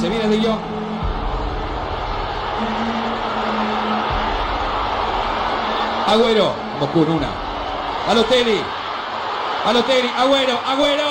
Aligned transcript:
Se 0.00 0.08
viene 0.08 0.28
de 0.28 0.42
Jong. 0.42 0.58
Agüero. 6.06 6.52
Vamos 6.80 6.90
con 6.90 7.10
una. 7.16 7.28
Alotelli. 8.08 8.60
Alotelli. 9.66 10.10
Agüero. 10.16 10.58
Agüero. 10.66 11.09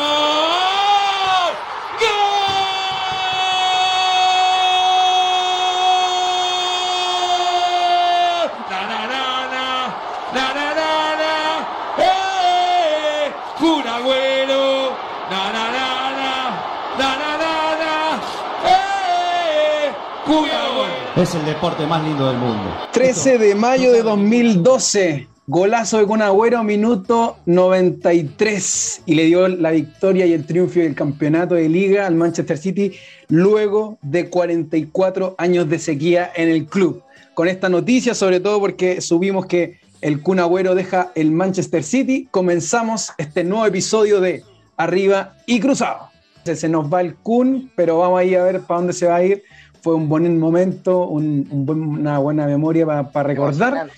Es 21.20 21.36
el 21.36 21.44
deporte 21.44 21.86
más 21.86 22.02
lindo 22.02 22.30
del 22.30 22.38
mundo. 22.38 22.64
13 22.94 23.40
de 23.40 23.54
mayo 23.54 23.92
de 23.92 24.04
2012. 24.04 25.28
Golazo 25.48 25.98
de 25.98 26.06
Kun 26.06 26.22
Agüero, 26.22 26.64
minuto 26.64 27.40
93. 27.46 29.02
Y 29.06 29.16
le 29.16 29.26
dio 29.26 29.50
la 29.50 29.72
victoria 29.72 30.26
y 30.26 30.32
el 30.32 30.46
triunfo 30.46 30.80
del 30.80 30.96
campeonato 30.96 31.56
de 31.56 31.68
liga 31.68 32.08
al 32.08 32.16
Manchester 32.16 32.58
City 32.58 32.94
luego 33.28 33.98
de 34.02 34.30
44 34.30 35.36
años 35.38 35.68
de 35.68 35.80
sequía 35.80 36.32
en 36.34 36.48
el 36.48 36.68
club. 36.68 37.04
Con 37.34 37.50
esta 37.50 37.68
noticia, 37.68 38.16
sobre 38.16 38.40
todo 38.40 38.62
porque 38.62 39.02
subimos 39.02 39.46
que 39.46 39.82
el 40.00 40.22
Kun 40.22 40.40
Agüero 40.40 40.74
deja 40.74 41.12
el 41.16 41.32
Manchester 41.32 41.84
City, 41.84 42.30
comenzamos 42.32 43.12
este 43.18 43.44
nuevo 43.44 43.66
episodio 43.66 44.22
de 44.22 44.46
Arriba 44.78 45.36
y 45.46 45.60
Cruzado. 45.60 46.12
Se 46.46 46.70
nos 46.70 46.92
va 46.92 47.02
el 47.02 47.16
Kun, 47.16 47.74
pero 47.76 47.98
vamos 48.00 48.22
a 48.22 48.24
ir 48.24 48.38
a 48.38 48.44
ver 48.46 48.62
para 48.62 48.80
dónde 48.80 48.94
se 48.94 49.06
va 49.06 49.18
a 49.18 49.24
ir 49.24 49.44
fue 49.82 49.96
un 49.96 50.10
buen 50.10 50.40
momento, 50.40 51.08
una 51.08 52.20
buena 52.20 52.46
memoria 52.46 52.86
para 52.86 53.28
recordar. 53.28 53.90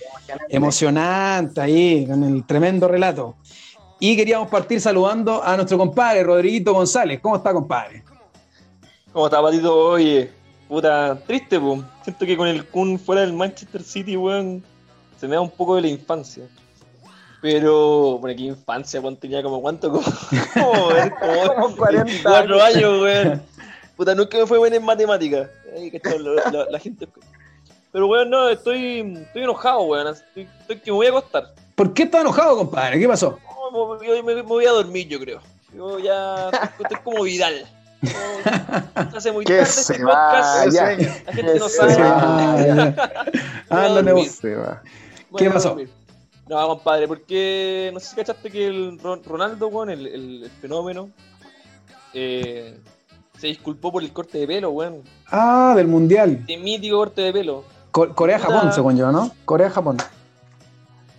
Emocionante, 0.47 1.59
ahí, 1.59 2.05
con 2.05 2.23
el 2.23 2.45
tremendo 2.45 2.87
relato. 2.87 3.35
Y 3.99 4.15
queríamos 4.15 4.49
partir 4.49 4.79
saludando 4.81 5.43
a 5.43 5.55
nuestro 5.55 5.77
compadre, 5.77 6.23
Rodriguito 6.23 6.73
González. 6.73 7.19
¿Cómo 7.21 7.35
está, 7.35 7.53
compadre? 7.53 8.03
¿Cómo 9.11 9.25
está, 9.25 9.41
Patito? 9.41 9.75
Oye, 9.89 10.31
puta, 10.67 11.19
triste, 11.27 11.59
pues. 11.59 11.81
Siento 12.03 12.25
que 12.25 12.37
con 12.37 12.47
el 12.47 12.65
Kun 12.65 12.97
fuera 12.97 13.21
del 13.21 13.33
Manchester 13.33 13.83
City, 13.83 14.17
weón, 14.17 14.63
se 15.19 15.27
me 15.27 15.35
da 15.35 15.41
un 15.41 15.51
poco 15.51 15.75
de 15.75 15.81
la 15.81 15.87
infancia. 15.89 16.45
Pero, 17.41 18.17
bueno, 18.19 18.37
qué 18.37 18.43
infancia, 18.43 19.01
weón, 19.01 19.17
tenía 19.17 19.43
como 19.43 19.61
cuánto, 19.61 19.91
como, 19.91 20.03
como, 20.53 21.55
como 21.55 21.75
44 21.75 22.61
años, 22.63 23.01
weón. 23.01 23.41
Puta, 23.95 24.15
nunca 24.15 24.37
me 24.37 24.47
fue 24.47 24.57
bueno 24.57 24.75
en 24.75 24.83
matemáticas 24.83 25.47
la, 26.69 26.79
gente. 26.79 27.07
Pero, 27.91 28.07
weón, 28.07 28.29
no, 28.29 28.49
estoy, 28.49 29.17
estoy 29.21 29.43
enojado, 29.43 29.81
weón. 29.83 30.07
Estoy, 30.07 30.47
que 30.79 30.91
me 30.91 30.97
voy 30.97 31.07
a 31.07 31.09
acostar. 31.09 31.53
¿Por 31.75 31.93
qué 31.93 32.03
estás 32.03 32.21
enojado, 32.21 32.57
compadre? 32.57 32.99
¿Qué 32.99 33.07
pasó? 33.07 33.37
me, 34.01 34.35
me, 34.35 34.41
voy 34.41 34.65
a 34.65 34.71
dormir, 34.71 35.07
yo 35.07 35.19
creo. 35.19 35.41
Yo 35.75 35.99
ya 35.99 36.49
estoy, 36.79 36.97
como 37.03 37.23
Vidal. 37.23 37.65
hace 38.95 39.31
muy 39.31 39.45
tarde 39.45 39.61
este 39.61 39.99
podcast. 39.99 40.73
la 40.73 41.33
gente 41.33 41.59
no 41.59 41.69
sabe. 41.69 41.95
¿Qué 45.37 45.49
pasó? 45.49 45.77
No, 46.47 46.67
compadre, 46.67 47.07
porque 47.07 47.91
no 47.93 47.99
sé 48.01 48.07
si 48.07 48.15
cachaste 48.15 48.51
que 48.51 48.67
el 48.67 48.99
Ronaldo, 48.99 49.67
weón, 49.67 49.89
el, 49.89 50.07
el, 50.07 50.43
el 50.43 50.51
fenómeno, 50.59 51.09
eh, 52.13 52.77
se 53.41 53.47
disculpó 53.47 53.91
por 53.91 54.03
el 54.03 54.13
corte 54.13 54.37
de 54.37 54.45
pelo, 54.45 54.69
weón. 54.69 55.01
Ah, 55.31 55.73
del 55.75 55.87
mundial. 55.87 56.45
De 56.45 56.57
mítico 56.57 56.97
corte 56.97 57.23
de 57.23 57.33
pelo. 57.33 57.63
Corea-Japón, 57.89 58.71
según 58.71 58.95
yo, 58.95 59.11
¿no? 59.11 59.31
Corea-Japón. 59.45 59.97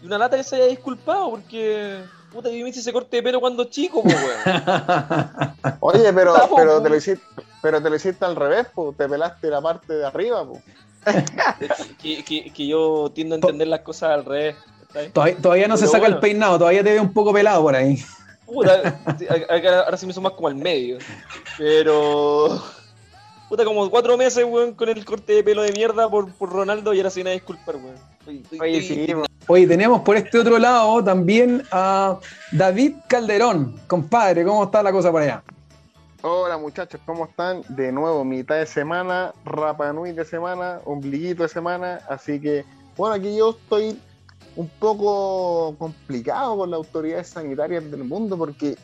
Y 0.01 0.07
una 0.07 0.19
lata 0.19 0.37
que 0.37 0.45
se 0.45 0.55
haya 0.55 0.67
disculpado 0.67 1.31
porque. 1.31 1.99
Puta, 2.33 2.49
yo 2.49 2.63
me 2.63 2.71
hice 2.71 2.79
ese 2.79 2.93
corte 2.93 3.17
de 3.17 3.25
pelo 3.25 3.41
cuando 3.41 3.65
chico, 3.65 4.03
weón. 4.03 4.21
Oye, 5.81 6.13
pero, 6.13 6.35
pero, 6.55 6.81
te 6.81 6.89
lo 6.89 6.97
hiciste, 6.97 7.25
pero 7.61 7.83
te 7.83 7.91
lo 7.91 7.97
hiciste 7.97 8.25
al 8.25 8.37
revés, 8.37 8.69
pues. 8.73 8.97
Te 8.97 9.09
pelaste 9.09 9.49
la 9.49 9.61
parte 9.61 9.93
de 9.93 10.07
arriba, 10.07 10.47
pues. 10.47 10.63
que, 12.01 12.23
que, 12.23 12.53
que, 12.53 12.67
yo 12.69 13.11
tiendo 13.13 13.35
a 13.35 13.39
entender 13.39 13.67
las 13.67 13.81
cosas 13.81 14.11
al 14.11 14.25
revés. 14.25 14.55
Todavía, 15.13 15.67
no 15.67 15.77
se 15.77 15.89
saca 15.89 16.07
el 16.07 16.21
peinado, 16.21 16.59
todavía 16.59 16.85
te 16.85 16.93
ve 16.93 17.01
un 17.01 17.13
poco 17.13 17.33
pelado 17.33 17.63
por 17.63 17.75
ahí. 17.75 17.99
Puta, 18.53 19.01
ahora 19.85 19.97
sí 19.97 20.07
me 20.07 20.13
hizo 20.13 20.21
más 20.21 20.33
como 20.33 20.49
al 20.49 20.57
medio. 20.57 20.99
Pero. 21.59 22.63
Puta, 23.49 23.65
como 23.65 23.91
cuatro 23.91 24.17
meses, 24.17 24.45
weón, 24.45 24.75
con 24.75 24.89
el 24.89 25.05
corte 25.05 25.35
de 25.35 25.45
pelo 25.45 25.63
de 25.63 25.73
mierda 25.73 26.09
por, 26.09 26.33
por 26.33 26.51
Ronaldo 26.51 26.95
y 26.95 26.99
ahora 26.99 27.11
sin 27.11 27.27
a 27.27 27.31
disculpar, 27.31 27.77
weón. 27.77 27.97
Oye, 28.61 28.83
sí, 28.83 29.13
Oye, 29.49 29.67
tenemos 29.67 30.03
por 30.03 30.17
este 30.17 30.39
otro 30.39 30.59
lado 30.59 31.03
también 31.03 31.63
a 31.73 32.19
David 32.53 32.95
Calderón. 33.09 33.75
Compadre, 33.89 34.45
¿cómo 34.45 34.65
está 34.65 34.83
la 34.83 34.93
cosa 34.93 35.11
por 35.11 35.23
allá? 35.23 35.43
Hola 36.25 36.57
muchachos, 36.57 37.01
¿cómo 37.05 37.25
están? 37.25 37.63
De 37.69 37.91
nuevo, 37.91 38.25
mitad 38.25 38.55
de 38.55 38.67
semana, 38.67 39.33
Rapa 39.45 39.93
Nui 39.93 40.13
de 40.13 40.25
semana, 40.25 40.81
ombliguito 40.85 41.43
de 41.43 41.49
semana, 41.49 41.99
así 42.09 42.41
que, 42.41 42.65
bueno, 42.97 43.17
aquí 43.17 43.37
yo 43.37 43.51
estoy 43.51 43.99
un 44.57 44.69
poco 44.79 45.75
complicado 45.79 46.59
con 46.59 46.71
las 46.71 46.79
autoridades 46.79 47.29
sanitarias 47.29 47.91
del 47.91 48.05
mundo 48.05 48.37
porque 48.37 48.77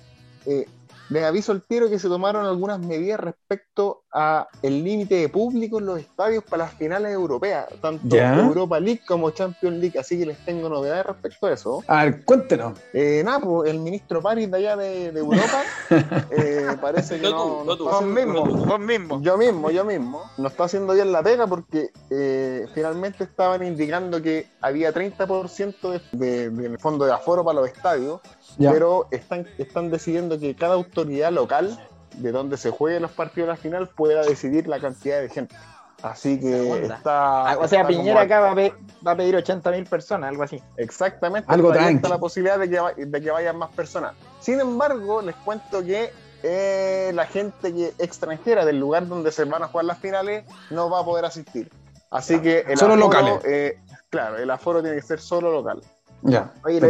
eh, 0.46 0.66
les 1.10 1.24
aviso 1.24 1.52
al 1.52 1.62
tiro 1.62 1.88
que 1.88 1.98
se 1.98 2.08
tomaron 2.08 2.44
algunas 2.44 2.78
medidas 2.80 3.20
respecto 3.20 4.02
a 4.12 4.48
el 4.62 4.84
límite 4.84 5.16
de 5.16 5.28
público 5.28 5.78
en 5.78 5.86
los 5.86 6.00
estadios 6.00 6.44
para 6.44 6.64
las 6.64 6.74
finales 6.74 7.12
europeas, 7.12 7.66
tanto 7.80 8.16
Europa 8.16 8.80
League 8.80 9.02
como 9.06 9.30
Champions 9.30 9.78
League, 9.78 9.98
así 9.98 10.18
que 10.18 10.26
les 10.26 10.38
tengo 10.44 10.68
novedades 10.68 11.06
respecto 11.06 11.47
a 11.47 11.52
eso. 11.52 11.82
A 11.86 12.04
ver, 12.04 12.24
cuéntenos. 12.24 12.78
Eh, 12.92 13.22
nada, 13.24 13.41
pues 13.41 13.70
el 13.70 13.78
ministro 13.78 14.22
París 14.22 14.50
de 14.50 14.56
allá 14.56 14.76
de, 14.76 15.06
Europa 15.08 15.62
eh, 16.30 16.76
parece 16.80 17.20
que 17.20 17.30
no, 17.30 17.64
mismo, 18.02 18.44
vos 18.44 18.80
mismo. 18.80 19.20
Yo 19.22 19.36
mismo, 19.36 19.70
yo 19.70 19.84
mismo. 19.84 20.22
No 20.36 20.48
está 20.48 20.64
haciendo 20.64 20.94
bien 20.94 21.12
la 21.12 21.22
pega 21.22 21.47
porque 21.47 21.91
eh, 22.10 22.66
finalmente 22.74 23.24
estaban 23.24 23.64
indicando 23.64 24.22
que 24.22 24.47
había 24.60 24.92
30% 24.92 26.00
de, 26.12 26.50
de, 26.50 26.78
fondo 26.78 27.04
de 27.04 27.12
aforo 27.12 27.44
para 27.44 27.60
los 27.60 27.68
estadios, 27.68 28.20
pero 28.58 29.06
están, 29.10 29.46
están 29.58 29.91
decidiendo 29.91 30.38
que 30.38 30.54
cada 30.54 30.74
autoridad 30.74 31.32
local 31.32 31.78
de 32.14 32.32
donde 32.32 32.56
se 32.56 32.70
jueguen 32.70 33.02
los 33.02 33.12
partidos 33.12 33.48
de 33.48 33.52
la 33.54 33.56
final 33.56 33.88
pueda 33.88 34.22
decidir 34.22 34.66
la 34.66 34.80
cantidad 34.80 35.20
de 35.20 35.28
gente. 35.28 35.56
Así 36.02 36.38
que 36.38 36.84
está. 36.84 37.50
Ah, 37.50 37.58
o 37.58 37.66
sea, 37.66 37.86
Piñera 37.86 38.20
acá 38.20 38.41
va 38.41 38.52
a, 38.52 39.16
pedir 39.16 39.34
80 39.34 39.70
mil 39.72 39.84
personas, 39.84 40.30
algo 40.30 40.44
así. 40.44 40.62
Exactamente. 40.76 41.52
Algo 41.52 41.74
está 41.74 42.08
la 42.08 42.18
posibilidad 42.18 42.58
de 42.58 42.70
que, 42.70 43.06
de 43.06 43.20
que 43.20 43.30
vayan 43.30 43.56
más 43.56 43.70
personas. 43.70 44.14
Sin 44.38 44.60
embargo, 44.60 45.22
les 45.22 45.34
cuento 45.36 45.82
que 45.82 46.12
eh, 46.44 47.10
la 47.14 47.26
gente 47.26 47.74
que, 47.74 47.94
extranjera 47.98 48.64
del 48.64 48.78
lugar 48.78 49.08
donde 49.08 49.32
se 49.32 49.44
van 49.44 49.64
a 49.64 49.68
jugar 49.68 49.86
las 49.86 49.98
finales 49.98 50.44
no 50.70 50.88
va 50.88 51.00
a 51.00 51.04
poder 51.04 51.24
asistir. 51.24 51.68
Así 52.10 52.41
que 52.41 52.60
el 52.60 52.78
solo 52.78 52.94
locales. 52.94 53.41
Eh, 53.44 53.80
claro, 54.08 54.38
el 54.38 54.50
aforo 54.50 54.80
tiene 54.80 54.97
que 54.97 55.02
ser 55.02 55.20
solo 55.20 55.50
local. 55.50 55.82
Ya. 56.22 56.50
Oye, 56.64 56.78
y 56.78 56.80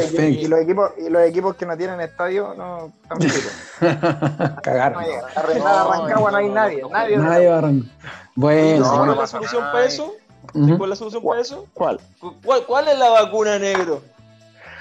los 0.49 0.61
equipos, 0.61 0.93
y 0.97 1.11
los 1.11 1.23
equipos 1.23 1.55
que 1.57 1.67
no 1.67 1.77
tienen 1.77 2.01
estadio 2.01 2.55
no 2.57 2.93
están 3.03 4.57
Cagaron. 4.63 5.03
No, 5.03 5.91
Arrancagua 5.91 6.31
no 6.31 6.37
hay 6.39 6.49
nadie. 6.49 6.83
Nadie, 6.91 7.17
nadie 7.19 7.49
va 7.49 7.55
a 7.55 7.59
arrancar. 7.59 7.91
Bueno, 8.35 8.91
¿cuál 8.91 9.11
es 9.11 9.17
la 9.17 9.27
solución 9.27 9.63
para 9.73 9.85
eso? 9.85 10.15
¿Cuál 10.53 10.73
es 10.73 10.89
la 10.89 10.97
solución 10.97 11.23
para 11.23 11.41
eso? 11.41 11.67
¿Cuál? 11.75 12.01
¿Cuál, 12.45 12.65
cuál 12.67 12.89
es 12.89 12.99
la 12.99 13.11
vacuna 13.11 13.59
negro? 13.59 14.03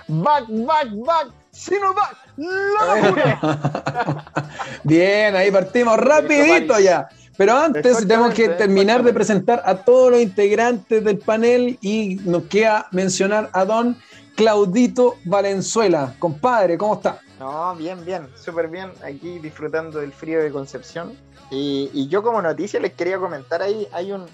Back, 0.08 0.46
back, 0.48 0.88
back. 1.06 1.28
Sinovac, 1.52 2.16
la 2.38 2.86
vacuna. 2.86 4.26
Bien, 4.84 5.36
ahí 5.36 5.52
partimos 5.52 5.98
rapidito 5.98 6.80
ya. 6.80 7.10
Pero 7.36 7.56
antes 7.56 8.00
tenemos 8.00 8.34
que 8.34 8.50
terminar 8.50 9.04
de 9.04 9.14
presentar 9.14 9.62
a 9.66 9.76
todos 9.76 10.12
los 10.12 10.22
integrantes 10.22 11.04
del 11.04 11.20
panel 11.20 11.78
y 11.82 12.20
nos 12.26 12.44
queda 12.44 12.88
mencionar 12.92 13.50
a 13.54 13.66
Don 13.66 13.98
Claudito 14.38 15.16
Valenzuela. 15.26 16.14
Compadre, 16.20 16.78
¿cómo 16.78 16.94
está? 16.94 17.20
No, 17.40 17.76
bien, 17.76 18.06
bien, 18.06 18.30
súper 18.36 18.68
bien. 18.68 18.92
Aquí 19.04 19.40
disfrutando 19.40 20.00
del 20.00 20.14
frío 20.14 20.44
de 20.44 20.52
Concepción. 20.52 21.18
Y, 21.50 22.08
yo 22.08 22.22
como 22.22 22.40
noticia 22.40 22.80
les 22.80 22.94
quería 22.94 23.18
comentar 23.18 23.64
ahí, 23.64 23.88
hay 23.92 24.12
un, 24.12 24.28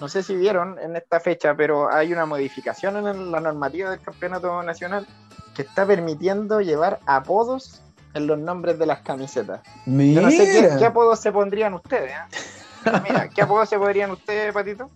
no 0.00 0.08
sé 0.08 0.22
si 0.22 0.34
vieron 0.34 0.78
en 0.78 0.96
esta 0.96 1.20
fecha, 1.20 1.54
pero 1.54 1.92
hay 1.92 2.10
una 2.10 2.24
modificación 2.24 3.06
en 3.06 3.30
la 3.30 3.40
normativa 3.40 3.90
del 3.90 4.00
Campeonato 4.00 4.62
Nacional 4.62 5.06
que 5.54 5.60
está 5.60 5.84
permitiendo 5.84 6.62
llevar 6.62 7.00
apodos 7.04 7.82
en 8.14 8.26
los 8.26 8.38
nombres 8.38 8.78
de 8.78 8.86
las 8.86 9.00
camisetas. 9.00 9.60
Mira. 9.84 10.22
Yo 10.22 10.26
no 10.26 10.30
sé 10.30 10.76
qué, 10.78 10.86
apodos 10.86 11.20
se 11.20 11.32
pondrían 11.32 11.74
ustedes. 11.74 12.12
¿eh? 12.12 12.90
Mira, 13.06 13.28
¿qué 13.28 13.42
apodos 13.42 13.68
se 13.68 13.78
pondrían 13.78 14.10
ustedes, 14.10 14.54
Patito? 14.54 14.90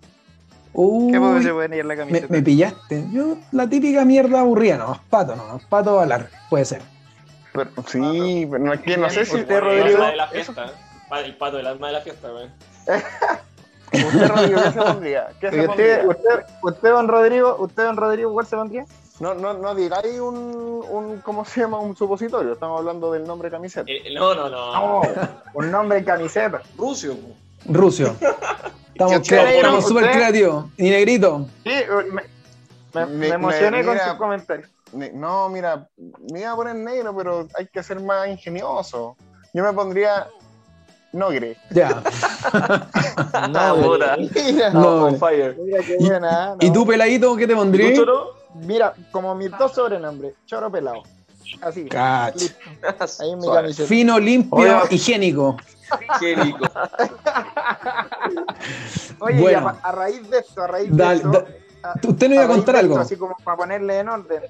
¿Qué 0.74 1.18
puede 1.20 1.42
se 1.42 1.52
puede 1.52 1.84
la 1.84 1.96
camiseta? 1.96 2.26
Me, 2.28 2.42
pillaste. 2.42 3.04
Yo, 3.12 3.36
la 3.52 3.68
típica 3.68 4.04
mierda 4.04 4.40
aburrida, 4.40 4.76
no, 4.76 5.00
pato, 5.08 5.36
no, 5.36 5.60
pato 5.68 5.96
balar, 5.96 6.28
puede 6.50 6.64
ser. 6.64 6.82
sí, 7.86 8.46
pero 8.50 8.64
no, 8.64 8.72
es 8.72 8.80
que 8.80 8.96
no 8.96 9.08
sé 9.08 9.24
si 9.24 9.36
usted, 9.36 9.60
Rodrigo. 9.60 10.04
De 10.04 10.16
la 10.16 10.26
fiesta, 10.26 10.72
pa- 11.08 11.20
el 11.20 11.36
pato 11.36 11.58
del 11.58 11.68
alma 11.68 11.86
de 11.86 11.92
la 11.92 12.00
fiesta, 12.00 12.28
weón. 12.32 12.50
¿Usted, 13.92 14.28
Rodrigo, 14.28 14.60
qué 14.64 14.72
se 14.72 14.80
pondría? 14.82 15.28
¿Qué 15.40 15.50
se 15.50 15.60
usted, 15.60 15.66
pondría? 15.66 16.04
usted, 16.08 16.44
usted, 16.62 16.90
don 16.90 17.08
Rodrigo, 17.08 17.56
usted, 17.60 17.84
don 17.84 17.96
Rodrigo, 17.96 18.32
¿cuál 18.32 18.46
se 18.46 18.56
pondría? 18.56 18.84
No, 19.20 19.32
no, 19.34 19.54
no 19.54 19.76
digáis 19.76 20.18
un, 20.18 20.84
un, 20.90 21.20
¿cómo 21.20 21.44
se 21.44 21.60
llama? 21.60 21.78
Un 21.78 21.94
supositorio. 21.96 22.54
Estamos 22.54 22.80
hablando 22.80 23.12
del 23.12 23.24
nombre 23.24 23.48
camiseta. 23.48 23.88
Eh, 23.88 24.12
no, 24.12 24.34
no, 24.34 24.48
no. 24.48 24.72
No, 24.72 25.02
un 25.54 25.70
nombre 25.70 26.02
camiseta. 26.02 26.60
Rucio, 26.76 27.14
po. 27.16 27.28
Rusio. 27.72 28.16
Estamos, 28.94 29.86
súper 29.86 30.10
creativos. 30.12 30.66
Y 30.76 30.90
negrito. 30.90 31.46
Sí, 31.64 31.70
me, 31.88 32.04
me- 32.04 32.22
Me- 32.94 33.06
me 33.06 33.28
emocioné 33.28 33.84
con 33.84 33.94
mira. 33.94 34.12
su 34.12 34.16
comentario. 34.18 34.66
Ne- 34.92 35.10
No, 35.12 35.48
mira, 35.48 35.88
me 36.32 36.40
iba 36.40 36.52
a 36.52 36.56
poner 36.56 36.76
negro, 36.76 37.14
pero 37.16 37.48
hay 37.58 37.66
que 37.66 37.82
ser 37.82 37.98
más 38.00 38.28
ingenioso. 38.28 39.16
Yo 39.52 39.64
me 39.64 39.72
pondría 39.72 40.28
Nogre. 41.12 41.56
Ya. 41.70 42.02
No, 43.50 43.76
puta. 43.82 44.16
Mira, 44.34 44.70
No, 44.70 44.80
No, 44.80 45.04
on 45.06 45.14
eh. 45.14 45.18
fire. 45.18 45.56
Mira 45.58 45.78
qué 45.84 45.96
buena. 45.98 46.56
¿Y 46.60 46.66
¿no? 46.68 46.72
tú, 46.72 46.86
peladito, 46.86 47.36
qué 47.36 47.46
te 47.46 47.54
pondrías? 47.54 47.98
Mira, 48.54 48.94
como 49.10 49.34
mis 49.34 49.50
dos 49.58 49.72
sobrenombres, 49.74 50.34
choro 50.46 50.70
pelado. 50.70 51.02
Así. 51.60 51.88
Ahí 51.92 53.30
en 53.32 53.38
mi. 53.38 53.72
Fino, 53.74 54.18
limpio, 54.18 54.56
Oye. 54.56 54.74
higiénico. 54.90 55.56
Qué 56.20 56.34
rico. 56.36 56.64
Oye, 59.20 59.40
Bueno. 59.40 59.68
a, 59.68 59.88
a 59.88 59.92
raíz 59.92 60.28
de 60.30 60.38
esto, 60.38 60.62
a 60.62 60.66
raíz 60.66 60.94
de 60.94 61.14
esto, 61.14 61.46
a- 61.82 61.94
Usted 62.06 62.28
no 62.28 62.34
iba 62.34 62.44
a 62.44 62.48
contar 62.48 62.76
algo. 62.76 62.94
esto, 62.94 63.02
Así 63.02 63.16
como 63.16 63.36
para 63.44 63.56
ponerle 63.56 63.98
en 63.98 64.08
orden. 64.08 64.42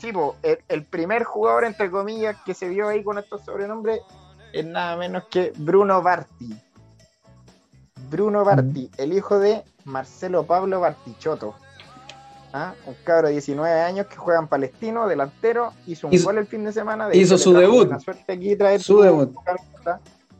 Tipo, 0.00 0.36
el, 0.42 0.58
el 0.68 0.84
primer 0.84 1.24
jugador, 1.24 1.64
entre 1.64 1.90
comillas, 1.90 2.36
que 2.44 2.54
se 2.54 2.68
vio 2.68 2.88
ahí 2.88 3.04
con 3.04 3.18
estos 3.18 3.44
sobrenombres 3.44 4.00
es 4.52 4.64
nada 4.64 4.96
menos 4.96 5.24
que 5.30 5.52
Bruno 5.56 6.02
Barti. 6.02 6.54
Bruno 8.10 8.44
Barti, 8.44 8.90
el 8.96 9.12
hijo 9.12 9.38
de 9.38 9.62
Marcelo 9.84 10.44
Pablo 10.44 10.80
Bartichotto. 10.80 11.54
¿Ah? 12.52 12.74
Un 12.86 12.94
cabro 13.04 13.28
de 13.28 13.34
19 13.34 13.80
años 13.82 14.06
que 14.08 14.16
juega 14.16 14.40
en 14.40 14.48
Palestino, 14.48 15.06
delantero, 15.06 15.72
hizo 15.86 16.08
un 16.08 16.12
Hizo- 16.14 16.24
gol 16.24 16.38
el 16.38 16.46
fin 16.48 16.64
de 16.64 16.72
semana. 16.72 17.08
de 17.08 17.16
hizo 17.16 17.38
su 17.38 17.52
debut. 17.52 17.84
buena 17.86 18.00
suerte 18.00 18.32
aquí 18.32 18.56
traer 18.56 18.82
Su 18.82 19.00
debut. 19.02 19.32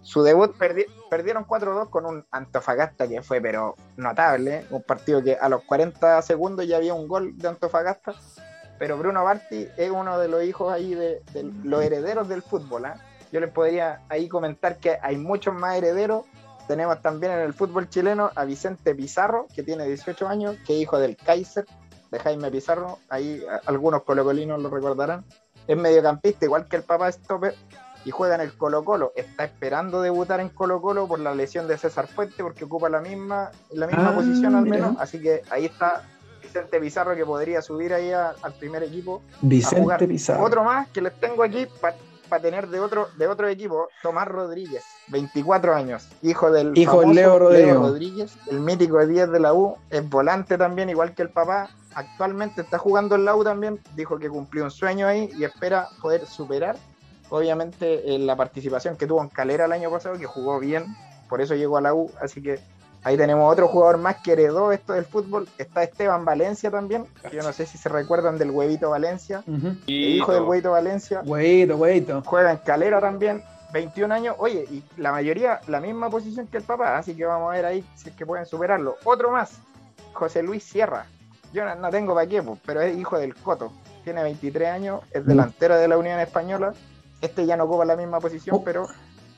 Su 0.02 0.23
debut 0.23 0.56
perdi- 0.56 0.87
perdieron 1.11 1.44
4-2 1.44 1.91
con 1.91 2.06
un 2.06 2.25
Antofagasta 2.31 3.06
que 3.06 3.23
fue 3.23 3.41
pero 3.41 3.76
notable, 3.97 4.67
un 4.70 4.82
partido 4.82 5.23
que 5.23 5.35
a 5.35 5.49
los 5.49 5.62
40 5.64 6.23
segundos 6.23 6.67
ya 6.67 6.79
había 6.79 6.94
un 6.94 7.06
gol 7.06 7.37
de 7.37 7.49
Antofagasta, 7.49 8.14
pero 8.79 8.97
Bruno 8.97 9.23
Barti 9.25 9.69
es 9.76 9.91
uno 9.91 10.19
de 10.19 10.29
los 10.29 10.43
hijos 10.43 10.73
ahí 10.73 10.94
de, 10.94 11.23
los 11.64 11.82
herederos 11.82 12.29
del 12.29 12.43
fútbol. 12.43 12.87
¿ah? 12.87 12.94
Yo 13.31 13.41
les 13.41 13.50
podría 13.50 14.00
ahí 14.08 14.29
comentar 14.29 14.79
que 14.79 14.99
hay 15.02 15.17
muchos 15.17 15.55
más 15.55 15.76
herederos. 15.76 16.25
Tenemos 16.67 17.03
también 17.03 17.32
en 17.32 17.41
el 17.41 17.53
fútbol 17.53 17.91
chileno 17.91 18.31
a 18.35 18.44
Vicente 18.44 18.94
Pizarro, 18.94 19.49
que 19.55 19.62
tiene 19.62 19.87
18 19.87 20.26
años, 20.29 20.56
que 20.67 20.76
es 20.76 20.81
hijo 20.82 20.99
del 20.99 21.17
Kaiser, 21.17 21.67
de 22.11 22.19
Jaime 22.19 22.50
Pizarro, 22.50 22.99
ahí 23.08 23.43
algunos 23.67 24.03
colocolinos 24.03 24.61
lo 24.61 24.70
recordarán. 24.70 25.25
Es 25.67 25.76
mediocampista, 25.76 26.44
igual 26.44 26.67
que 26.67 26.76
el 26.76 26.82
papá 26.82 27.11
Stopper, 27.12 27.55
y 28.05 28.11
juega 28.11 28.35
en 28.37 28.41
el 28.43 28.56
Colo 28.56 28.85
Colo. 28.85 29.12
Está 29.14 29.44
esperando 29.44 30.00
debutar 30.02 30.41
en 30.41 30.49
Colo 30.49 30.81
Colo 30.81 31.06
por 31.06 31.19
la 31.20 31.35
lesión 31.35 31.67
de 31.69 31.76
César 31.79 32.06
Fuente, 32.06 32.43
porque 32.43 32.64
ocupa 32.64 32.88
la 32.88 33.00
misma, 33.00 33.50
la 33.70 33.87
misma 33.87 34.11
Ah, 34.11 34.14
posición 34.14 34.55
al 34.55 34.64
mira. 34.64 34.76
menos. 34.76 34.97
Así 35.00 35.20
que 35.20 35.43
ahí 35.50 35.67
está 35.67 36.02
Vicente 36.43 36.81
Pizarro 36.81 37.14
que 37.14 37.25
podría 37.26 37.61
subir 37.62 37.93
ahí 37.94 38.11
a- 38.12 38.35
al 38.43 38.52
primer 38.55 38.82
equipo. 38.82 39.23
a 39.35 39.38
Vicente 39.43 39.82
jugar. 39.82 40.06
Pizarro. 40.06 40.44
Otro 40.44 40.64
más 40.64 40.88
que 40.88 41.00
les 41.02 41.12
tengo 41.20 41.43
aquí 41.43 41.67
para 42.29 42.43
tener 42.43 42.69
de 42.69 42.79
otro, 42.81 43.08
de 43.19 43.26
otro 43.26 43.49
equipo, 43.49 43.88
Tomás 44.03 44.29
Rodríguez, 44.29 44.85
24 45.08 45.75
años, 45.75 46.08
hijo 46.23 46.50
del 46.53 46.76
Hijo 46.79 47.03
Leo 47.03 47.38
Rodríguez. 47.41 47.75
Rodríguez, 47.75 48.32
el 48.49 48.61
mítico 48.61 49.05
10 49.05 49.31
de 49.32 49.41
la 49.41 49.53
U, 49.53 49.76
es 49.91 50.08
volante 50.08 50.56
también, 50.56 50.88
igual 50.88 51.12
que 51.14 51.23
el 51.23 51.31
papá. 51.31 51.69
Actualmente 51.94 52.61
está 52.62 52.79
jugando 52.79 53.17
en 53.17 53.25
la 53.25 53.35
U 53.35 53.43
también, 53.43 53.81
dijo 53.96 54.17
que 54.19 54.29
cumplió 54.31 54.62
un 54.62 54.70
sueño 54.70 55.08
ahí 55.08 55.29
y 55.37 55.43
espera 55.43 55.88
poder 56.00 56.25
superar, 56.26 56.76
obviamente, 57.31 58.15
eh, 58.15 58.19
la 58.19 58.37
participación 58.37 58.97
que 58.97 59.06
tuvo 59.06 59.23
en 59.23 59.29
Calera 59.29 59.65
el 59.65 59.73
año 59.73 59.91
pasado, 59.91 60.19
que 60.19 60.27
jugó 60.27 60.59
bien, 60.61 60.85
por 61.29 61.41
eso 61.41 61.55
llegó 61.55 61.79
a 61.79 61.81
la 61.81 61.94
U, 61.94 62.11
así 62.21 62.43
que 62.43 62.59
ahí 63.03 63.17
tenemos 63.17 63.50
otro 63.50 63.69
jugador 63.69 63.99
más 63.99 64.17
que 64.17 64.32
heredó 64.32 64.73
esto 64.73 64.93
del 64.93 65.05
fútbol, 65.05 65.49
está 65.59 65.82
Esteban 65.82 66.25
Valencia 66.25 66.71
también, 66.71 67.06
que 67.29 67.37
yo 67.37 67.43
no 67.43 67.53
sé 67.53 67.67
si 67.67 67.79
se 67.79 67.88
recuerdan 67.88 68.37
del 68.37 68.50
huevito 68.50 68.91
Valencia, 68.91 69.43
el 69.47 69.81
hijo 69.88 70.32
del 70.32 70.43
huevito 70.43 70.73
Valencia, 70.73 71.23
Huevito, 71.25 71.77
huevito. 71.77 72.23
juega 72.27 72.50
en 72.50 72.59
Calera 72.59 73.00
también, 73.00 73.43
21 73.73 74.12
años, 74.12 74.37
oye, 74.38 74.67
y 74.71 74.82
la 74.97 75.12
mayoría 75.12 75.61
la 75.69 75.81
misma 75.81 76.11
posición 76.11 76.47
que 76.49 76.56
el 76.56 76.65
papá, 76.65 76.99
así 76.99 77.15
que 77.15 77.25
vamos 77.25 77.50
a 77.50 77.55
ver 77.55 77.65
ahí 77.65 77.85
si 77.94 78.09
es 78.09 78.17
que 78.17 78.27
pueden 78.27 78.44
superarlo. 78.44 78.97
Otro 79.05 79.31
más, 79.31 79.53
José 80.12 80.43
Luis 80.43 80.65
Sierra. 80.65 81.06
Yo 81.53 81.65
no, 81.65 81.75
no 81.77 81.91
tengo 81.91 82.15
para 82.15 82.27
qué, 82.27 82.43
pues, 82.43 82.59
pero 82.65 82.81
es 82.81 82.97
hijo 82.97 83.19
del 83.19 83.35
Coto. 83.35 83.73
Tiene 84.05 84.23
23 84.23 84.69
años, 84.69 85.00
es 85.12 85.25
delantero 85.27 85.77
de 85.77 85.88
la 85.88 85.99
Unión 85.99 86.19
Española. 86.21 86.75
Este 87.20 87.46
ya 87.46 87.56
no 87.56 87.64
ocupa 87.64 87.84
la 87.84 87.96
misma 87.96 88.19
posición, 88.20 88.56
Oh. 88.56 88.64
pero 88.64 88.88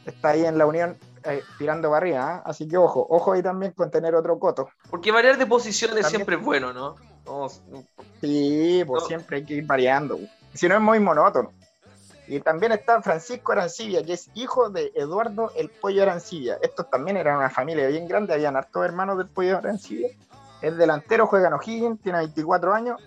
está 0.06 0.30
ahí 0.30 0.44
en 0.44 0.58
la 0.58 0.66
Unión 0.66 0.96
eh, 1.24 1.42
tirando 1.58 1.88
para 1.88 1.98
arriba. 1.98 2.34
¿ah? 2.36 2.42
Así 2.44 2.66
que 2.68 2.76
ojo, 2.76 3.06
ojo 3.08 3.32
ahí 3.32 3.42
también 3.42 3.72
con 3.72 3.90
tener 3.90 4.14
otro 4.14 4.38
Coto. 4.38 4.68
Porque 4.90 5.12
variar 5.12 5.38
de 5.38 5.46
posiciones 5.46 5.94
También- 6.02 6.10
siempre 6.18 6.36
es 6.36 6.42
bueno, 6.42 6.72
¿no? 6.72 6.96
No, 7.24 7.48
Sí, 8.20 8.82
pues 8.86 9.02
No. 9.02 9.08
siempre 9.08 9.36
hay 9.38 9.44
que 9.44 9.54
ir 9.54 9.66
variando. 9.66 10.18
Si 10.54 10.68
no 10.68 10.74
es 10.76 10.80
muy 10.80 10.98
monótono. 11.00 11.52
Y 12.28 12.40
también 12.40 12.72
está 12.72 13.02
Francisco 13.02 13.52
Arancibia, 13.52 14.02
que 14.04 14.12
es 14.14 14.30
hijo 14.34 14.70
de 14.70 14.92
Eduardo 14.94 15.50
el 15.56 15.68
Pollo 15.70 16.02
Arancibia. 16.02 16.56
Estos 16.62 16.88
también 16.88 17.16
eran 17.16 17.36
una 17.36 17.50
familia 17.50 17.86
bien 17.88 18.06
grande, 18.06 18.32
habían 18.34 18.56
hartos 18.56 18.84
hermanos 18.84 19.18
del 19.18 19.28
Pollo 19.28 19.58
Arancibia. 19.58 20.08
Es 20.60 20.76
delantero, 20.76 21.26
juega 21.26 21.48
en 21.48 21.54
O'Higgins, 21.54 22.00
tiene 22.00 22.18
24 22.18 22.72
años. 22.72 23.00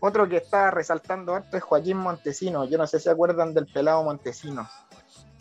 Otro 0.00 0.28
que 0.28 0.36
está 0.36 0.70
resaltando 0.70 1.34
harto 1.34 1.56
es 1.56 1.62
Joaquín 1.62 1.96
Montesino. 1.98 2.64
Yo 2.64 2.78
no 2.78 2.86
sé 2.86 2.98
si 2.98 3.04
se 3.04 3.10
acuerdan 3.10 3.52
del 3.54 3.66
pelado 3.66 4.02
Montesino. 4.04 4.68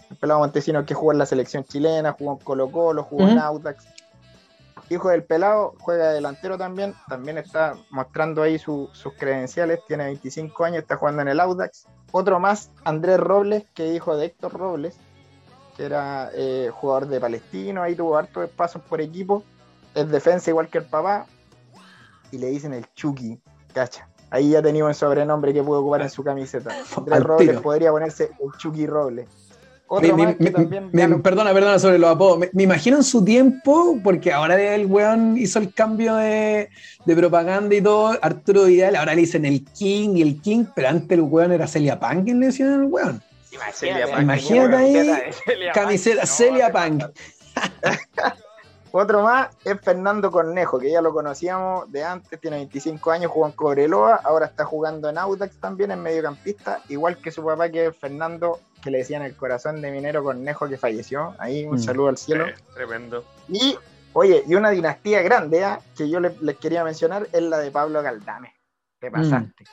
El 0.09 0.17
pelado 0.17 0.39
Montesino 0.39 0.85
que 0.85 0.93
jugó 0.93 1.11
en 1.11 1.17
la 1.19 1.25
selección 1.25 1.63
chilena, 1.63 2.13
jugó 2.13 2.33
en 2.33 2.37
Colo 2.39 2.71
Colo, 2.71 3.03
jugó 3.03 3.23
en. 3.27 3.37
Audax. 3.39 3.85
Hijo 4.89 5.09
del 5.09 5.23
pelado, 5.25 5.75
juega 5.81 6.07
de 6.09 6.13
delantero 6.15 6.57
también. 6.57 6.95
También 7.09 7.37
está 7.37 7.75
mostrando 7.89 8.41
ahí 8.41 8.57
su- 8.57 8.89
sus 8.93 9.13
credenciales. 9.13 9.81
Tiene 9.85 10.05
25 10.05 10.63
años, 10.63 10.79
está 10.81 10.95
jugando 10.95 11.21
en 11.21 11.27
el 11.27 11.39
Audax. 11.41 11.85
Otro 12.11 12.39
más, 12.39 12.71
Andrés 12.85 13.19
Robles, 13.19 13.65
que 13.73 13.89
es 13.89 13.95
hijo 13.97 14.15
de 14.15 14.27
Héctor 14.27 14.53
Robles, 14.53 14.97
que 15.75 15.83
era 15.85 16.29
eh, 16.33 16.71
jugador 16.73 17.07
de 17.07 17.19
Palestino. 17.19 17.83
Ahí 17.83 17.95
tuvo 17.95 18.17
hartos 18.17 18.49
pasos 18.51 18.81
por 18.81 19.01
equipo. 19.01 19.43
Es 19.93 20.09
defensa 20.09 20.49
igual 20.49 20.69
que 20.69 20.77
el 20.77 20.85
papá. 20.85 21.25
Y 22.31 22.37
le 22.37 22.47
dicen 22.47 22.73
el 22.73 22.85
Chucky, 22.93 23.41
cacha. 23.73 24.07
Ahí 24.29 24.49
ya 24.51 24.61
tenía 24.61 24.83
un 24.85 24.93
sobrenombre 24.93 25.53
que 25.53 25.63
pudo 25.63 25.79
ocupar 25.81 26.01
en 26.01 26.09
su 26.09 26.23
camiseta. 26.23 26.75
Andrés 26.97 27.23
Robles 27.23 27.47
tiro. 27.49 27.61
podría 27.61 27.91
ponerse 27.91 28.25
el 28.39 28.51
Chucky 28.57 28.85
Robles. 28.85 29.25
Me- 29.27 29.33
Otro 29.89 30.17
me- 30.17 30.23
más 30.25 30.35
que 30.35 30.43
me- 30.43 30.51
también 30.51 30.89
me- 30.91 31.01
ya 31.01 31.07
lo- 31.07 31.21
perdona, 31.21 31.53
perdona 31.53 31.79
sobre 31.79 31.97
los 31.97 32.09
apodos. 32.09 32.39
Me, 32.39 32.49
me 32.51 32.63
imagino 32.63 32.97
en 32.97 33.03
su 33.03 33.23
tiempo, 33.23 33.97
porque 34.03 34.33
ahora 34.33 34.59
el 34.75 34.85
weón 34.85 35.37
hizo 35.37 35.59
el 35.59 35.73
cambio 35.73 36.15
de, 36.15 36.69
de 37.05 37.15
propaganda 37.15 37.73
y 37.73 37.81
todo, 37.81 38.17
Arturo 38.21 38.65
Vidal, 38.65 38.97
ahora 38.97 39.15
le 39.15 39.21
dicen 39.21 39.45
el 39.45 39.63
King 39.63 40.17
y 40.17 40.21
el 40.23 40.41
King, 40.41 40.65
pero 40.75 40.89
antes 40.89 41.09
el 41.17 41.21
weón 41.21 41.53
era 41.53 41.67
Celia 41.67 41.97
Punk, 41.97 42.25
¿quién 42.25 42.41
le 42.41 42.47
decían 42.47 42.73
al 42.73 42.83
weón? 42.83 43.23
Imagínate 44.19 44.75
ahí, 44.75 45.09
Camiseta 45.73 46.25
Celia 46.25 46.69
Camiseta 46.71 47.11
Otro 48.91 49.21
más 49.23 49.49
es 49.65 49.79
Fernando 49.81 50.31
Cornejo, 50.31 50.79
que 50.79 50.89
ya 50.91 51.01
lo 51.01 51.13
conocíamos 51.13 51.91
de 51.91 52.03
antes, 52.03 52.39
tiene 52.39 52.57
25 52.57 53.11
años, 53.11 53.31
jugó 53.31 53.45
en 53.47 53.51
Cobreloa, 53.51 54.21
ahora 54.23 54.45
está 54.47 54.65
jugando 54.65 55.09
en 55.09 55.17
Audax 55.17 55.57
también, 55.59 55.91
en 55.91 56.01
mediocampista, 56.01 56.81
igual 56.89 57.17
que 57.17 57.31
su 57.31 57.43
papá 57.43 57.69
que 57.69 57.87
es 57.87 57.97
Fernando, 57.97 58.59
que 58.81 58.89
le 58.91 58.99
decían 58.99 59.21
el 59.23 59.35
corazón 59.35 59.81
de 59.81 59.91
minero 59.91 60.23
Cornejo 60.23 60.67
que 60.69 60.77
falleció. 60.77 61.35
Ahí 61.37 61.65
un 61.65 61.75
Mm. 61.75 61.79
saludo 61.79 62.07
al 62.09 62.17
cielo. 62.17 62.47
Eh, 62.47 62.55
tremendo. 62.73 63.23
Y, 63.49 63.77
oye, 64.13 64.43
y 64.47 64.55
una 64.55 64.69
dinastía 64.69 65.21
grande 65.21 65.63
¿ah? 65.65 65.79
que 65.95 66.09
yo 66.09 66.19
le- 66.19 66.35
les 66.41 66.57
quería 66.57 66.83
mencionar 66.83 67.27
es 67.33 67.41
la 67.41 67.57
de 67.59 67.71
Pablo 67.71 68.01
Galdame. 68.01 68.53
Te 68.99 69.11
pasaste. 69.11 69.65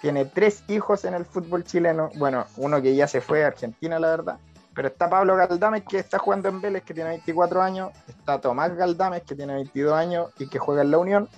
Tiene 0.00 0.26
tres 0.26 0.62
hijos 0.68 1.04
en 1.06 1.14
el 1.14 1.24
fútbol 1.24 1.64
chileno. 1.64 2.10
Bueno, 2.16 2.44
uno 2.58 2.82
que 2.82 2.94
ya 2.94 3.08
se 3.08 3.20
fue 3.22 3.42
a 3.42 3.46
Argentina, 3.48 3.98
la 3.98 4.08
verdad. 4.10 4.38
Pero 4.74 4.88
está 4.88 5.08
Pablo 5.08 5.36
Galdames, 5.36 5.84
que 5.88 5.98
está 5.98 6.18
jugando 6.18 6.48
en 6.48 6.60
Vélez, 6.60 6.82
que 6.82 6.94
tiene 6.94 7.10
24 7.10 7.62
años. 7.62 7.90
Está 8.08 8.40
Tomás 8.40 8.74
Galdames, 8.74 9.22
que 9.22 9.34
tiene 9.34 9.54
22 9.54 9.92
años 9.92 10.30
y 10.38 10.48
que 10.48 10.58
juega 10.58 10.82
en 10.82 10.90
la 10.90 10.98
Unión. 10.98 11.28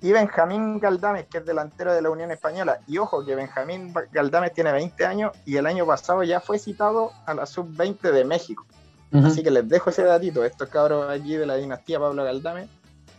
Y 0.00 0.12
Benjamín 0.12 0.78
Galdames, 0.78 1.26
que 1.26 1.38
es 1.38 1.46
delantero 1.46 1.94
de 1.94 2.02
la 2.02 2.10
Unión 2.10 2.30
Española. 2.30 2.78
Y 2.86 2.98
ojo, 2.98 3.24
que 3.24 3.34
Benjamín 3.34 3.92
Galdames 4.12 4.52
tiene 4.52 4.70
20 4.70 5.06
años 5.06 5.32
y 5.44 5.56
el 5.56 5.66
año 5.66 5.86
pasado 5.86 6.22
ya 6.22 6.40
fue 6.40 6.58
citado 6.58 7.10
a 7.26 7.34
la 7.34 7.46
sub-20 7.46 8.12
de 8.12 8.24
México. 8.24 8.66
Así 9.12 9.44
que 9.44 9.50
les 9.50 9.68
dejo 9.68 9.90
ese 9.90 10.02
datito. 10.02 10.44
Estos 10.44 10.68
cabros 10.68 11.08
aquí 11.08 11.36
de 11.36 11.46
la 11.46 11.54
dinastía 11.54 12.00
Pablo 12.00 12.24
Galdame 12.24 12.68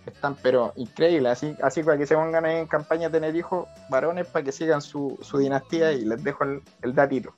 están 0.06 0.36
pero 0.36 0.74
increíbles. 0.76 1.32
Así, 1.32 1.56
así 1.62 1.84
para 1.84 1.98
que 1.98 2.06
se 2.06 2.16
pongan 2.16 2.46
ahí 2.46 2.58
en 2.58 2.68
campaña 2.68 3.08
a 3.08 3.12
tener 3.12 3.36
hijos 3.36 3.68
varones 3.90 4.28
para 4.28 4.44
que 4.44 4.52
sigan 4.52 4.82
su, 4.82 5.18
su 5.22 5.38
dinastía 5.38 5.92
y 5.94 6.06
les 6.06 6.24
dejo 6.24 6.44
el, 6.44 6.62
el 6.82 6.94
datito. 6.94 7.34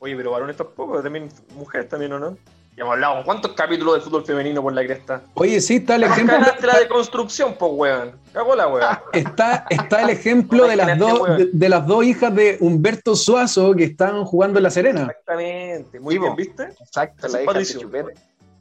Oye, 0.00 0.16
pero 0.16 0.30
varones 0.30 0.56
tampoco, 0.56 1.02
también 1.02 1.28
mujeres 1.54 1.88
también, 1.88 2.12
¿o 2.12 2.18
no? 2.18 2.36
Ya 2.76 2.84
hemos 2.84 2.92
hablado, 2.94 3.24
¿cuántos 3.24 3.52
capítulos 3.54 3.96
de 3.96 4.00
fútbol 4.02 4.24
femenino 4.24 4.62
por 4.62 4.72
la 4.72 4.84
cresta? 4.84 5.22
Oye, 5.34 5.60
sí, 5.60 5.76
está 5.76 5.96
el 5.96 6.04
ejemplo. 6.04 6.36
Cagaste 6.38 6.66
la 6.68 6.78
de 6.78 6.86
construcción, 6.86 7.56
pues, 7.58 7.72
weón. 7.74 8.12
Cagó 8.32 8.54
la 8.54 8.68
weón. 8.68 8.86
Está, 9.12 9.66
está 9.68 10.02
el 10.02 10.10
ejemplo 10.10 10.68
de 10.68 10.76
las, 10.76 10.96
dos, 10.96 11.36
de, 11.38 11.50
de 11.52 11.68
las 11.68 11.84
dos 11.88 12.04
hijas 12.04 12.32
de 12.32 12.56
Humberto 12.60 13.16
Suazo 13.16 13.74
que 13.74 13.82
están 13.82 14.24
jugando 14.24 14.60
en 14.60 14.62
La 14.62 14.70
Serena. 14.70 15.00
Exactamente. 15.02 15.98
Muy 15.98 16.14
Sí, 16.14 16.20
bien. 16.20 16.36
¿viste? 16.36 16.62
Exacto, 16.80 17.26
la 17.26 17.30
hija 17.30 17.38
de 17.40 17.46
Patricio. 17.46 17.80
Chupete. 17.80 18.14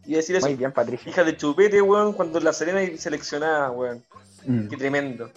Y 0.07 0.13
decir 0.13 0.35
eso. 0.37 0.47
Muy 0.47 0.55
bien, 0.55 0.71
Patricia. 0.71 1.09
Hija 1.11 1.23
de 1.23 1.37
Chupete, 1.37 1.79
weón, 1.79 2.13
cuando 2.13 2.39
la 2.39 2.53
Serena 2.53 2.81
y 2.81 2.97
seleccionada, 2.97 3.69
weón. 3.69 4.03
Mm. 4.47 4.67
Qué 4.67 4.77
tremendo. 4.77 5.29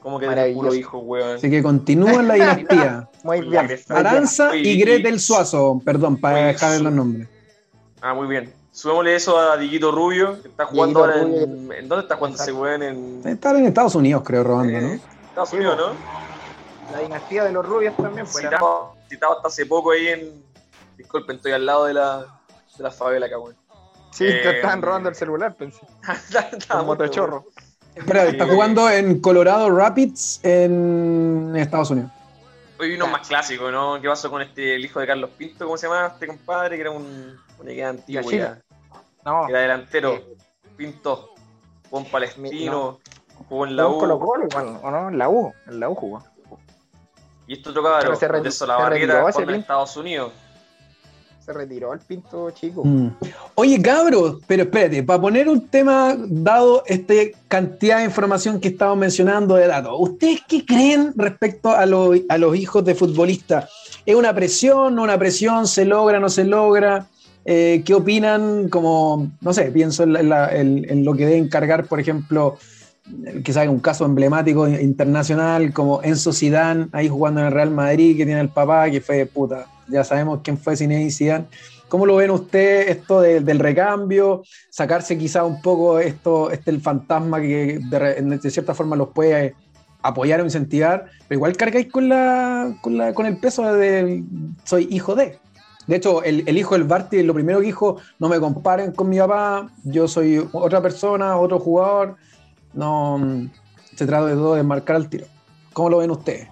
Como 0.00 0.18
que 0.18 0.26
de 0.26 0.30
Maravilloso. 0.30 0.62
puro 0.62 0.74
hijo, 0.74 0.98
weón. 0.98 1.36
Así 1.36 1.50
que 1.50 1.62
continúa 1.62 2.22
la 2.22 2.34
dinastía. 2.34 3.08
Muy 3.24 3.40
bien. 3.40 3.66
cresta. 3.66 3.94
muy 3.94 4.02
bien. 4.02 4.12
Aranza 4.12 4.56
y 4.56 4.78
Gretel 4.80 5.18
Suazo, 5.20 5.82
perdón, 5.84 6.16
para 6.20 6.46
dejar 6.46 6.76
su- 6.78 6.84
los 6.84 6.92
nombres. 6.92 7.28
Ah, 8.00 8.14
muy 8.14 8.28
bien. 8.28 8.52
Subémosle 8.70 9.16
eso 9.16 9.36
a 9.36 9.56
Diguito 9.56 9.90
Rubio, 9.90 10.40
que 10.40 10.48
está 10.48 10.66
jugando 10.66 11.00
ahora 11.00 11.20
en, 11.22 11.72
en. 11.72 11.88
¿Dónde 11.88 12.02
está 12.04 12.14
jugando 12.16 12.40
ese 12.40 12.52
weón? 12.52 12.82
En 12.84 13.22
Están 13.26 13.56
en 13.56 13.66
Estados 13.66 13.96
Unidos, 13.96 14.22
creo, 14.24 14.44
robando, 14.44 14.78
eh, 14.78 14.80
¿no? 14.80 14.92
Estados 15.30 15.52
Unidos. 15.52 15.76
¿no? 15.76 15.86
La 16.92 17.00
dinastía 17.00 17.42
de 17.44 17.50
los 17.52 17.66
rubios 17.66 17.96
también 17.96 18.24
fue 18.26 18.42
la- 18.44 18.50
Citado, 19.08 19.32
hasta 19.36 19.48
hace 19.48 19.66
poco 19.66 19.90
ahí 19.90 20.06
en. 20.08 20.42
Disculpen, 20.96 21.36
estoy 21.36 21.52
al 21.52 21.66
lado 21.66 21.86
de 21.86 21.94
la, 21.94 22.18
de 22.76 22.82
la 22.84 22.90
favela 22.92 23.26
acá, 23.26 23.38
weón. 23.38 23.56
Sí, 24.12 24.24
Eh, 24.26 24.40
te 24.44 24.50
estaban 24.56 24.80
robando 24.80 25.08
el 25.08 25.14
celular, 25.16 25.54
pensé. 25.56 25.80
Muerto, 26.32 26.84
motochorro. 26.84 27.46
Espera, 27.98 28.24
está 28.24 28.46
jugando 28.46 28.88
en 28.90 29.20
Colorado 29.20 29.70
Rapids 29.70 30.40
en 30.44 31.52
Estados 31.56 31.90
Unidos. 31.90 32.10
Hoy 32.80 32.94
uno 32.94 33.08
más 33.08 33.26
clásico, 33.26 33.70
¿no? 33.70 34.00
¿Qué 34.00 34.08
pasó 34.08 34.30
con 34.30 34.40
este, 34.40 34.76
el 34.76 34.84
hijo 34.84 35.00
de 35.00 35.06
Carlos 35.06 35.30
Pinto? 35.36 35.64
¿Cómo 35.64 35.76
se 35.76 35.88
llama 35.88 36.06
este 36.12 36.26
compadre? 36.28 36.76
Que 36.76 36.82
era 36.82 36.90
un. 36.90 37.36
Una 37.58 37.72
idea 37.72 37.88
antigua 37.88 38.22
ya. 38.30 38.58
No, 39.24 39.48
era 39.48 39.60
delantero. 39.60 40.22
Pinto. 40.76 41.30
Jugó 41.90 42.04
en 42.04 42.10
Palestino. 42.10 43.00
Jugó 43.48 43.66
en 43.66 43.76
la 43.76 43.82
Colo 43.84 44.16
U. 44.16 44.20
Colo 44.20 44.46
igual, 44.48 44.78
¿o 44.80 44.90
no? 44.90 45.08
En 45.08 45.18
la 45.18 45.28
U, 45.28 45.52
en 45.66 45.80
la 45.80 45.88
U 45.88 45.94
jugó. 45.96 46.22
Y 47.48 47.54
esto 47.54 47.72
re- 48.28 48.40
de 48.42 48.50
Solabarrieta 48.52 49.24
en. 49.38 49.50
Estados 49.50 49.96
Unidos. 49.96 50.32
Se 51.48 51.54
retiró 51.54 51.94
el 51.94 52.00
pinto 52.00 52.50
chico. 52.50 52.84
Mm. 52.84 53.08
Oye, 53.54 53.80
cabros, 53.80 54.36
pero 54.46 54.64
espérate, 54.64 55.02
para 55.02 55.18
poner 55.18 55.48
un 55.48 55.66
tema, 55.68 56.14
dado 56.28 56.82
esta 56.86 57.14
cantidad 57.48 58.00
de 58.00 58.04
información 58.04 58.60
que 58.60 58.68
estamos 58.68 58.98
mencionando 58.98 59.54
de 59.54 59.66
datos, 59.66 59.94
¿ustedes 59.98 60.42
qué 60.46 60.66
creen 60.66 61.14
respecto 61.16 61.70
a, 61.70 61.86
lo- 61.86 62.12
a 62.28 62.36
los 62.36 62.54
hijos 62.54 62.84
de 62.84 62.94
futbolistas? 62.94 63.70
¿Es 64.04 64.14
una 64.14 64.34
presión, 64.34 64.94
no 64.94 65.02
una 65.04 65.18
presión? 65.18 65.66
¿Se 65.66 65.86
logra, 65.86 66.20
no 66.20 66.28
se 66.28 66.44
logra? 66.44 67.06
Eh, 67.46 67.82
¿Qué 67.82 67.94
opinan? 67.94 68.68
Como, 68.68 69.30
no 69.40 69.54
sé, 69.54 69.70
pienso 69.72 70.02
en 70.02 71.02
lo 71.02 71.14
que 71.14 71.24
deben 71.24 71.48
cargar, 71.48 71.86
por 71.86 71.98
ejemplo, 71.98 72.58
quizás 73.44 73.66
un 73.68 73.80
caso 73.80 74.04
emblemático 74.04 74.68
internacional 74.68 75.72
como 75.72 76.02
Enzo 76.02 76.32
Zidane, 76.32 76.88
ahí 76.92 77.08
jugando 77.08 77.40
en 77.40 77.46
el 77.46 77.52
Real 77.52 77.70
Madrid, 77.70 78.16
que 78.16 78.24
tiene 78.26 78.40
el 78.40 78.48
papá, 78.48 78.90
que 78.90 79.00
fue 79.00 79.26
puta, 79.26 79.66
ya 79.88 80.04
sabemos 80.04 80.40
quién 80.42 80.58
fue 80.58 80.76
Zinedine 80.76 81.10
Zidane. 81.10 81.46
¿Cómo 81.88 82.04
lo 82.04 82.16
ven 82.16 82.30
ustedes 82.30 82.88
esto 82.90 83.20
de- 83.22 83.40
del 83.40 83.58
recambio? 83.58 84.42
Sacarse 84.68 85.16
quizá 85.16 85.44
un 85.44 85.62
poco 85.62 85.98
esto, 85.98 86.50
este 86.50 86.70
el 86.70 86.80
fantasma 86.82 87.40
que 87.40 87.80
de, 87.90 88.38
de 88.38 88.50
cierta 88.50 88.74
forma 88.74 88.94
los 88.94 89.08
puede 89.08 89.54
apoyar 90.02 90.40
o 90.40 90.44
incentivar, 90.44 91.06
pero 91.26 91.38
igual 91.38 91.56
cargáis 91.56 91.90
con 91.90 92.08
la, 92.08 92.76
con 92.82 92.96
la 92.98 93.14
con 93.14 93.24
el 93.26 93.38
peso 93.38 93.72
de 93.72 94.22
soy 94.64 94.86
hijo 94.90 95.14
de. 95.14 95.38
De 95.86 95.96
hecho, 95.96 96.22
el, 96.22 96.44
el 96.46 96.58
hijo 96.58 96.74
del 96.74 96.84
Barty 96.84 97.22
lo 97.22 97.32
primero 97.32 97.60
que 97.60 97.66
dijo, 97.66 97.96
no 98.18 98.28
me 98.28 98.38
comparen 98.38 98.92
con 98.92 99.08
mi 99.08 99.16
papá, 99.18 99.70
yo 99.84 100.06
soy 100.06 100.46
otra 100.52 100.82
persona, 100.82 101.38
otro 101.38 101.58
jugador, 101.58 102.16
no 102.72 103.18
mm, 103.18 103.50
se 103.96 104.06
trata 104.06 104.26
de 104.26 104.34
todo 104.34 104.54
de 104.54 104.62
marcar 104.62 104.96
al 104.96 105.08
tiro. 105.08 105.26
¿Cómo 105.72 105.90
lo 105.90 105.98
ven 105.98 106.10
ustedes? 106.10 106.48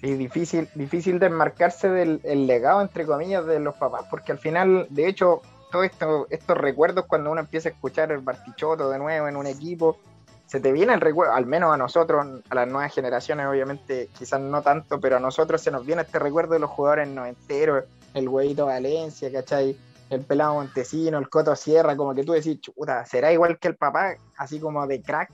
Sí, 0.00 0.14
difícil, 0.14 0.68
difícil 0.74 1.18
desmarcarse 1.18 1.88
del 1.88 2.20
el 2.24 2.46
legado, 2.46 2.82
entre 2.82 3.06
comillas, 3.06 3.46
de 3.46 3.58
los 3.58 3.74
papás, 3.74 4.04
porque 4.10 4.32
al 4.32 4.38
final, 4.38 4.86
de 4.90 5.08
hecho, 5.08 5.40
todos 5.72 5.86
esto, 5.86 6.26
estos 6.28 6.58
recuerdos, 6.58 7.06
cuando 7.06 7.30
uno 7.30 7.40
empieza 7.40 7.70
a 7.70 7.72
escuchar 7.72 8.12
el 8.12 8.18
Bartichotto 8.18 8.90
de 8.90 8.98
nuevo 8.98 9.28
en 9.28 9.36
un 9.36 9.46
equipo, 9.46 9.98
se 10.46 10.60
te 10.60 10.72
viene 10.72 10.92
el 10.92 11.00
recuerdo, 11.00 11.32
al 11.32 11.46
menos 11.46 11.72
a 11.72 11.76
nosotros, 11.76 12.42
a 12.48 12.54
las 12.54 12.68
nuevas 12.68 12.94
generaciones, 12.94 13.46
obviamente, 13.46 14.08
quizás 14.16 14.40
no 14.40 14.62
tanto, 14.62 15.00
pero 15.00 15.16
a 15.16 15.20
nosotros 15.20 15.60
se 15.62 15.70
nos 15.70 15.86
viene 15.86 16.02
este 16.02 16.18
recuerdo 16.18 16.52
de 16.52 16.60
los 16.60 16.70
jugadores 16.70 17.08
noventeros, 17.08 17.84
el 18.12 18.28
huevito 18.28 18.66
Valencia, 18.66 19.32
¿cachai? 19.32 19.76
El 20.10 20.20
pelado 20.20 20.54
Montesino, 20.54 21.18
el 21.18 21.28
Coto 21.28 21.56
Sierra, 21.56 21.96
como 21.96 22.14
que 22.14 22.24
tú 22.24 22.32
decís, 22.32 22.60
chuta, 22.60 23.04
será 23.06 23.32
igual 23.32 23.58
que 23.58 23.68
el 23.68 23.76
papá, 23.76 24.16
así 24.36 24.60
como 24.60 24.86
de 24.86 25.02
crack. 25.02 25.30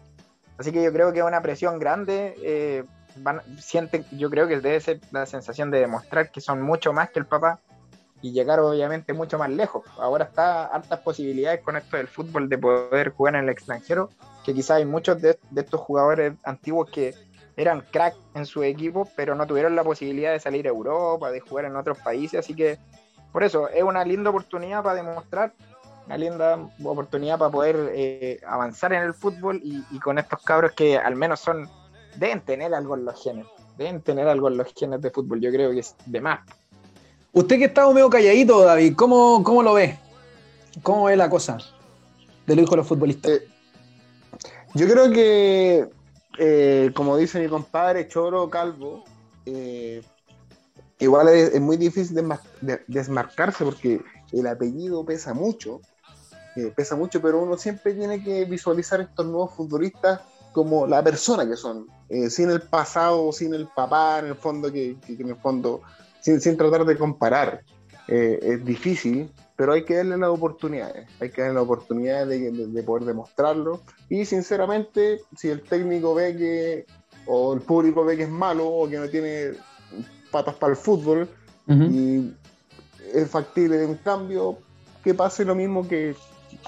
Así 0.59 0.73
que 0.73 0.83
yo 0.83 0.93
creo 0.93 1.13
que 1.13 1.21
es 1.21 1.25
una 1.25 1.43
presión 1.43 1.79
grande. 1.79 2.35
eh, 2.43 2.85
van, 3.17 3.41
sienten, 3.59 4.05
yo 4.13 4.31
creo 4.31 4.47
que 4.47 4.61
debe 4.61 4.81
ser 4.81 5.01
la 5.11 5.27
sensación 5.27 5.71
de 5.71 5.81
demostrar 5.81 6.31
que 6.31 6.41
son 6.41 6.63
mucho 6.63 6.93
más 6.93 7.11
que 7.11 7.19
el 7.19 7.27
papá 7.27 7.61
y 8.23 8.33
llegar 8.33 8.61
obviamente 8.61 9.13
mucho 9.13 9.39
más 9.39 9.51
lejos. 9.51 9.85
Ahora 9.99 10.27
está 10.27 10.67
hartas 10.67 11.01
posibilidades 11.01 11.61
con 11.63 11.77
esto 11.77 11.97
del 11.97 12.09
fútbol 12.09 12.49
de 12.49 12.59
poder 12.59 13.11
jugar 13.11 13.37
en 13.37 13.45
el 13.45 13.49
extranjero, 13.49 14.11
que 14.45 14.55
quizás 14.55 14.79
hay 14.79 14.85
muchos 14.85 15.21
de 15.21 15.39
estos 15.57 15.81
jugadores 15.81 16.35
antiguos 16.45 16.91
que 16.91 17.15
eran 17.57 17.83
crack 17.91 18.15
en 18.35 18.47
su 18.47 18.63
equipo, 18.63 19.09
pero 19.17 19.35
no 19.35 19.47
tuvieron 19.47 19.75
la 19.75 19.85
posibilidad 19.85 20.33
de 20.33 20.41
salir 20.41 20.67
a 20.67 20.71
Europa, 20.71 21.31
de 21.31 21.41
jugar 21.41 21.67
en 21.67 21.77
otros 21.77 21.99
países, 21.99 22.41
así 22.41 22.55
que 22.55 22.79
por 23.33 23.45
eso 23.45 23.69
es 23.69 23.83
una 23.83 24.05
linda 24.05 24.31
oportunidad 24.31 24.83
para 24.83 25.03
demostrar, 25.03 25.53
una 26.07 26.17
linda 26.17 26.59
oportunidad 26.85 27.39
para 27.39 27.51
poder 27.51 27.93
eh, 27.95 28.41
avanzar 28.47 28.93
en 28.93 29.03
el 29.03 29.15
fútbol 29.15 29.61
y, 29.63 29.85
y 29.91 29.99
con 30.01 30.19
estos 30.19 30.43
cabros 30.43 30.73
que 30.73 30.99
al 30.99 31.17
menos 31.17 31.41
son 31.41 31.69
deben 32.17 32.41
tener 32.41 32.75
algo 32.75 32.97
en 32.97 33.05
los 33.05 33.23
genes. 33.23 33.47
Deben 33.77 34.01
tener 34.03 34.29
algo 34.29 34.49
en 34.49 34.57
los 34.57 34.73
genes 34.75 35.01
de 35.01 35.11
fútbol. 35.11 35.41
Yo 35.41 35.51
creo 35.51 35.71
que 35.71 35.81
es 35.81 35.95
de 36.07 36.21
más. 36.21 36.41
Usted 37.33 37.59
que 37.59 37.67
estaba 37.67 37.93
medio 37.93 38.11
calladito, 38.11 38.63
David, 38.63 38.95
¿cómo, 38.97 39.43
cómo 39.45 39.63
lo 39.63 39.75
ve? 39.75 39.99
¿Cómo 40.83 41.05
ve 41.05 41.17
la 41.17 41.31
cosa 41.31 41.59
de 42.47 42.57
los 42.57 42.65
hijos 42.65 42.71
de 42.73 42.77
los 42.77 42.87
futbolistas? 42.89 43.31
Eh, 43.31 43.49
Yo 44.75 44.89
creo 44.89 45.11
que, 45.11 45.89
eh, 46.39 46.91
como 46.95 47.17
dice 47.17 47.41
mi 47.41 47.49
compadre 47.49 48.09
Choro 48.09 48.51
Calvo, 48.51 49.05
eh, 49.47 50.03
igual 51.01 51.29
es, 51.29 51.55
es 51.55 51.61
muy 51.61 51.77
difícil 51.77 52.15
de- 52.61 52.81
desmarcarse 52.87 53.65
porque 53.65 54.01
el 54.33 54.47
apellido 54.47 55.05
pesa 55.05 55.35
mucho, 55.35 55.81
eh, 56.57 56.73
pesa 56.75 56.97
mucho, 56.97 57.21
pero 57.21 57.43
uno 57.43 57.57
siempre 57.57 57.95
tiene 57.95 58.23
que 58.23 58.45
visualizar 58.45 59.01
estos 59.01 59.27
nuevos 59.27 59.55
futbolistas 59.55 60.21
como 60.53 60.87
la 60.87 61.03
persona 61.03 61.49
que 61.49 61.57
son, 61.57 61.87
eh, 62.09 62.29
sin 62.29 62.51
el 62.51 62.63
pasado, 62.63 63.31
sin 63.33 63.55
el 63.55 63.69
papá, 63.69 64.19
en 64.21 64.27
el 64.27 64.35
fondo, 64.37 64.71
que, 64.71 64.97
que- 65.07 65.17
que 65.17 65.23
en 65.23 65.31
el 65.31 65.37
fondo, 65.37 65.81
sin, 66.21 66.41
sin 66.41 66.57
tratar 66.57 66.85
de 66.85 66.97
comparar. 66.99 67.63
Eh, 68.09 68.39
es 68.43 68.65
difícil, 68.65 69.31
pero 69.55 69.73
hay 69.73 69.85
que 69.85 69.95
darle 69.95 70.17
las 70.17 70.31
oportunidades, 70.31 71.07
hay 71.21 71.31
que 71.31 71.43
darle 71.43 71.55
las 71.55 71.63
oportunidades 71.63 72.29
de, 72.29 72.51
de- 72.51 72.67
de 72.67 72.83
poder 72.83 73.05
demostrarlo. 73.05 73.81
Y 74.09 74.25
sinceramente, 74.25 75.21
si 75.37 75.49
el 75.49 75.63
técnico 75.63 76.15
ve 76.15 76.37
que, 76.37 76.87
o 77.27 77.55
el 77.55 77.61
público 77.61 78.05
ve 78.05 78.17
que 78.17 78.25
es 78.25 78.29
malo, 78.31 78.67
o 78.67 78.89
que 78.89 78.99
no 78.99 79.09
tiene 79.09 79.53
patas 80.31 80.55
para 80.55 80.73
el 80.73 80.77
fútbol, 80.77 81.29
y 81.69 82.33
es 83.15 83.31
factible 83.31 83.77
de 83.79 83.87
un 83.87 83.97
cambio, 83.97 84.59
que 85.05 85.15
pase 85.15 85.45
lo 85.45 85.55
mismo 85.55 85.87
que, 85.87 86.15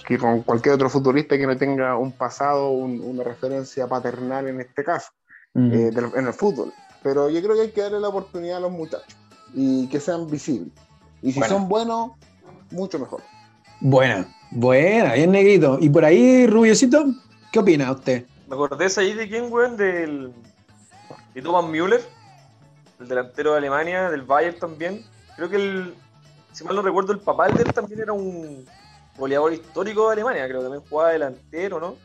que 0.06 0.16
con 0.16 0.42
cualquier 0.42 0.74
otro 0.76 0.88
futbolista 0.88 1.36
que 1.36 1.46
no 1.46 1.56
tenga 1.56 1.96
un 1.96 2.12
pasado, 2.12 2.70
un- 2.70 3.00
una 3.00 3.24
referencia 3.24 3.86
paternal 3.88 4.46
en 4.48 4.60
este 4.60 4.84
caso, 4.84 5.10
eh, 5.54 5.90
del- 5.92 6.12
en 6.14 6.26
el 6.28 6.32
fútbol. 6.32 6.72
Pero 7.02 7.28
yo 7.28 7.42
creo 7.42 7.54
que 7.56 7.62
hay 7.62 7.70
que 7.72 7.80
darle 7.82 7.98
la 8.00 8.08
oportunidad 8.08 8.58
a 8.58 8.60
los 8.60 8.70
muchachos 8.70 9.16
y 9.54 9.88
que 9.88 9.98
sean 9.98 10.26
visibles. 10.28 10.72
Y 11.20 11.32
si 11.32 11.40
Bueno. 11.40 11.54
son 11.56 11.68
buenos, 11.68 12.12
mucho 12.70 12.98
mejor. 12.98 13.22
Buena, 13.80 14.26
buena, 14.52 15.14
bien 15.14 15.32
negrito. 15.32 15.78
¿Y 15.80 15.88
por 15.90 16.04
ahí, 16.04 16.46
Rubiosito? 16.46 17.04
¿Qué 17.52 17.58
opina 17.58 17.90
usted? 17.90 18.24
¿Me 18.48 18.54
acordés 18.54 18.96
ahí 18.98 19.14
de 19.14 19.28
quién, 19.28 19.52
weón? 19.52 19.76
Del, 19.76 20.32
de 21.34 21.42
Thomas 21.42 21.68
Müller, 21.68 22.00
el 23.00 23.08
delantero 23.08 23.52
de 23.52 23.58
Alemania, 23.58 24.10
del 24.10 24.22
Bayern 24.22 24.58
también. 24.58 25.04
Creo 25.36 25.48
que 25.48 25.56
el, 25.56 25.94
si 26.52 26.64
mal 26.64 26.76
no 26.76 26.82
recuerdo, 26.82 27.12
el 27.12 27.18
papá 27.20 27.48
de 27.48 27.62
él 27.62 27.72
también 27.72 28.00
era 28.00 28.12
un 28.12 28.64
goleador 29.16 29.52
histórico 29.52 30.06
de 30.08 30.12
Alemania. 30.14 30.44
Creo 30.46 30.58
que 30.58 30.64
también 30.64 30.84
jugaba 30.88 31.10
delantero, 31.10 31.80
¿no? 31.80 31.96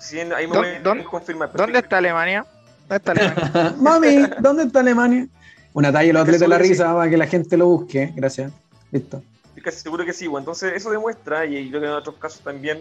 Sí, 0.00 0.20
ahí 0.20 0.46
me 0.46 0.54
¿Dó- 0.54 0.60
voy 0.60 0.68
a 0.68 0.80
dónde- 0.80 1.04
confirmar. 1.04 1.52
¿Dónde 1.52 1.78
está 1.78 1.98
Alemania? 1.98 2.46
¿Dónde 2.88 2.96
está 2.96 3.12
Alemania? 3.12 3.74
Mami, 3.80 4.16
¿dónde 4.40 4.62
está 4.64 4.80
Alemania? 4.80 5.26
Una 5.72 5.92
talla 5.92 6.12
los 6.12 6.22
atletas 6.22 6.40
de 6.40 6.48
la 6.48 6.58
risa 6.58 6.94
para 6.94 7.10
que 7.10 7.16
la 7.16 7.26
gente 7.26 7.56
lo 7.56 7.66
busque. 7.66 8.12
Gracias. 8.14 8.52
Listo. 8.92 9.22
Estoy 9.48 9.62
casi 9.62 9.80
seguro 9.80 10.04
que 10.04 10.12
sí, 10.12 10.28
weón. 10.28 10.42
Entonces, 10.42 10.72
eso 10.74 10.90
demuestra, 10.90 11.44
y 11.44 11.68
creo 11.70 11.80
que 11.80 11.86
en 11.86 11.92
otros 11.92 12.16
casos 12.16 12.40
también, 12.40 12.80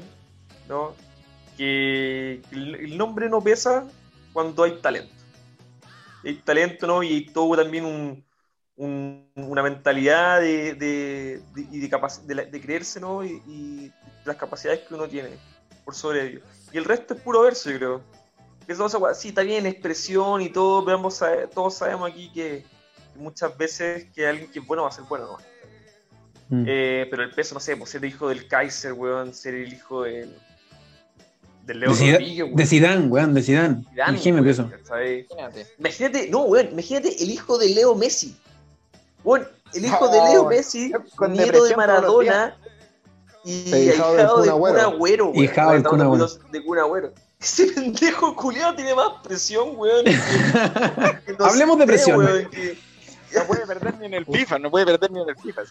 ¿no? 0.70 0.94
Que 1.58 2.42
el, 2.52 2.76
el 2.76 2.98
nombre 2.98 3.28
no 3.30 3.42
pesa 3.42 3.86
cuando 4.34 4.64
hay 4.64 4.78
talento. 4.82 5.14
Hay 6.26 6.36
talento, 6.44 6.88
¿no? 6.88 7.04
Y 7.04 7.14
hay 7.14 7.26
todo 7.28 7.56
también 7.56 7.86
un, 7.86 8.26
un- 8.76 9.32
una 9.36 9.64
mentalidad 9.64 10.42
de, 10.42 10.74
de, 10.76 11.42
de- 11.54 11.68
y 11.72 11.80
de, 11.80 11.90
capac- 11.90 12.22
de, 12.22 12.36
la- 12.36 12.46
de 12.46 12.62
creérselo 12.62 13.24
y, 13.24 13.42
y 13.48 13.92
las 14.26 14.36
capacidades 14.36 14.82
que 14.82 14.94
uno 14.96 15.08
tiene 15.08 15.30
por 15.84 15.94
sobre 15.96 16.28
ello. 16.28 16.40
Y 16.74 16.78
el 16.78 16.86
resto 16.86 17.14
es 17.14 17.22
puro 17.22 17.42
verso, 17.44 17.70
yo 17.70 17.78
creo. 17.78 18.02
Eso, 18.68 18.88
eso, 18.88 19.14
sí, 19.14 19.30
está 19.30 19.44
bien, 19.44 19.68
expresión 19.68 20.42
y 20.42 20.50
todo, 20.50 20.84
pero 20.84 20.98
ambos 20.98 21.16
sabe- 21.16 21.48
todos 21.48 21.76
sabemos 21.76 22.10
aquí 22.10 22.32
que, 22.34 22.66
que 23.14 23.20
muchas 23.20 23.56
veces 23.56 24.06
que 24.14 24.26
alguien 24.28 24.52
que 24.52 24.60
es 24.60 24.66
bueno 24.66 24.84
va 24.84 24.90
a 24.90 24.92
ser 24.92 25.04
bueno, 25.06 25.26
¿no? 25.28 25.38
Mm. 26.50 26.66
Eh, 26.68 27.08
pero 27.10 27.24
el 27.24 27.32
peso, 27.32 27.54
no 27.54 27.60
sé, 27.60 27.78
pues 27.78 27.92
ser 27.92 28.04
el 28.04 28.10
hijo 28.10 28.28
del 28.30 28.48
Kaiser, 28.48 28.94
weón, 28.94 29.34
ser 29.34 29.54
el 29.56 29.72
hijo 29.74 30.04
del, 30.04 30.36
del 31.66 31.80
Leo 31.80 31.90
de, 31.92 31.96
Zidane, 31.96 32.12
Rodríguez, 32.20 32.44
weón. 32.46 32.56
de 32.56 32.66
Zidane, 32.66 33.08
weón, 33.08 33.34
de 33.34 33.42
Zidane. 33.44 33.86
Weón, 33.96 34.48
eso. 34.48 34.70
Imagínate. 35.32 35.68
Imagínate, 35.80 36.30
no, 36.30 36.42
weón, 36.44 36.70
imagínate 36.72 37.24
el 37.24 37.30
hijo 37.32 37.58
de 37.58 37.70
Leo 37.70 37.96
Messi. 37.96 38.36
Weón, 39.24 39.48
el 39.74 39.86
hijo 39.86 40.08
de 40.08 40.18
Leo 40.32 40.46
Messi, 40.48 40.92
con 41.16 41.34
nieto 41.34 41.64
de 41.64 41.76
Maradona 41.76 42.56
y 43.44 43.90
hijado 43.90 44.16
del 44.42 44.46
de 44.46 44.52
Kun 44.52 44.80
Agüero. 44.80 45.32
Hijado 45.36 45.72
del 45.72 45.78
Estamos 45.78 45.90
Kun 45.90 46.02
hablando 46.02 46.26
Agüero. 46.26 46.52
de 46.52 46.64
Kun 46.64 46.80
Agüero. 46.80 47.14
Ese 47.40 47.68
pendejo 47.68 48.36
culiado 48.36 48.76
tiene 48.76 48.96
más 48.96 49.10
presión, 49.24 49.70
weón. 49.76 50.06
que- 50.06 50.12
que 51.26 51.34
no 51.38 51.46
Hablemos 51.46 51.78
de 51.80 51.86
presión. 51.86 52.18
weón, 52.18 52.50
que- 52.50 52.78
No 53.36 53.44
puede 53.46 53.68
perder 53.68 54.00
ni 54.00 54.06
en 54.06 54.14
el 54.14 54.26
FIFA, 54.26 54.60
no 54.60 54.72
puede 54.72 54.86
perder 54.86 55.12
ni 55.12 55.22
en 55.22 55.30
el 55.30 55.36
FIFA. 55.36 55.62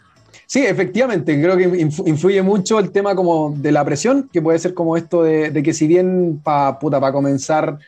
Sí, 0.46 0.64
efectivamente, 0.66 1.40
creo 1.40 1.56
que 1.56 1.68
inf- 1.68 2.06
influye 2.06 2.42
mucho 2.42 2.78
el 2.78 2.90
tema 2.92 3.14
como 3.16 3.54
de 3.56 3.72
la 3.72 3.84
presión, 3.84 4.28
que 4.32 4.42
puede 4.42 4.58
ser 4.58 4.74
como 4.74 4.96
esto 4.96 5.22
de, 5.22 5.50
de 5.50 5.62
que 5.62 5.72
si 5.72 5.86
bien 5.86 6.40
para 6.42 6.78
pa 6.78 7.12
comenzar 7.12 7.78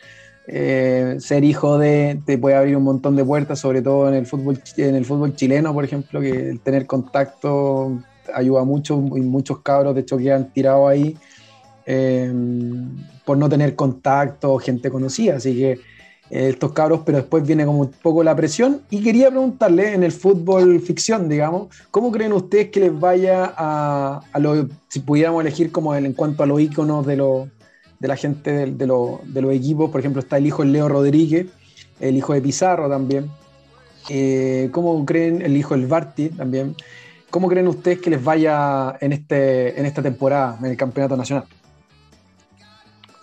eh, 0.48 1.16
ser 1.18 1.44
hijo 1.44 1.78
de 1.78 2.20
te 2.24 2.38
puede 2.38 2.56
abrir 2.56 2.76
un 2.76 2.84
montón 2.84 3.16
de 3.16 3.24
puertas, 3.24 3.58
sobre 3.58 3.82
todo 3.82 4.08
en 4.08 4.14
el 4.14 4.26
fútbol 4.26 4.60
en 4.76 4.94
el 4.94 5.04
fútbol 5.04 5.34
chileno, 5.34 5.72
por 5.74 5.84
ejemplo, 5.84 6.20
que 6.20 6.50
el 6.50 6.60
tener 6.60 6.86
contacto 6.86 7.98
ayuda 8.34 8.64
mucho 8.64 8.96
y 9.16 9.20
muchos 9.20 9.60
cabros 9.60 9.94
de 9.94 10.00
hecho 10.02 10.16
quedan 10.16 10.52
tirados 10.52 10.88
ahí 10.88 11.16
eh, 11.86 12.32
por 13.24 13.36
no 13.38 13.48
tener 13.48 13.74
contacto, 13.76 14.56
gente 14.58 14.90
conocida, 14.90 15.36
así 15.36 15.54
que 15.54 15.78
estos 16.30 16.72
cabros, 16.72 17.00
pero 17.06 17.18
después 17.18 17.46
viene 17.46 17.64
como 17.64 17.80
un 17.80 17.90
poco 18.02 18.24
la 18.24 18.34
presión. 18.34 18.80
Y 18.90 19.02
quería 19.02 19.30
preguntarle, 19.30 19.94
en 19.94 20.02
el 20.02 20.12
fútbol 20.12 20.80
ficción, 20.80 21.28
digamos, 21.28 21.68
¿cómo 21.90 22.10
creen 22.10 22.32
ustedes 22.32 22.70
que 22.70 22.80
les 22.80 22.98
vaya 22.98 23.52
a, 23.56 24.20
a 24.32 24.38
lo, 24.38 24.68
si 24.88 25.00
pudiéramos 25.00 25.40
elegir 25.42 25.70
como 25.70 25.94
el- 25.94 26.06
en 26.06 26.12
cuanto 26.14 26.42
a 26.42 26.46
los 26.46 26.60
íconos 26.60 27.06
de, 27.06 27.16
lo- 27.16 27.48
de 28.00 28.08
la 28.08 28.16
gente 28.16 28.50
de, 28.52 28.66
de 28.72 28.86
lo- 28.86 29.20
de 29.24 29.42
los 29.42 29.52
equipos? 29.54 29.90
Por 29.90 30.00
ejemplo, 30.00 30.20
está 30.20 30.36
el 30.38 30.46
hijo 30.46 30.62
de 30.62 30.68
Leo 30.70 30.88
Rodríguez, 30.88 31.46
el 32.00 32.16
hijo 32.16 32.32
de 32.32 32.40
Pizarro 32.42 32.88
también. 32.88 33.30
Eh, 34.08 34.68
¿Cómo 34.72 35.04
creen 35.04 35.42
el 35.42 35.56
hijo 35.56 35.74
del 35.76 35.86
Barty 35.86 36.28
también? 36.30 36.74
¿Cómo 37.30 37.48
creen 37.48 37.66
ustedes 37.68 38.00
que 38.00 38.10
les 38.10 38.22
vaya 38.22 38.96
en, 39.00 39.12
este, 39.12 39.78
en 39.78 39.84
esta 39.86 40.02
temporada, 40.02 40.56
en 40.60 40.66
el 40.66 40.76
campeonato 40.76 41.16
nacional? 41.16 41.44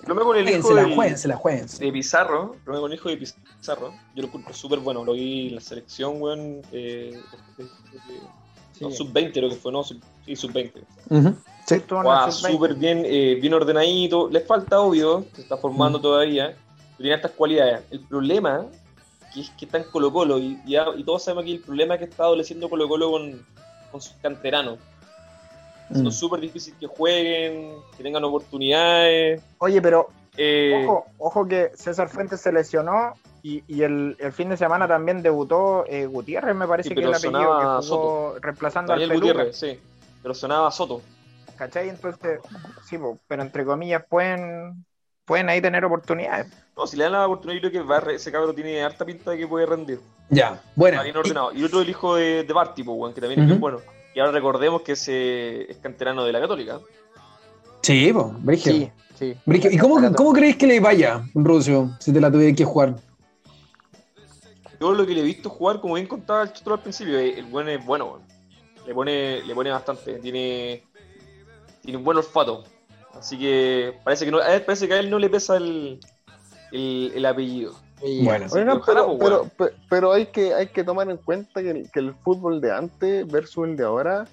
Me 0.08 0.16
con 0.16 0.36
el 0.38 0.44
hijo 0.50 0.62
Jueguensela, 0.62 0.82
del- 0.84 0.96
jueguensela, 0.96 1.36
jueguensela. 1.38 1.86
de 1.86 1.92
Pizarro, 1.94 2.56
lo 2.66 2.82
con 2.82 2.92
el 2.92 2.98
hijo 2.98 3.10
de 3.10 3.18
Pizarro, 3.18 3.94
yo 4.16 4.22
lo 4.22 4.28
encuentro 4.28 4.54
súper 4.54 4.80
bueno, 4.80 5.04
lo 5.06 5.14
vi 5.14 5.48
en 5.50 5.56
la 5.56 5.62
selección, 5.62 6.22
weón, 6.22 6.62
eh, 6.74 7.18
de- 7.58 8.82
no, 8.82 8.92
sub-20 8.92 9.32
creo 9.32 9.50
que 9.50 9.56
fue, 9.56 9.72
no, 9.72 9.84
sub, 9.84 10.02
sí, 10.26 10.36
sub-20. 10.36 10.74
Ujú. 11.10 11.36
Sí. 11.66 11.76
Estuvo 11.76 12.00
en 12.00 12.06
el 12.06 12.12
Guau, 12.12 12.32
sub-20. 12.32 12.52
súper 12.52 12.74
bien, 12.76 13.04
eh, 13.06 13.38
bien 13.40 13.54
ordenadito, 13.54 14.30
le 14.30 14.42
falta 14.42 14.82
obvio, 14.82 15.26
se 15.34 15.42
está 15.44 15.56
formando 15.58 16.00
Mm. 16.00 16.02
todavía, 16.02 16.48
pero 16.48 16.98
tiene 16.98 17.16
estas 17.16 17.32
cualidades. 17.32 17.82
El 17.92 18.02
problema 18.02 18.66
que 19.34 19.42
es 19.42 19.50
que 19.52 19.66
está 19.66 19.78
en 19.78 19.86
Colo 19.86 20.12
Colo, 20.12 20.38
y, 20.38 20.58
todos 21.06 21.24
sabemos 21.24 21.44
aquí 21.44 21.54
el 21.54 21.60
problema 21.62 21.98
que 21.98 22.04
está 22.06 22.24
adoleciendo 22.26 22.70
Colo 22.70 22.88
Colo 22.90 23.10
con, 23.12 23.46
con 23.92 24.02
sus 24.02 24.14
canteranos. 24.22 24.78
Mm. 26.02 26.08
Es 26.08 26.16
súper 26.16 26.40
difícil 26.40 26.74
que 26.80 26.88
jueguen, 26.88 27.76
que 27.96 28.04
tengan 28.04 28.24
oportunidades. 28.24 29.42
Oye, 29.60 29.82
pero 29.82 30.10
eh, 30.38 30.84
ojo, 30.86 31.06
ojo 31.18 31.48
que 31.48 31.72
César 31.76 32.10
Fuentes 32.10 32.42
se 32.42 32.52
lesionó 32.52 33.14
y, 33.42 33.64
y 33.68 33.84
el, 33.84 34.16
el 34.20 34.32
fin 34.32 34.50
de 34.50 34.58
semana 34.58 34.88
también 34.88 35.22
debutó 35.22 35.86
eh, 35.88 36.06
Gutiérrez, 36.06 36.56
me 36.56 36.68
parece 36.68 36.90
Sí, 36.90 36.96
que 36.96 37.02
es 37.02 37.08
el 37.08 37.14
apellido 37.14 37.60
que 37.60 37.88
jugó 37.88 38.36
reemplazando 38.42 38.92
Daniel 38.94 39.12
al 39.12 39.18
Peluca, 39.20 39.34
Gutiérrez, 39.34 39.58
sí, 39.58 39.80
pero 40.22 40.34
sonaba 40.34 40.72
Soto. 40.72 41.02
¿cachai? 41.58 41.90
Entonces, 41.90 42.40
sí, 42.84 42.98
po, 42.98 43.20
pero 43.28 43.44
entre 43.44 43.64
comillas 43.64 44.04
pueden, 44.10 44.84
pueden 45.26 45.50
ahí 45.50 45.62
tener 45.62 45.86
oportunidades. 45.86 46.48
No, 46.76 46.88
si 46.88 46.98
le 46.98 47.04
dan 47.04 47.14
la 47.14 47.28
oportunidad, 47.28 47.62
yo 47.62 47.70
creo 47.70 47.84
que 47.84 47.88
va 47.88 47.98
a 47.98 48.00
re- 48.00 48.16
ese 48.16 48.32
cabrón 48.32 48.56
tiene 48.56 48.82
harta 48.84 49.06
pinta 49.06 49.32
de 49.32 49.38
que 49.38 49.48
puede 49.48 49.66
rendir. 49.68 50.00
Ya, 50.30 50.60
bueno. 50.76 50.96
Está 50.96 51.04
bien 51.04 51.18
ordenado. 51.18 51.52
Y 51.54 51.64
otro 51.64 51.82
el 51.82 51.90
hijo 51.90 52.16
de, 52.16 52.44
de 52.44 52.54
Barty, 52.54 52.82
pues, 52.84 53.14
que 53.14 53.22
también 53.22 53.42
es 53.42 53.48
bien 53.48 53.60
bueno. 53.60 53.80
Y 54.16 54.20
ahora 54.20 54.32
recordemos 54.32 54.82
que 54.82 54.94
ese 54.94 55.72
es 55.72 55.78
canterano 55.78 56.24
de 56.24 56.32
la 56.32 56.40
Católica. 56.40 56.80
Sí, 57.82 58.12
pues, 58.14 58.26
Brigio. 58.44 58.74
Sí, 58.74 58.92
sí. 59.16 59.38
Brigio. 59.46 59.72
¿Y 59.72 59.78
cómo, 59.78 60.00
cómo 60.16 60.34
creéis 60.34 60.58
que 60.58 60.68
le 60.68 60.80
vaya, 60.80 61.24
Rucio, 61.34 61.96
si 62.00 62.14
te 62.14 62.22
la 62.22 62.32
tuvierais 62.32 62.56
que 62.56 62.66
jugar? 62.66 62.96
Yo 64.80 64.94
lo 64.94 65.06
que 65.06 65.14
le 65.14 65.22
he 65.22 65.24
visto 65.24 65.50
jugar, 65.50 65.80
como 65.80 65.96
bien 65.96 66.08
contaba 66.08 66.44
el 66.44 66.54
Chotro 66.54 66.74
al 66.74 66.82
principio, 66.82 67.18
eh, 67.18 67.40
el 67.40 67.46
buen 67.46 67.68
es 67.70 67.84
bueno. 67.86 68.20
Le 68.86 68.94
pone, 68.94 69.42
le 69.42 69.56
pone 69.56 69.72
bastante. 69.72 70.16
Tiene, 70.20 70.84
tiene 71.82 71.98
un 71.98 72.04
buen 72.04 72.18
olfato. 72.18 72.66
Así 73.14 73.38
que 73.38 73.94
parece 74.04 74.26
que, 74.26 74.32
no, 74.32 74.40
a 74.40 74.56
él, 74.56 74.62
parece 74.64 74.88
que 74.88 74.94
a 74.94 75.00
él 75.00 75.10
no 75.10 75.20
le 75.20 75.30
pesa 75.30 75.58
el, 75.58 76.00
el, 76.72 77.12
el 77.16 77.26
apellido. 77.26 77.76
Bueno. 78.24 78.46
Pero, 79.20 79.50
pues, 79.58 79.72
pero, 79.90 80.12
hay, 80.12 80.26
que, 80.28 80.54
hay 80.54 80.68
que 80.68 80.84
tomar 80.84 81.10
en 81.10 81.18
cuenta 81.18 81.62
que 81.62 81.72
el, 81.72 81.92
que 81.92 82.00
el 82.00 82.14
fútbol 82.16 82.60
de 82.60 82.72
antes 82.72 83.26
versus 83.28 83.68
el 83.68 83.78
de 83.78 83.84
ahora 83.84 84.26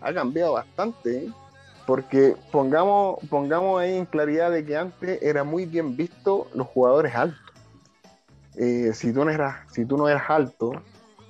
ha 0.00 0.14
cambiado 0.14 0.52
bastante. 0.52 1.24
¿eh? 1.24 1.32
Porque 1.86 2.36
pongamos, 2.52 3.18
pongamos 3.28 3.80
ahí 3.80 3.96
en 3.96 4.06
claridad 4.06 4.50
de 4.50 4.64
que 4.64 4.76
antes 4.76 5.20
era 5.22 5.42
muy 5.42 5.66
bien 5.66 5.96
visto 5.96 6.46
los 6.54 6.66
jugadores 6.68 7.14
altos. 7.14 7.40
Eh, 8.56 8.92
si, 8.94 9.12
tú 9.12 9.24
no 9.24 9.30
eras, 9.30 9.56
si 9.72 9.84
tú 9.84 9.96
no 9.96 10.08
eras 10.08 10.28
alto, 10.28 10.72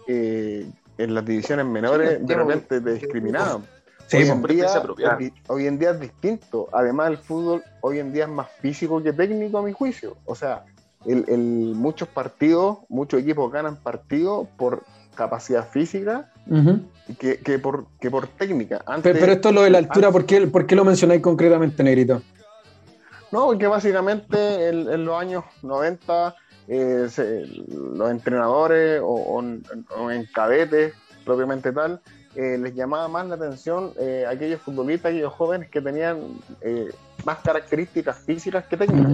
eh, 0.06 0.68
en 0.98 1.14
las 1.14 1.24
divisiones 1.24 1.64
menores 1.64 2.18
Sí, 2.18 2.24
de 2.26 2.34
repente 2.34 2.80
te 2.80 2.92
discriminaban. 2.94 3.64
Sí, 4.06 4.16
hoy, 4.16 4.28
en 4.28 4.42
día, 4.42 4.82
hoy- 5.16 5.32
hoy 5.46 5.66
en 5.66 5.78
día 5.78 5.90
es 5.90 6.00
distinto. 6.00 6.68
Además, 6.72 7.10
el 7.10 7.18
fútbol 7.18 7.62
hoy 7.80 8.00
en 8.00 8.12
día 8.12 8.24
es 8.24 8.30
más 8.30 8.50
físico 8.60 9.00
que 9.00 9.12
técnico, 9.12 9.58
a 9.58 9.62
mi 9.62 9.72
juicio. 9.72 10.16
O 10.24 10.34
sea, 10.34 10.64
el, 11.06 11.24
el- 11.28 11.74
muchos 11.74 12.08
partidos, 12.08 12.78
muchos 12.88 13.20
equipos 13.20 13.50
ganan 13.52 13.76
partidos 13.76 14.46
por 14.56 14.84
capacidad 15.14 15.68
física 15.68 16.30
que, 17.18 17.38
que 17.38 17.58
por, 17.58 17.86
que 18.00 18.10
por 18.10 18.26
técnica. 18.28 18.82
Antes, 18.86 19.02
Pero, 19.12 19.20
pero 19.20 19.32
esto 19.32 19.52
lo 19.52 19.62
de 19.62 19.70
la 19.70 19.78
altura, 19.78 20.10
¿por 20.10 20.24
qué, 20.26 20.46
por 20.46 20.66
qué 20.66 20.74
lo 20.76 20.84
mencionáis 20.84 21.20
concretamente, 21.22 21.82
Negrito? 21.82 22.22
No, 23.32 23.46
porque 23.46 23.66
básicamente 23.66 24.68
en, 24.68 24.88
en 24.90 25.04
los 25.04 25.18
años 25.20 25.44
90 25.62 26.34
eh, 26.68 27.06
se- 27.08 27.46
los 27.68 28.10
entrenadores 28.10 29.00
o, 29.00 29.06
o 29.06 29.40
en, 29.40 29.62
o 29.96 30.10
en 30.10 30.24
cadetes 30.26 30.94
propiamente 31.24 31.70
tal, 31.72 32.00
eh, 32.34 32.56
les 32.58 32.74
llamaba 32.74 33.08
más 33.08 33.26
la 33.26 33.34
atención 33.34 33.92
eh, 33.98 34.24
aquellos 34.28 34.60
futbolistas, 34.60 35.10
aquellos 35.10 35.32
jóvenes 35.32 35.68
que 35.68 35.80
tenían 35.80 36.18
eh, 36.60 36.90
más 37.24 37.38
características 37.38 38.18
físicas 38.18 38.64
que 38.66 38.76
técnicas. 38.76 39.12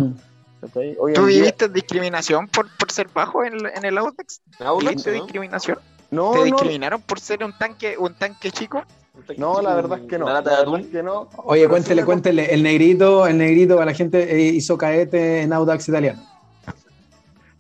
Hoy 0.99 1.13
¿Tú 1.15 1.23
en 1.23 1.27
día- 1.29 1.39
viviste 1.39 1.69
discriminación 1.69 2.49
por, 2.49 2.69
por 2.77 2.91
ser 2.91 3.09
bajo 3.09 3.45
en, 3.45 3.55
el- 3.55 3.67
en 3.75 3.85
el 3.85 3.99
Audax? 3.99 4.41
¿Viviste 4.81 5.11
¿no? 5.13 5.23
discriminación? 5.25 5.79
no, 6.11 6.31
¿Te 6.33 6.39
no, 6.39 6.45
discriminaron 6.45 7.03
por 7.03 7.21
ser 7.21 7.45
un 7.45 7.57
tanque, 7.57 7.97
un 7.99 8.15
tanque 8.15 8.51
chico? 8.51 8.83
no, 9.39 9.61
la 9.63 9.75
verdad 9.75 9.99
es 10.01 10.09
que 10.09 10.19
no. 10.19 10.27
La 10.27 10.41
es 10.41 10.87
que. 10.89 11.03
Oye, 11.03 11.61
Pero 11.63 11.71
cuéntele, 11.71 12.05
cuéntele. 12.05 12.53
El 12.55 12.63
negrito, 12.63 13.27
el 13.27 13.39
negrito 13.39 13.81
a 13.81 13.85
la 13.85 13.95
gente 13.95 14.23
eh, 14.35 14.41
hizo 14.51 14.77
caete 14.77 15.43
en 15.43 15.53
Audax 15.53 15.89
italiano. 15.89 16.23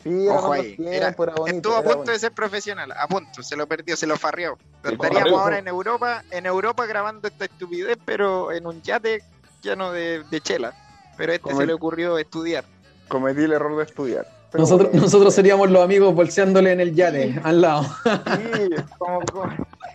Sí, 0.02 0.10
era 0.24 0.34
Ojo 0.34 0.52
ahí. 0.52 0.76
tiempos, 0.76 0.94
Era- 0.94 1.08
era 1.08 1.16
bonito, 1.16 1.46
Estuvo 1.56 1.74
a 1.74 1.82
punto 1.82 1.96
bonito. 1.96 2.12
de 2.12 2.18
ser 2.18 2.32
profesional, 2.32 2.92
a 2.92 3.08
punto, 3.08 3.42
se 3.42 3.56
lo 3.56 3.66
perdió, 3.66 3.96
se 3.96 4.06
lo 4.06 4.16
farrió. 4.16 4.56
Estaríamos 4.84 5.32
ahora 5.40 5.58
en 5.58 5.66
Europa, 5.66 6.22
en 6.30 6.46
Europa 6.46 6.86
grabando 6.86 7.26
esta 7.26 7.46
estupidez, 7.46 7.98
pero 8.04 8.52
en 8.52 8.66
un 8.66 8.80
yate 8.82 9.22
lleno 9.62 9.90
de, 9.92 10.22
de 10.30 10.40
chela. 10.40 10.72
Pero 11.16 11.32
a 11.32 11.34
este 11.34 11.42
Como 11.42 11.56
se 11.56 11.62
el- 11.62 11.68
le 11.68 11.74
ocurrió 11.74 12.18
estudiar. 12.18 12.64
Cometí 13.08 13.42
el 13.44 13.52
error 13.52 13.76
de 13.76 13.84
estudiar. 13.84 14.26
Pero 14.50 14.62
Nosotros, 14.62 14.90
bueno, 14.90 15.04
nosotros 15.04 15.34
seríamos 15.34 15.70
los 15.70 15.82
amigos 15.82 16.14
bolseándole 16.14 16.72
en 16.72 16.80
el 16.80 16.94
yate, 16.94 17.38
al 17.42 17.60
lado. 17.60 17.82
Sí, 17.84 18.70
como, 18.98 19.20
como, 19.26 19.44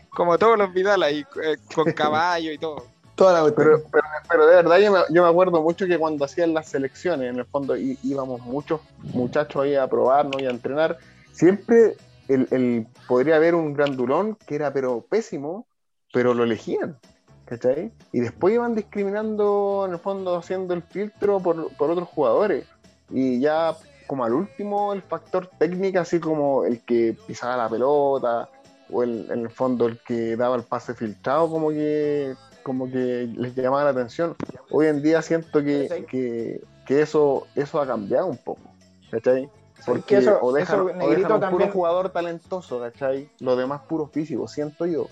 como 0.10 0.38
todos 0.38 0.58
los 0.58 0.74
Vidal 0.74 1.04
ahí, 1.04 1.26
eh, 1.44 1.58
con 1.74 1.92
caballo 1.94 2.52
y 2.52 2.58
todo. 2.58 2.86
Toda 3.16 3.44
la 3.44 3.56
Pero, 3.56 3.82
pero, 3.92 4.04
pero 4.30 4.48
de 4.48 4.56
verdad 4.56 4.78
yo 4.80 4.92
me, 4.92 5.00
yo 5.10 5.24
me 5.24 5.30
acuerdo 5.30 5.62
mucho 5.62 5.86
que 5.86 5.98
cuando 6.00 6.26
hacían 6.26 6.54
las 6.54 6.68
selecciones, 6.70 7.30
en 7.30 7.40
el 7.40 7.46
fondo 7.46 7.78
í- 7.78 7.98
íbamos 8.04 8.42
muchos 8.42 8.82
muchachos 9.14 9.64
ahí 9.64 9.76
a 9.76 9.88
probarnos 9.88 10.42
y 10.42 10.46
a 10.46 10.50
entrenar, 10.50 10.98
siempre 11.32 11.96
el, 12.28 12.48
el- 12.52 12.88
podría 13.08 13.36
haber 13.36 13.54
un 13.56 13.74
grandulón 13.74 14.38
que 14.48 14.56
era 14.56 14.74
pero 14.74 15.02
pésimo, 15.08 15.68
pero 16.14 16.34
lo 16.34 16.44
elegían, 16.46 16.98
¿cachai? 17.46 17.92
Y 18.12 18.22
después 18.22 18.54
iban 18.56 18.74
discriminando, 18.76 19.84
en 19.86 19.94
el 19.94 20.00
fondo 20.00 20.36
haciendo 20.38 20.74
el 20.74 20.82
filtro 20.82 21.40
por, 21.40 21.72
por 21.76 21.92
otros 21.92 22.08
jugadores. 22.10 22.66
Y 23.12 23.40
ya 23.40 23.76
como 24.08 24.24
al 24.26 24.34
último 24.34 24.94
el 24.94 25.02
factor 25.02 25.50
técnica, 25.58 26.02
así 26.02 26.20
como 26.20 26.66
el 26.66 26.82
que 26.82 27.16
pisaba 27.28 27.56
la 27.58 27.70
pelota, 27.70 28.50
o 28.90 29.04
el, 29.04 29.30
en 29.32 29.40
el 29.42 29.50
fondo 29.50 29.86
el 29.88 30.00
que 30.04 30.36
daba 30.36 30.56
el 30.58 30.64
pase 30.64 30.94
filtrado 30.94 31.50
como 31.50 31.70
que 31.70 32.34
como 32.64 32.92
que 32.92 33.28
les 33.36 33.56
llamaba 33.56 33.86
la 33.86 33.90
atención. 33.92 34.36
Hoy 34.70 34.88
en 34.88 35.02
día 35.02 35.22
siento 35.22 35.64
que, 35.64 36.06
que, 36.10 36.62
que 36.86 37.02
eso, 37.02 37.48
eso 37.56 37.82
ha 37.82 37.88
cambiado 37.88 38.28
un 38.28 38.38
poco. 38.38 38.62
¿Cachai? 39.10 39.50
Porque 39.86 40.18
eso- 40.18 40.38
o 40.42 40.54
dejan, 40.54 40.76
eso, 40.76 40.86
o 40.86 41.10
dejan 41.10 41.24
un 41.24 41.28
puro 41.30 41.40
también- 41.40 41.72
jugador 41.72 42.10
talentoso, 42.12 42.80
¿cachai? 42.80 43.30
Lo 43.40 43.56
demás 43.56 43.82
puro 43.90 44.06
físico, 44.08 44.48
siento 44.48 44.86
yo. 44.86 45.08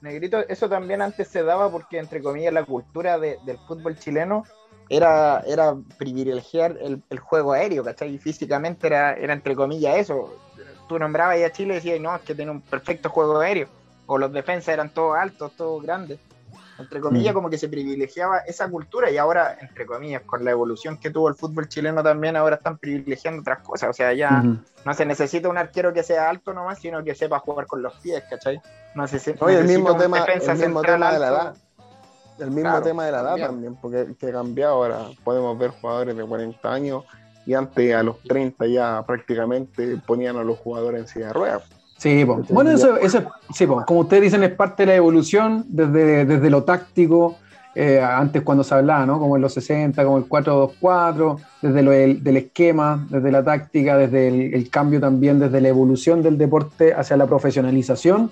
Negrito, 0.00 0.38
eso 0.48 0.68
también 0.68 1.02
antes 1.02 1.28
se 1.28 1.42
daba 1.42 1.70
porque, 1.70 1.98
entre 1.98 2.22
comillas, 2.22 2.52
la 2.52 2.64
cultura 2.64 3.18
de- 3.18 3.38
del 3.44 3.58
fútbol 3.58 3.98
chileno 3.98 4.44
era, 4.88 5.40
era 5.46 5.74
privilegiar 5.98 6.76
el, 6.80 7.02
el 7.10 7.18
juego 7.18 7.52
aéreo, 7.52 7.84
¿cachai? 7.84 8.14
Y 8.14 8.18
físicamente 8.18 8.86
era, 8.86 9.14
era, 9.14 9.32
entre 9.32 9.54
comillas, 9.54 9.96
eso. 9.96 10.34
Tú 10.88 10.98
nombrabas 10.98 11.40
a 11.42 11.50
Chile 11.50 11.74
y 11.74 11.76
decías, 11.76 12.00
no, 12.00 12.14
es 12.14 12.22
que 12.22 12.34
tiene 12.34 12.50
un 12.50 12.60
perfecto 12.60 13.08
juego 13.08 13.40
aéreo. 13.40 13.68
O 14.06 14.18
los 14.18 14.32
defensas 14.32 14.68
eran 14.74 14.90
todos 14.90 15.16
altos, 15.16 15.52
todos 15.56 15.82
grandes. 15.82 16.18
Entre 16.78 17.00
comillas, 17.00 17.32
Mm. 17.32 17.36
como 17.36 17.50
que 17.50 17.56
se 17.56 17.68
privilegiaba 17.68 18.38
esa 18.38 18.68
cultura 18.68 19.10
y 19.10 19.16
ahora, 19.16 19.56
entre 19.60 19.86
comillas, 19.86 20.22
con 20.22 20.44
la 20.44 20.50
evolución 20.50 20.98
que 20.98 21.10
tuvo 21.10 21.28
el 21.28 21.34
fútbol 21.34 21.68
chileno 21.68 22.02
también, 22.02 22.36
ahora 22.36 22.56
están 22.56 22.78
privilegiando 22.78 23.40
otras 23.42 23.60
cosas. 23.60 23.90
O 23.90 23.92
sea, 23.92 24.12
ya 24.12 24.42
no 24.84 24.94
se 24.94 25.06
necesita 25.06 25.48
un 25.48 25.56
arquero 25.56 25.92
que 25.92 26.02
sea 26.02 26.28
alto 26.28 26.52
nomás, 26.52 26.80
sino 26.80 27.02
que 27.04 27.14
sepa 27.14 27.38
jugar 27.38 27.66
con 27.66 27.80
los 27.80 27.94
pies, 28.00 28.24
¿cachai? 28.28 28.60
No 28.94 29.06
se, 29.06 29.36
Oye, 29.40 29.58
el 29.58 29.66
mismo 29.66 29.96
tema, 29.96 30.24
el 30.24 30.58
mismo 30.58 30.82
tema 30.82 31.12
de 31.12 31.18
la 31.20 31.28
edad. 31.28 31.56
El 32.38 32.46
mismo 32.48 32.62
Claro, 32.70 32.82
tema 32.82 33.06
de 33.06 33.12
la 33.12 33.20
edad 33.20 33.28
también. 33.30 33.46
también, 33.48 33.76
porque 33.80 34.14
que 34.18 34.26
ha 34.28 34.32
cambiado 34.32 34.74
ahora. 34.74 34.98
Podemos 35.22 35.56
ver 35.58 35.70
jugadores 35.70 36.16
de 36.16 36.24
40 36.24 36.72
años 36.72 37.04
y 37.46 37.54
antes 37.54 37.94
a 37.94 38.02
los 38.02 38.20
30 38.22 38.66
ya 38.66 39.04
prácticamente 39.06 39.98
ponían 40.06 40.36
a 40.36 40.42
los 40.42 40.58
jugadores 40.58 41.00
en 41.02 41.06
silla 41.08 41.26
de 41.28 41.32
ruedas. 41.32 41.62
Sí, 41.96 42.24
po. 42.24 42.42
Bueno, 42.50 42.70
eso, 42.70 42.96
eso 42.96 43.18
es- 43.18 43.24
sí, 43.56 43.66
po. 43.66 43.84
como 43.86 44.00
ustedes 44.00 44.24
dicen, 44.24 44.42
es 44.42 44.50
parte 44.52 44.82
de 44.82 44.86
la 44.88 44.94
evolución 44.96 45.64
desde, 45.68 46.24
desde 46.24 46.50
lo 46.50 46.64
táctico, 46.64 47.36
eh, 47.74 48.00
antes 48.00 48.42
cuando 48.42 48.62
se 48.64 48.74
hablaba, 48.74 49.04
¿no? 49.06 49.18
Como 49.18 49.36
en 49.36 49.42
los 49.42 49.54
60, 49.54 50.04
como 50.04 50.18
el 50.18 50.26
4-2-4, 50.26 51.36
desde 51.60 51.82
lo 51.82 51.90
del, 51.90 52.22
del 52.22 52.36
esquema, 52.36 53.06
desde 53.10 53.32
la 53.32 53.42
táctica, 53.42 53.96
desde 53.96 54.28
el, 54.28 54.54
el 54.54 54.70
cambio 54.70 55.00
también, 55.00 55.38
desde 55.40 55.60
la 55.60 55.68
evolución 55.68 56.22
del 56.22 56.38
deporte 56.38 56.94
hacia 56.94 57.16
la 57.16 57.26
profesionalización 57.26 58.30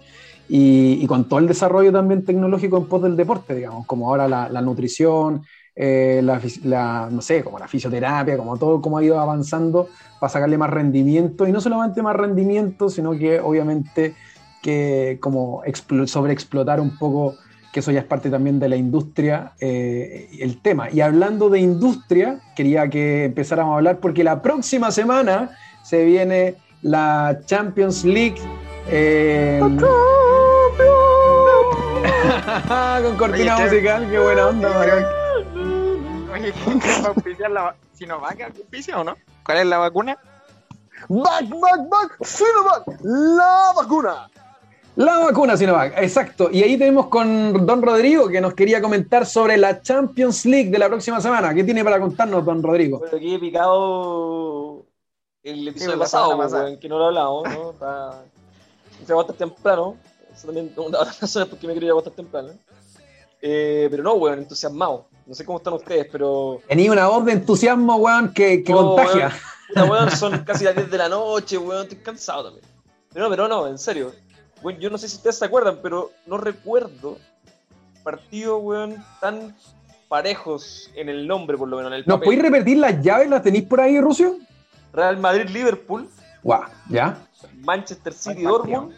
y, 0.48 0.98
y 1.02 1.06
con 1.06 1.28
todo 1.28 1.38
el 1.38 1.46
desarrollo 1.46 1.92
también 1.92 2.24
tecnológico 2.24 2.76
en 2.78 2.86
pos 2.86 3.02
del 3.02 3.16
deporte, 3.16 3.54
digamos, 3.54 3.86
como 3.86 4.08
ahora 4.08 4.28
la, 4.28 4.48
la 4.48 4.60
nutrición, 4.60 5.42
eh, 5.74 6.20
la, 6.22 6.40
la, 6.64 7.08
no 7.10 7.22
sé, 7.22 7.42
como 7.42 7.58
la 7.58 7.68
fisioterapia, 7.68 8.36
como 8.36 8.58
todo 8.58 8.80
como 8.80 8.98
ha 8.98 9.04
ido 9.04 9.18
avanzando 9.18 9.88
para 10.20 10.30
sacarle 10.30 10.58
más 10.58 10.70
rendimiento, 10.70 11.46
y 11.46 11.52
no 11.52 11.60
solamente 11.60 12.02
más 12.02 12.14
rendimiento, 12.16 12.88
sino 12.90 13.12
que 13.12 13.40
obviamente 13.40 14.14
que 14.62 15.18
como 15.20 15.62
explo- 15.64 16.06
sobreexplotar 16.06 16.80
un 16.80 16.96
poco, 16.98 17.34
que 17.72 17.80
eso 17.80 17.90
ya 17.90 18.00
es 18.00 18.06
parte 18.06 18.28
también 18.28 18.60
de 18.60 18.68
la 18.68 18.76
industria, 18.76 19.52
eh, 19.58 20.28
el 20.40 20.60
tema. 20.60 20.90
Y 20.90 21.00
hablando 21.00 21.48
de 21.48 21.58
industria, 21.58 22.38
quería 22.54 22.88
que 22.88 23.24
empezáramos 23.24 23.72
a 23.72 23.76
hablar 23.76 23.98
porque 23.98 24.22
la 24.22 24.42
próxima 24.42 24.90
semana 24.90 25.56
se 25.82 26.04
viene 26.04 26.56
la 26.82 27.40
Champions 27.46 28.04
League. 28.04 28.36
eh, 28.88 29.60
con 33.02 33.16
cortina 33.16 33.58
musical, 33.58 34.08
qué 34.10 34.18
buena 34.18 34.48
onda, 34.48 34.68
Mariano. 34.68 35.06
Oye, 36.32 36.52
¿quién 36.64 36.78
va 36.78 37.06
a 37.06 37.08
auspiciar 37.08 37.50
la 37.50 37.74
Sinovac 37.94 38.40
auspicia 38.42 39.00
o 39.00 39.04
no? 39.04 39.16
¿Cuál 39.44 39.58
es 39.58 39.66
la 39.66 39.78
vacuna? 39.78 40.18
¡Back, 41.08 41.48
back, 41.48 41.88
back! 41.88 42.16
¡Sinovac! 42.22 42.84
¡La 43.02 43.72
vacuna! 43.76 44.28
La 44.96 45.18
vacuna 45.20 45.56
Sinovac, 45.56 45.94
exacto. 45.96 46.50
Y 46.52 46.62
ahí 46.62 46.76
tenemos 46.76 47.06
con 47.06 47.64
Don 47.64 47.80
Rodrigo 47.80 48.28
que 48.28 48.40
nos 48.42 48.52
quería 48.52 48.82
comentar 48.82 49.24
sobre 49.24 49.56
la 49.56 49.80
Champions 49.80 50.44
League 50.44 50.70
de 50.70 50.78
la 50.78 50.88
próxima 50.88 51.18
semana. 51.20 51.54
¿Qué 51.54 51.64
tiene 51.64 51.82
para 51.82 51.98
contarnos, 51.98 52.44
Don 52.44 52.62
Rodrigo? 52.62 52.98
Bueno, 52.98 53.16
aquí 53.16 53.34
he 53.34 53.38
picado 53.38 54.84
el 55.42 55.66
episodio 55.68 55.94
Sí, 55.94 55.98
pasado, 55.98 56.36
pasada. 56.36 56.64
weón, 56.64 56.78
que 56.78 56.88
no 56.90 56.98
lo 56.98 57.06
hablamos, 57.06 57.44
¿no? 57.48 57.70
Está... 57.70 58.22
Se 59.06 59.12
bastante 59.14 59.44
temprano. 59.44 59.96
Eso 60.32 60.46
también 60.46 60.68
es 60.70 60.76
una 60.86 60.98
de 60.98 61.04
las 61.06 61.20
razones 61.20 61.48
por 61.48 61.58
qué 61.58 61.66
me 61.66 61.74
quería 61.74 61.90
acostar 61.92 62.12
temprano. 62.12 62.50
Eh, 63.40 63.88
pero 63.90 64.02
no, 64.02 64.12
weón, 64.14 64.40
entusiasmado. 64.40 65.06
No 65.26 65.34
sé 65.34 65.44
cómo 65.44 65.56
están 65.58 65.72
ustedes, 65.72 66.06
pero. 66.12 66.60
Tenía 66.68 66.92
una 66.92 67.08
voz 67.08 67.24
de 67.24 67.32
entusiasmo, 67.32 67.96
weón, 67.96 68.32
que, 68.34 68.62
que 68.62 68.74
Oh, 68.74 68.94
contagia. 68.94 69.28
weón. 69.28 69.32
Puta, 69.68 69.84
weón, 69.84 70.10
son 70.16 70.44
casi 70.44 70.64
las 70.64 70.76
10 70.76 70.90
de 70.90 70.98
la 70.98 71.08
noche, 71.08 71.56
weón, 71.56 71.84
estoy 71.84 71.98
cansado 71.98 72.44
también. 72.44 72.66
Pero 73.12 73.24
no, 73.24 73.30
pero 73.30 73.48
no, 73.48 73.66
en 73.66 73.78
serio. 73.78 74.12
Weón, 74.62 74.78
yo 74.80 74.90
no 74.90 74.98
sé 74.98 75.08
si 75.08 75.16
ustedes 75.16 75.38
se 75.38 75.44
acuerdan, 75.44 75.78
pero 75.82 76.10
no 76.26 76.38
recuerdo 76.38 77.18
partidos, 78.02 78.60
weón, 78.62 79.04
tan 79.20 79.54
parejos 80.08 80.90
en 80.94 81.08
el 81.08 81.26
nombre, 81.26 81.56
por 81.56 81.68
lo 81.68 81.76
menos 81.76 81.92
en 81.92 81.98
el 81.98 82.04
¿Nos 82.06 82.16
papel. 82.16 82.24
podéis 82.26 82.42
repetir 82.42 82.78
las 82.78 83.02
llaves? 83.02 83.30
¿Las 83.30 83.42
tenéis 83.42 83.64
por 83.64 83.80
ahí, 83.80 84.00
Rucio? 84.00 84.36
Real 84.92 85.18
Madrid-Liverpool, 85.18 86.08
Guau, 86.42 86.64
¿ya? 86.88 87.26
Manchester 87.64 88.12
City 88.12 88.42
Buen 88.42 88.48
Dortmund, 88.48 88.94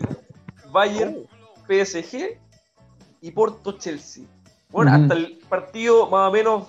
Bayern, 0.72 1.16
PSG 1.68 2.38
y 3.20 3.30
Porto 3.30 3.72
Chelsea. 3.78 4.24
Bueno, 4.70 4.92
hasta 4.92 5.14
el 5.14 5.38
partido 5.48 6.08
más 6.10 6.28
o 6.28 6.32
menos 6.32 6.66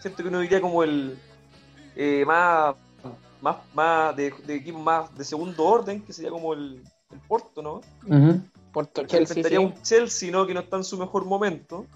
siento 0.00 0.22
que 0.22 0.28
uno 0.28 0.40
diría 0.40 0.60
como 0.60 0.82
el 0.82 1.16
eh, 1.94 2.24
más 2.26 2.74
más, 3.40 3.56
más 3.72 4.16
de, 4.16 4.34
de 4.44 4.56
equipo 4.56 4.78
más 4.78 5.16
de 5.16 5.24
segundo 5.24 5.64
orden, 5.64 6.02
que 6.02 6.12
sería 6.12 6.30
como 6.30 6.54
el 6.54 6.82
Porto, 7.28 7.62
¿no? 7.62 7.80
Ujú, 8.06 8.40
Porto 8.72 9.00
Se 9.02 9.06
Chelsea, 9.06 9.44
sí. 9.44 9.56
un 9.56 9.74
Chelsea, 9.82 10.30
¿no? 10.30 10.46
Que 10.46 10.54
no 10.54 10.60
está 10.60 10.76
en 10.76 10.84
su 10.84 10.96
mejor 10.98 11.24
momento. 11.24 11.86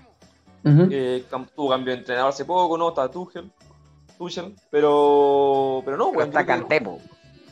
Eh, 0.64 1.24
cam- 1.30 1.46
tuvo 1.54 1.70
cambio 1.70 1.94
de 1.94 2.00
entrenador 2.00 2.30
hace 2.30 2.44
poco, 2.44 2.76
¿no? 2.76 2.90
Está 2.90 3.10
Tuchel. 3.10 3.50
Tuchel. 4.18 4.54
Pero, 4.70 5.82
pero 5.84 5.96
no, 5.96 6.08
weón. 6.08 6.28
está 6.28 6.44
Cantepo. 6.44 6.98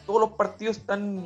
Todos 0.07 0.21
los 0.21 0.31
partidos 0.33 0.77
están, 0.79 1.17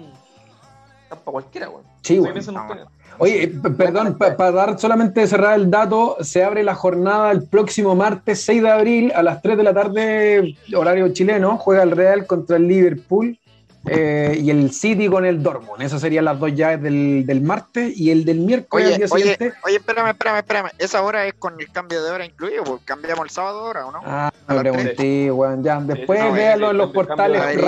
están 1.02 1.18
para 1.20 1.32
cualquiera, 1.32 1.68
weón. 1.70 1.82
Sí, 2.02 2.14
¿Qué 2.14 2.20
weón. 2.20 2.32
piensan 2.34 2.54
no, 2.54 2.62
ustedes? 2.66 2.86
Oye, 3.18 3.48
p- 3.48 3.70
perdón, 3.70 4.16
para 4.16 4.50
dar 4.52 4.78
solamente 4.78 5.26
cerrar 5.26 5.54
el 5.58 5.70
dato, 5.70 6.16
se 6.20 6.42
abre 6.44 6.62
la 6.62 6.74
jornada 6.74 7.30
el 7.30 7.46
próximo 7.46 7.94
martes 7.94 8.42
6 8.42 8.62
de 8.62 8.70
abril 8.70 9.12
a 9.14 9.22
las 9.22 9.42
3 9.42 9.56
de 9.58 9.62
la 9.62 9.74
tarde, 9.74 10.56
horario 10.74 11.12
chileno. 11.12 11.58
Juega 11.58 11.82
el 11.82 11.90
Real 11.90 12.26
contra 12.26 12.56
el 12.56 12.66
Liverpool 12.68 13.38
eh, 13.86 14.38
y 14.40 14.50
el 14.50 14.70
City 14.72 15.08
con 15.08 15.24
el 15.24 15.42
Dortmund. 15.42 15.82
Esas 15.82 16.00
serían 16.00 16.24
las 16.24 16.38
dos 16.38 16.54
llaves 16.54 16.82
del, 16.82 17.24
del 17.26 17.40
martes 17.40 17.96
y 17.96 18.10
el 18.10 18.24
del 18.24 18.38
miércoles 18.40 18.92
al 18.92 18.96
día 18.96 19.06
oye, 19.10 19.22
siguiente. 19.22 19.52
oye, 19.64 19.76
espérame, 19.76 20.10
espérame, 20.10 20.38
espérame. 20.38 20.70
Esa 20.78 21.02
hora 21.02 21.26
es 21.26 21.34
con 21.34 21.60
el 21.60 21.70
cambio 21.70 22.02
de 22.02 22.10
hora 22.10 22.24
incluido, 22.24 22.64
porque 22.64 22.84
cambiamos 22.84 23.24
el 23.24 23.30
sábado 23.30 23.60
ahora, 23.60 23.86
¿o 23.86 23.92
no? 23.92 24.00
Ah, 24.04 24.32
me 24.48 24.58
pregunté, 24.60 25.32
weón, 25.32 25.64
ya. 25.64 25.80
Después 25.80 26.20
no, 26.20 26.32
véalo 26.32 26.70
en 26.70 26.78
los 26.78 26.90
portales 26.92 27.40
de-. 27.40 27.52
Después 27.56 27.64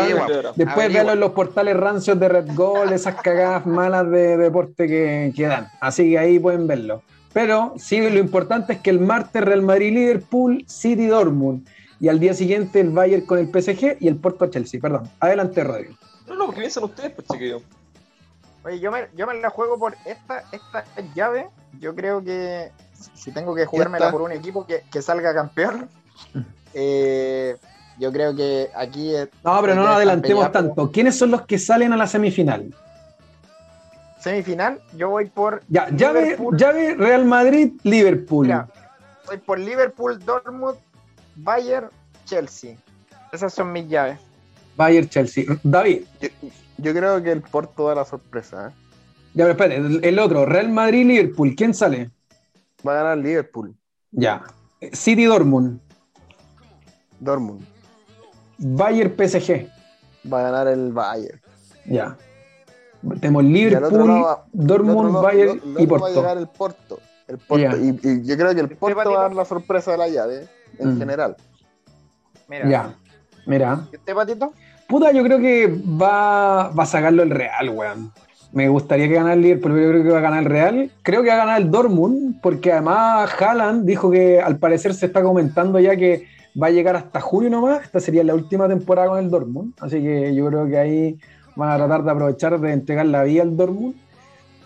Averigua. 0.56 0.88
véalo 0.88 1.12
en 1.12 1.20
los 1.20 1.32
portales 1.32 1.76
rancios 1.76 2.18
de 2.20 2.28
Red 2.28 2.54
Gold, 2.54 2.92
esas 2.92 3.16
cagadas 3.16 3.66
malas 3.66 4.08
de 4.10 4.36
deporte 4.36 4.86
que, 4.86 5.32
que 5.34 5.46
dan. 5.46 5.68
Así 5.80 6.10
que 6.10 6.18
ahí 6.18 6.38
pueden 6.38 6.66
verlo. 6.66 7.02
Pero 7.32 7.74
sí, 7.76 7.98
lo 7.98 8.20
importante 8.20 8.74
es 8.74 8.78
que 8.78 8.90
el 8.90 9.00
martes 9.00 9.42
Real 9.42 9.62
Madrid 9.62 9.92
Liverpool, 9.92 10.64
City 10.68 11.06
Dortmund. 11.08 11.66
Y 11.98 12.08
al 12.08 12.20
día 12.20 12.34
siguiente 12.34 12.80
el 12.80 12.90
Bayern 12.90 13.24
con 13.24 13.38
el 13.38 13.48
PSG 13.48 13.96
y 13.98 14.08
el 14.08 14.16
Porto 14.16 14.46
Chelsea. 14.46 14.80
Perdón. 14.80 15.08
Adelante, 15.20 15.64
Rodrigo. 15.64 15.94
No, 16.26 16.34
no, 16.34 16.46
porque 16.46 16.60
piensan 16.60 16.84
ustedes, 16.84 17.12
pues, 17.12 17.26
chiquillos. 17.28 17.62
Oye, 18.64 18.80
yo 18.80 18.90
me, 18.90 19.08
yo 19.14 19.26
me 19.26 19.34
la 19.40 19.50
juego 19.50 19.78
por 19.78 19.94
esta, 20.06 20.44
esta 20.52 20.84
llave. 21.14 21.48
Yo 21.80 21.94
creo 21.94 22.24
que 22.24 22.72
si 23.14 23.30
tengo 23.32 23.54
que 23.54 23.66
jugármela 23.66 24.10
por 24.10 24.22
un 24.22 24.32
equipo 24.32 24.66
que, 24.66 24.82
que 24.90 25.02
salga 25.02 25.34
campeón, 25.34 25.90
eh, 26.74 27.56
yo 27.98 28.10
creo 28.12 28.34
que 28.34 28.70
aquí. 28.74 29.14
es- 29.14 29.28
No, 29.42 29.60
pero 29.60 29.74
no 29.74 29.82
nos 29.82 29.90
de 29.90 29.96
adelantemos 29.96 30.50
tanto. 30.50 30.90
¿Quiénes 30.90 31.16
son 31.18 31.30
los 31.30 31.42
que 31.42 31.58
salen 31.58 31.92
a 31.92 31.96
la 31.96 32.06
semifinal? 32.06 32.74
Semifinal, 34.18 34.80
yo 34.94 35.10
voy 35.10 35.26
por. 35.26 35.62
Ya, 35.68 35.90
llave, 35.90 36.38
llave 36.56 36.94
Real 36.94 37.26
Madrid, 37.26 37.72
Liverpool. 37.82 38.46
Mira, 38.46 38.66
voy 39.26 39.36
por 39.36 39.58
Liverpool, 39.58 40.18
Dortmund, 40.24 40.78
Bayern, 41.36 41.90
Chelsea. 42.24 42.76
Esas 43.32 43.52
son 43.52 43.70
mis 43.72 43.86
llaves. 43.88 44.18
Bayern, 44.76 45.08
Chelsea. 45.08 45.44
David, 45.62 46.02
Yo, 46.20 46.28
yo 46.78 46.92
creo 46.92 47.22
que 47.22 47.30
el 47.32 47.42
Porto 47.42 47.88
da 47.88 47.94
la 47.94 48.04
sorpresa. 48.04 48.68
¿eh? 48.68 48.72
ya, 49.34 49.44
pero 49.44 49.50
espérate, 49.50 49.76
el, 49.76 50.04
el 50.04 50.18
otro, 50.18 50.46
Real 50.46 50.68
Madrid, 50.70 51.06
Liverpool. 51.06 51.54
¿Quién 51.56 51.74
sale? 51.74 52.10
Va 52.86 52.92
a 52.92 53.02
ganar 53.02 53.18
Liverpool, 53.18 53.74
Ya. 54.10 54.42
City 54.92 55.24
Dortmund, 55.24 55.80
Dortmund. 57.20 57.64
Bayern 58.58 59.14
PSG. 59.16 59.68
Va 60.32 60.40
a 60.40 60.42
ganar 60.50 60.68
el 60.68 60.92
Bayern. 60.92 61.40
Ya. 61.86 62.16
Tenemos 63.20 63.44
Liverpool, 63.44 64.10
va- 64.10 64.44
Dortmund, 64.52 65.12
Bayern 65.22 65.60
y 65.78 65.84
otro 65.84 65.98
va 66.00 66.06
a 66.06 66.10
llegar 66.10 66.36
Porto. 66.36 66.38
el 66.38 66.48
Porto. 66.48 67.00
El 67.28 67.38
Porto. 67.38 67.76
Y, 67.78 67.88
y 68.02 68.24
yo 68.26 68.36
creo 68.36 68.54
que 68.54 68.60
el 68.60 68.64
¿Este 68.66 68.76
Porto 68.76 69.10
va 69.12 69.18
a 69.20 69.22
dar 69.24 69.34
la 69.34 69.44
sorpresa 69.44 69.92
de 69.92 69.98
la 69.98 70.08
llave, 70.08 70.48
en 70.78 70.94
Mm. 70.94 70.98
general. 70.98 71.36
Mira. 72.48 72.68
Ya. 72.68 72.94
Mira. 73.46 73.86
¿Y 73.92 73.96
¿Este 73.96 74.14
patito? 74.14 74.52
Puta, 74.88 75.12
yo 75.12 75.22
creo 75.22 75.38
que 75.38 75.66
va, 75.68 76.68
va 76.68 76.82
a 76.82 76.86
sacarlo 76.86 77.22
el 77.22 77.30
Real, 77.30 77.70
weón. 77.70 78.12
Me 78.52 78.68
gustaría 78.68 79.08
que 79.08 79.14
ganara 79.14 79.34
el 79.34 79.42
Liverpool, 79.42 79.72
pero 79.72 79.86
yo 79.86 79.90
creo 79.90 80.04
que 80.04 80.10
va 80.10 80.18
a 80.18 80.22
ganar 80.22 80.44
el 80.44 80.48
Real. 80.48 80.90
Creo 81.02 81.22
que 81.22 81.28
va 81.28 81.34
a 81.34 81.38
ganar 81.38 81.60
el 81.60 81.70
Dortmund, 81.72 82.40
porque 82.40 82.70
además 82.70 83.30
Haaland 83.40 83.84
dijo 83.84 84.12
que 84.12 84.40
al 84.40 84.58
parecer 84.58 84.94
se 84.94 85.06
está 85.06 85.24
comentando 85.24 85.80
ya 85.80 85.96
que 85.96 86.28
va 86.60 86.68
a 86.68 86.70
llegar 86.70 86.94
hasta 86.94 87.20
julio 87.20 87.50
nomás. 87.50 87.82
Esta 87.82 87.98
sería 87.98 88.22
la 88.22 88.34
última 88.34 88.68
temporada 88.68 89.08
con 89.08 89.18
el 89.18 89.28
Dortmund. 89.28 89.74
Así 89.80 90.00
que 90.00 90.32
yo 90.36 90.46
creo 90.46 90.68
que 90.68 90.78
ahí 90.78 91.18
van 91.56 91.70
a 91.70 91.76
tratar 91.76 92.04
de 92.04 92.10
aprovechar 92.12 92.60
de 92.60 92.72
entregar 92.72 93.06
la 93.06 93.24
vía 93.24 93.42
al 93.42 93.56
Dortmund. 93.56 93.96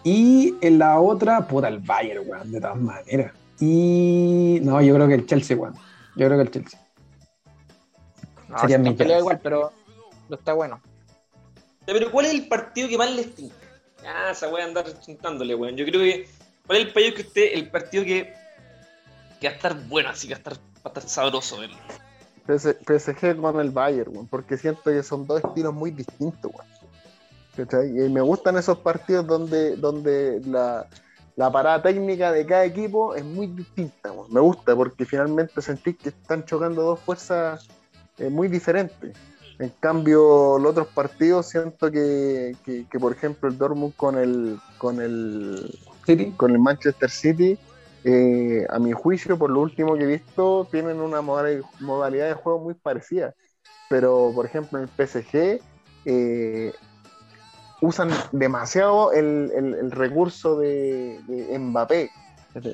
Y 0.04 0.54
en 0.60 0.78
la 0.78 1.00
otra, 1.00 1.46
puta, 1.46 1.68
el 1.68 1.78
Bayern, 1.78 2.28
weón, 2.28 2.52
de 2.52 2.60
todas 2.60 2.76
maneras. 2.76 3.32
Y 3.58 4.60
no, 4.64 4.82
yo 4.82 4.94
creo 4.96 5.08
que 5.08 5.14
el 5.14 5.26
Chelsea, 5.26 5.56
weón. 5.56 5.74
Yo 6.14 6.26
creo 6.26 6.36
que 6.36 6.42
el 6.42 6.50
Chelsea. 6.50 6.80
No, 8.50 8.58
Sería 8.58 8.78
mi 8.78 8.90
igual, 8.90 9.40
pero 9.42 9.72
no 10.28 10.36
está 10.36 10.52
bueno. 10.52 10.80
Ya, 11.86 11.94
Pero 11.94 12.10
¿cuál 12.10 12.26
es 12.26 12.34
el 12.34 12.48
partido 12.48 12.88
que 12.88 12.98
más 12.98 13.10
les 13.10 13.34
tinca? 13.34 13.54
Ah, 14.06 14.30
esa 14.30 14.46
voy 14.48 14.60
a 14.60 14.64
andar 14.64 14.86
chuntándole, 15.00 15.54
weón. 15.54 15.76
Yo 15.76 15.84
creo 15.84 16.00
que. 16.00 16.28
¿Cuál 16.66 16.80
es 16.80 16.86
el 16.86 16.92
partido 16.92 17.14
que 17.14 17.22
usted, 17.22 17.50
el 17.54 17.70
partido 17.70 18.04
que. 18.04 18.34
que 19.40 19.46
va 19.48 19.52
a 19.52 19.56
estar 19.56 19.88
bueno, 19.88 20.10
así 20.10 20.28
que 20.28 20.34
va 20.34 20.36
a 20.36 20.38
estar, 20.38 20.54
va 20.54 20.82
a 20.84 20.88
estar 20.88 21.08
sabroso 21.08 21.58
verlo? 21.58 21.76
PS- 22.46 22.76
PSG 22.86 23.40
con 23.40 23.60
el 23.60 23.70
Bayern, 23.70 24.10
weón, 24.14 24.26
porque 24.28 24.56
siento 24.56 24.82
que 24.84 25.02
son 25.02 25.26
dos 25.26 25.42
estilos 25.44 25.74
muy 25.74 25.90
distintos, 25.90 26.50
weón. 26.52 26.68
¿Cachai? 27.56 27.88
Y 27.88 28.08
me 28.08 28.20
gustan 28.20 28.56
esos 28.56 28.78
partidos 28.78 29.26
donde, 29.26 29.74
donde 29.76 30.40
la, 30.46 30.86
la 31.34 31.50
parada 31.50 31.82
técnica 31.82 32.30
de 32.30 32.46
cada 32.46 32.64
equipo 32.64 33.14
es 33.16 33.24
muy 33.24 33.48
distinta, 33.48 34.12
weón. 34.12 34.32
Me 34.32 34.40
gusta 34.40 34.76
porque 34.76 35.04
finalmente 35.04 35.60
sentís 35.60 35.96
que 35.96 36.10
están 36.10 36.44
chocando 36.44 36.82
dos 36.82 37.00
fuerzas 37.00 37.66
eh, 38.18 38.28
muy 38.28 38.46
diferentes. 38.48 39.16
En 39.58 39.70
cambio, 39.80 40.58
los 40.58 40.70
otros 40.70 40.88
partidos 40.88 41.48
siento 41.48 41.90
que, 41.90 42.54
que, 42.64 42.86
que, 42.88 42.98
por 43.00 43.12
ejemplo, 43.12 43.48
el 43.48 43.58
Dortmund 43.58 43.94
con 43.96 44.16
el, 44.16 44.58
con 44.78 45.00
el, 45.00 45.76
City. 46.06 46.32
con 46.36 46.52
el 46.52 46.58
Manchester 46.60 47.10
City, 47.10 47.58
eh, 48.04 48.64
a 48.70 48.78
mi 48.78 48.92
juicio, 48.92 49.36
por 49.36 49.50
lo 49.50 49.60
último 49.60 49.96
que 49.96 50.04
he 50.04 50.06
visto, 50.06 50.68
tienen 50.70 51.00
una 51.00 51.22
moda- 51.22 51.60
modalidad 51.80 52.28
de 52.28 52.34
juego 52.34 52.60
muy 52.60 52.74
parecida. 52.74 53.34
Pero, 53.90 54.30
por 54.34 54.46
ejemplo, 54.46 54.78
en 54.78 54.84
el 54.84 54.90
PSG 54.90 55.60
eh, 56.04 56.72
usan 57.80 58.10
demasiado 58.32 59.12
el, 59.12 59.50
el- 59.54 59.74
el 59.74 59.90
recurso 59.90 60.56
de, 60.58 61.18
de 61.26 61.58
Mbappé. 61.58 62.10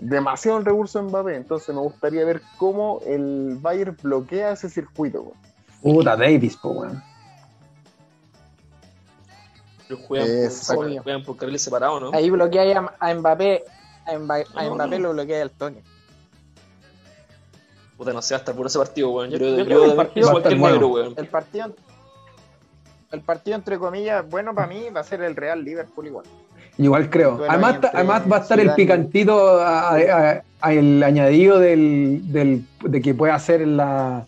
Demasiado 0.02 0.58
el 0.58 0.64
recurso 0.64 0.98
de 1.02 1.08
Mbappé. 1.08 1.36
Entonces 1.36 1.74
me 1.74 1.80
gustaría 1.80 2.24
ver 2.26 2.42
cómo 2.58 3.00
el 3.06 3.56
Bayern 3.60 3.96
bloquea 4.02 4.52
ese 4.52 4.68
circuito. 4.68 5.32
Puta, 5.84 6.16
Davis, 6.16 6.56
po, 6.56 6.70
weón. 6.70 7.02
Pero 9.86 10.00
juegan, 10.00 10.28
Eso. 10.28 10.74
por, 10.74 10.96
juegan 11.02 11.22
por 11.22 11.36
carriles 11.36 11.62
separados, 11.62 12.00
¿no? 12.00 12.10
Ahí 12.14 12.30
bloquea 12.30 12.78
a, 12.98 13.10
a 13.10 13.14
Mbappé. 13.14 13.64
A, 14.06 14.12
Mba- 14.18 14.44
a 14.54 14.64
No, 14.64 14.74
Mbappé 14.74 14.98
no. 14.98 15.08
lo 15.08 15.12
bloquea 15.12 15.42
el 15.42 15.50
Tony. 15.50 15.78
Puta, 17.96 18.12
no 18.12 18.22
sé, 18.22 18.34
hasta 18.34 18.52
por 18.54 18.66
ese 18.66 18.78
partido, 18.78 19.10
weón. 19.10 19.30
Yo, 19.30 19.36
Yo- 19.38 19.38
creo- 19.38 19.50
yo 19.50 19.58
yo, 19.58 19.64
creo 19.66 19.80
que 19.84 19.90
el 19.90 19.96
partido 19.96 20.30
cualquier 20.30 20.58
bueno. 20.58 20.74
negro, 20.74 20.88
weón. 20.88 21.14
El 21.16 21.26
partido, 21.28 21.74
el 23.12 23.20
partido 23.20 23.56
entre 23.56 23.78
comillas, 23.78 24.28
bueno 24.28 24.54
para 24.54 24.66
mí 24.66 24.88
va 24.94 25.00
a 25.00 25.04
ser 25.04 25.22
el 25.22 25.36
Real 25.36 25.62
Liverpool 25.62 26.06
igual. 26.06 26.24
Igual 26.76 27.08
creo. 27.08 27.36
Duelo 27.36 27.52
Además, 27.52 27.70
ahí 27.70 27.74
entre 27.76 27.90
además 27.92 28.22
va 28.32 28.36
a 28.36 28.40
estar 28.40 28.58
el 28.58 28.64
Zidane 28.64 28.82
y- 28.82 28.84
picantito, 28.86 29.60
a- 29.60 29.90
a- 29.90 30.42
a- 30.60 30.72
el 30.72 31.02
añadido 31.02 31.58
del, 31.60 32.32
del- 32.32 32.66
de 32.82 33.00
que 33.02 33.14
puede 33.14 33.32
hacer 33.32 33.66
la, 33.68 34.26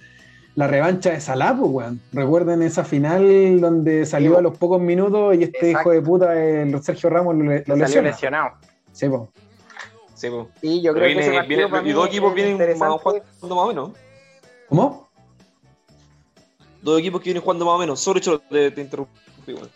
la 0.56 0.66
revancha 0.66 1.10
de 1.10 1.20
Salah, 1.20 1.54
pues, 1.58 1.70
weón. 1.70 2.00
Recuerden 2.12 2.62
esa 2.62 2.82
final 2.84 3.60
donde 3.60 4.04
salió 4.06 4.32
Sí, 4.32 4.36
a 4.38 4.40
los 4.40 4.56
pocos 4.58 4.80
minutos 4.80 5.36
y 5.36 5.44
este 5.44 5.70
Exacto. 5.70 5.80
hijo 5.80 5.90
de 5.92 6.02
puta, 6.02 6.34
el 6.42 6.82
Sergio 6.82 7.08
Ramos, 7.10 7.36
lo, 7.36 7.44
lo 7.44 7.58
Salió 7.64 7.76
lesiona. 7.76 8.08
lesionado. 8.10 8.50
Sí, 8.92 9.08
po. 9.08 9.28
Sí, 10.14 10.28
po. 10.30 10.48
Y 10.62 10.80
yo 10.82 10.92
creo 10.94 11.04
que 11.04 11.12
ese 11.12 11.20
viene, 11.20 11.36
partido 11.36 11.56
viene- 11.58 11.70
para 11.70 11.82
y 11.82 11.84
mí 11.86 11.92
dos 11.92 12.06
equipos 12.08 12.34
vienen 12.34 12.56
jugando 12.58 13.54
más 13.54 13.64
o 13.64 13.66
menos. 13.68 13.90
¿Cómo? 14.68 15.08
Dos 16.82 16.98
equipos 17.00 17.20
que 17.20 17.24
vienen 17.26 17.42
jugando 17.42 17.64
más 17.66 17.74
o 17.74 17.78
menos. 17.78 18.00
Sobre 18.00 18.18
hecho, 18.20 18.38
te, 18.38 18.70
te 18.70 18.80
interrumpí, 18.80 19.12
weón. 19.52 19.68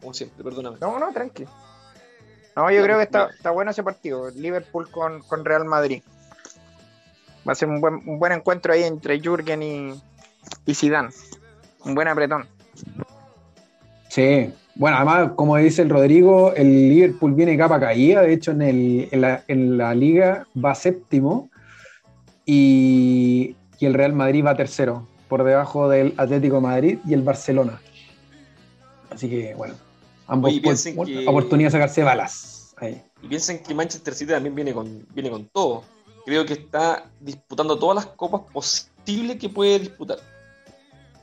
Como 0.00 0.12
siempre, 0.14 0.42
perdóname. 0.42 0.76
No, 0.80 0.98
no, 0.98 1.12
tranqui. 1.12 1.44
No, 2.56 2.70
yo 2.70 2.82
creo 2.82 2.98
que 2.98 3.04
está, 3.04 3.26
está 3.28 3.50
bueno 3.50 3.70
ese 3.70 3.82
partido. 3.82 4.30
Liverpool 4.30 4.90
con, 4.90 5.22
con 5.22 5.44
Real 5.44 5.64
Madrid. 5.64 6.02
Va 7.46 7.52
a 7.52 7.54
ser 7.54 7.68
un 7.68 7.80
buen, 7.80 7.94
un 8.06 8.18
buen 8.18 8.32
encuentro 8.32 8.72
ahí 8.72 8.82
entre 8.84 9.20
Jürgen 9.20 9.62
y, 9.62 10.02
y 10.66 10.74
Zidane. 10.74 11.10
Un 11.84 11.94
buen 11.94 12.08
apretón. 12.08 12.46
Sí. 14.08 14.50
Bueno, 14.76 14.96
además, 14.96 15.32
como 15.36 15.56
dice 15.56 15.82
el 15.82 15.90
Rodrigo, 15.90 16.52
el 16.54 16.88
Liverpool 16.88 17.34
viene 17.34 17.56
capa 17.56 17.78
caída. 17.78 18.22
De 18.22 18.32
hecho, 18.32 18.50
en, 18.50 18.62
el, 18.62 19.08
en, 19.12 19.20
la, 19.20 19.44
en 19.48 19.76
la 19.78 19.94
liga 19.94 20.46
va 20.62 20.74
séptimo 20.74 21.48
y, 22.44 23.54
y 23.78 23.86
el 23.86 23.94
Real 23.94 24.12
Madrid 24.12 24.44
va 24.44 24.56
tercero, 24.56 25.06
por 25.28 25.44
debajo 25.44 25.88
del 25.88 26.14
Atlético 26.16 26.56
de 26.56 26.60
Madrid 26.60 26.98
y 27.06 27.14
el 27.14 27.22
Barcelona. 27.22 27.80
Así 29.10 29.28
que, 29.30 29.54
bueno, 29.54 29.74
ambos 30.26 30.50
Oye, 30.50 30.60
piensen 30.60 30.96
por- 30.96 31.06
que- 31.06 31.26
oportunidad 31.26 31.68
de 31.68 31.72
sacarse 31.72 32.02
balas. 32.02 32.74
Ahí. 32.78 33.00
Y 33.22 33.28
piensen 33.28 33.62
que 33.62 33.74
Manchester 33.74 34.12
City 34.14 34.32
también 34.32 34.54
viene 34.54 34.72
con, 34.74 35.06
viene 35.14 35.30
con 35.30 35.46
todo. 35.46 35.84
Creo 36.26 36.44
que 36.44 36.54
está 36.54 37.04
disputando 37.20 37.78
todas 37.78 37.94
las 37.96 38.06
copas 38.06 38.40
posibles 38.52 39.36
que 39.36 39.48
puede 39.48 39.78
disputar. 39.78 40.18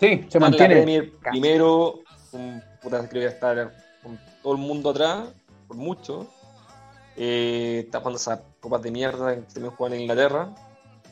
Sí, 0.02 0.26
se 0.28 0.40
mantiene. 0.40 1.12
Primero, 1.30 2.00
con, 2.32 2.64
puta, 2.82 3.08
creo 3.08 3.22
que 3.22 3.28
está 3.28 3.72
con 4.02 4.20
todo 4.42 4.54
el 4.54 4.60
mundo 4.60 4.90
atrás, 4.90 5.30
por 5.68 5.78
mucho. 5.78 6.28
Eh, 7.16 7.84
está 7.86 8.00
jugando 8.00 8.18
esas 8.18 8.40
copas 8.60 8.82
de 8.82 8.90
mierda 8.90 9.36
que 9.36 9.42
también 9.54 9.76
juegan 9.76 9.94
en 9.96 10.02
Inglaterra. 10.02 10.50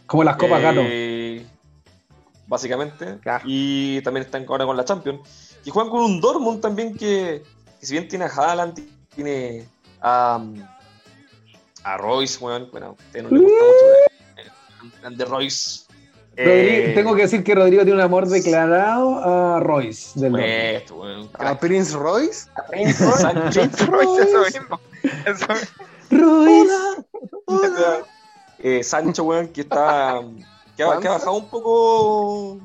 Como 0.07 0.23
las 0.23 0.37
copas 0.37 0.59
gato. 0.59 0.81
Eh, 0.83 1.45
Básicamente. 2.47 3.19
Claro. 3.19 3.43
Y 3.47 4.01
también 4.01 4.25
están 4.25 4.43
ahora 4.49 4.65
con 4.65 4.75
la 4.75 4.83
Champions. 4.83 5.55
Y 5.63 5.69
juegan 5.69 5.91
con 5.91 6.01
un 6.01 6.19
Dortmund 6.19 6.59
también 6.59 6.93
que, 6.97 7.43
que 7.79 7.85
si 7.85 7.93
bien 7.93 8.07
tiene 8.07 8.25
a 8.25 8.29
Haaland, 8.29 8.79
tiene 9.13 9.67
a, 10.01 10.43
a 11.83 11.97
Royce, 11.97 12.43
weón. 12.43 12.69
Bueno, 12.71 12.87
a 12.87 12.91
usted 12.93 13.21
no 13.21 13.29
le 13.29 13.39
gusta 13.41 13.65
mucho. 13.65 14.95
Grande 14.99 15.25
Royce. 15.25 15.88
Rodrigo- 16.45 16.87
Eh, 16.87 16.91
tengo 16.95 17.15
que 17.15 17.21
decir 17.23 17.43
que 17.43 17.53
Rodrigo 17.55 17.83
tiene 17.83 17.95
un 17.95 18.01
amor 18.01 18.27
declarado 18.27 19.19
a 19.23 19.59
Royce 19.59 20.19
del 20.19 20.33
weón. 20.33 21.29
A 21.37 21.59
Prince 21.59 21.95
Royce, 21.95 22.47
Prince 22.69 23.03
Royce, 23.05 23.17
Sancho. 23.21 23.61
Prince 23.61 23.85
Royce, 23.85 24.21
eso 24.23 24.59
mismo. 24.59 24.79
Eso 25.25 25.45
Royce. 26.11 26.73
Eh, 28.61 28.83
Sancho, 28.83 29.23
weón, 29.23 29.47
que 29.47 29.61
está. 29.61 30.19
Que 30.75 30.83
ha, 30.83 30.99
que 30.99 31.07
ha 31.07 31.11
bajado 31.11 31.33
un 31.37 31.49
poco 31.49 32.57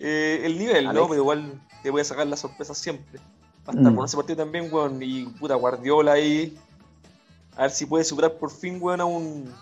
eh, 0.00 0.40
el 0.44 0.58
nivel, 0.58 0.86
¿no? 0.86 1.06
Pero 1.08 1.14
igual 1.14 1.60
te 1.82 1.90
voy 1.90 2.00
a 2.00 2.04
sacar 2.04 2.26
la 2.26 2.36
sorpresa 2.36 2.74
siempre. 2.74 3.20
Va 3.68 3.72
a 3.72 3.76
estar 3.76 3.92
Mm. 3.92 3.96
con 3.96 4.04
ese 4.04 4.16
partido 4.16 4.36
también, 4.38 4.68
weón. 4.72 5.00
Y 5.00 5.26
puta, 5.26 5.54
Guardiola 5.54 6.12
ahí. 6.12 6.58
A 7.56 7.62
ver 7.62 7.70
si 7.70 7.86
puede 7.86 8.02
superar 8.04 8.32
por 8.32 8.50
fin, 8.50 8.78
weón, 8.80 9.00
a 9.00 9.04
un, 9.04 9.52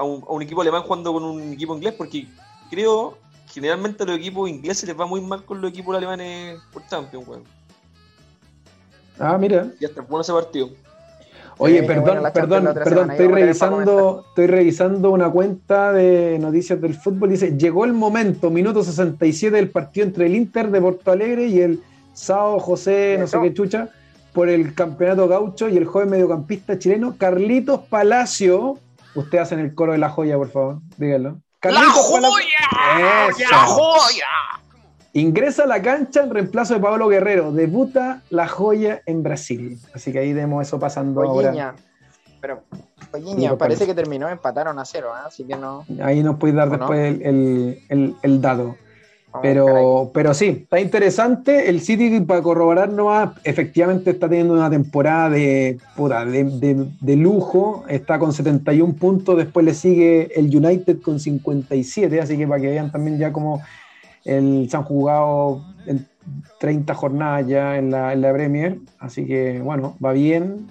a 0.00 0.04
un. 0.04 0.22
a 0.22 0.32
un 0.32 0.42
equipo 0.42 0.60
alemán 0.62 0.82
jugando 0.82 1.12
con 1.12 1.22
un 1.22 1.52
equipo 1.52 1.74
inglés, 1.76 1.94
porque 1.96 2.26
creo. 2.70 3.18
Generalmente 3.52 4.04
a 4.04 4.06
los 4.06 4.16
equipos 4.16 4.48
ingleses 4.48 4.88
les 4.88 4.98
va 4.98 5.06
muy 5.06 5.20
mal 5.20 5.44
con 5.44 5.60
los 5.60 5.70
equipos 5.70 5.96
alemanes 5.96 6.60
por 6.72 6.86
Champions, 6.86 7.26
weón. 7.26 7.42
Ah, 9.18 9.36
mira. 9.38 9.72
Y 9.80 9.84
hasta 9.84 10.02
bueno 10.02 10.20
ese 10.22 10.32
partido. 10.32 10.70
Oye, 11.58 11.80
Sí, 11.80 11.86
perdón, 11.86 12.04
bueno, 12.04 12.32
perdón, 12.32 12.64
perdón, 12.72 13.10
estoy 13.10 13.26
revisando, 13.26 14.24
estoy 14.28 14.46
revisando 14.46 15.10
una 15.10 15.28
cuenta 15.28 15.92
de 15.92 16.38
noticias 16.38 16.80
del 16.80 16.94
fútbol. 16.94 17.28
Dice, 17.28 17.58
llegó 17.58 17.84
el 17.84 17.92
momento, 17.92 18.50
minuto 18.50 18.82
67 18.82 19.54
del 19.54 19.68
partido 19.68 20.06
entre 20.06 20.26
el 20.26 20.36
Inter 20.36 20.70
de 20.70 20.80
Porto 20.80 21.12
Alegre 21.12 21.48
y 21.48 21.60
el 21.60 21.82
Sao 22.14 22.60
José, 22.60 23.16
no 23.20 23.26
sé 23.26 23.38
qué 23.42 23.52
chucha, 23.52 23.90
por 24.32 24.48
el 24.48 24.74
campeonato 24.74 25.28
gaucho 25.28 25.68
y 25.68 25.76
el 25.76 25.84
joven 25.84 26.08
mediocampista 26.08 26.78
chileno 26.78 27.16
Carlitos 27.18 27.80
Palacio. 27.90 28.78
Usted 29.14 29.38
hacen 29.38 29.58
el 29.58 29.74
coro 29.74 29.92
de 29.92 29.98
la 29.98 30.08
joya, 30.10 30.36
por 30.36 30.50
favor, 30.50 30.78
díganlo. 30.96 31.40
Carlitos 31.58 32.10
Palacio. 32.10 33.46
Eso. 33.46 33.56
joya! 33.66 34.26
Ingresa 35.12 35.64
a 35.64 35.66
la 35.66 35.82
cancha 35.82 36.22
en 36.22 36.30
reemplazo 36.30 36.74
de 36.74 36.80
Pablo 36.80 37.08
Guerrero. 37.08 37.50
Debuta 37.52 38.22
la 38.30 38.46
joya 38.46 39.02
en 39.06 39.22
Brasil. 39.22 39.78
Así 39.92 40.12
que 40.12 40.20
ahí 40.20 40.32
vemos 40.32 40.66
eso 40.66 40.78
pasando 40.78 41.22
ahora. 41.22 41.48
Oyeña. 41.50 41.74
Pero, 42.40 42.62
Oyeña, 43.12 43.34
Digo, 43.36 43.58
parece 43.58 43.80
parece. 43.80 43.86
que 43.86 43.94
terminó, 43.94 44.28
empataron 44.28 44.78
a 44.78 44.84
cero, 44.84 45.10
¿ah? 45.12 45.24
así 45.26 45.44
que 45.44 45.56
no. 45.56 45.84
Ahí 46.02 46.22
nos 46.22 46.36
puedes 46.38 46.54
dar 46.56 46.70
después 46.70 47.00
el, 47.00 47.22
el- 47.22 47.82
el- 47.88 48.16
el 48.22 48.40
dato. 48.40 48.76
Oh. 49.32 49.38
Pero, 49.42 50.10
pero 50.14 50.34
sí, 50.34 50.46
está 50.62 50.80
interesante. 50.80 51.68
El 51.68 51.80
City, 51.80 52.20
para 52.20 52.42
corroborar 52.42 52.92
nomás, 52.92 53.30
efectivamente 53.44 54.10
está 54.10 54.28
teniendo 54.28 54.54
una 54.54 54.70
temporada 54.70 55.30
de, 55.30 55.78
puta, 55.96 56.24
de, 56.24 56.44
de- 56.44 56.86
de 57.00 57.16
lujo. 57.16 57.84
Está 57.88 58.18
con 58.18 58.32
71 58.32 58.94
puntos. 58.94 59.36
Después 59.36 59.64
le 59.64 59.74
sigue 59.74 60.30
el 60.38 60.54
United 60.54 61.00
con 61.00 61.18
57. 61.20 62.20
Así 62.20 62.36
que 62.36 62.46
para 62.46 62.60
que 62.60 62.68
vean 62.68 62.90
también 62.92 63.18
ya 63.18 63.32
como 63.32 63.62
el, 64.24 64.68
se 64.70 64.76
han 64.76 64.84
jugado 64.84 65.64
en 65.86 66.06
30 66.60 66.94
jornadas 66.94 67.46
ya 67.46 67.78
en 67.78 67.90
la, 67.90 68.12
en 68.12 68.20
la 68.20 68.32
Premier, 68.32 68.78
así 68.98 69.24
que 69.24 69.58
bueno, 69.60 69.96
va 70.04 70.12
bien 70.12 70.66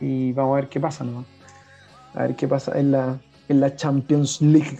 y 0.00 0.32
vamos 0.32 0.52
a 0.52 0.60
ver 0.60 0.68
qué 0.68 0.78
pasa, 0.78 1.04
¿no? 1.04 1.24
A 2.14 2.22
ver 2.22 2.36
qué 2.36 2.46
pasa 2.46 2.78
en 2.78 2.92
la, 2.92 3.18
en 3.48 3.60
la 3.60 3.74
Champions 3.74 4.40
League. 4.40 4.78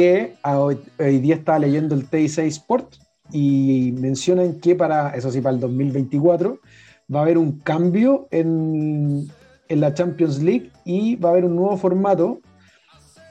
Que 0.00 0.32
hoy, 0.44 0.78
hoy 0.98 1.18
día 1.18 1.34
estaba 1.34 1.58
leyendo 1.58 1.94
el 1.94 2.08
TIC 2.08 2.38
Sport 2.38 2.94
y 3.32 3.92
mencionan 3.98 4.58
que 4.58 4.74
para, 4.74 5.10
eso 5.10 5.30
sí, 5.30 5.42
para 5.42 5.56
el 5.56 5.60
2024 5.60 6.58
va 7.14 7.18
a 7.18 7.22
haber 7.22 7.36
un 7.36 7.58
cambio 7.58 8.26
en, 8.30 9.30
en 9.68 9.80
la 9.80 9.92
Champions 9.92 10.40
League 10.40 10.70
y 10.86 11.16
va 11.16 11.28
a 11.28 11.32
haber 11.32 11.44
un 11.44 11.54
nuevo 11.54 11.76
formato 11.76 12.40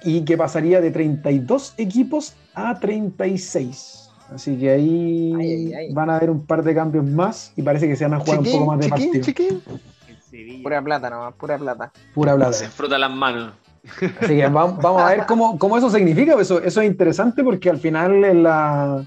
y 0.03 0.23
que 0.25 0.37
pasaría 0.37 0.79
de 0.79 0.91
32 0.91 1.73
equipos 1.77 2.35
a 2.53 2.79
36. 2.79 4.11
Así 4.31 4.55
que 4.55 4.69
ahí 4.69 5.33
Ay, 5.39 5.51
ay, 5.51 5.73
ay. 5.73 5.93
van 5.95 6.11
a 6.11 6.17
haber 6.17 6.29
un 6.29 6.45
par 6.45 6.61
de 6.61 6.75
cambios 6.75 7.03
más 7.03 7.51
y 7.55 7.63
parece 7.63 7.87
que 7.87 7.95
se 7.95 8.03
van 8.03 8.13
a 8.13 8.19
jugar 8.19 8.41
un 8.41 8.45
poco 8.45 8.65
más 8.67 8.77
de 8.77 8.91
chiquín, 8.91 9.11
partido. 9.11 9.25
chiquín. 9.25 10.61
Pura 10.61 10.83
plata 10.83 11.09
nomás, 11.09 11.33
pura 11.33 11.57
plata. 11.57 11.91
Pura 12.13 12.35
plata. 12.35 12.53
Se 12.53 12.67
frotan 12.67 13.01
las 13.01 13.11
manos. 13.11 13.53
Así 14.21 14.35
que 14.37 14.47
va- 14.47 14.65
vamos 14.67 15.01
a 15.01 15.09
ver 15.09 15.25
cómo, 15.25 15.57
cómo 15.57 15.77
eso 15.77 15.89
significa. 15.89 16.39
Eso, 16.39 16.61
eso 16.61 16.81
es 16.81 16.87
interesante 16.87 17.43
porque 17.43 17.69
al 17.69 17.77
final 17.79 18.23
en 18.25 18.43
la, 18.43 19.03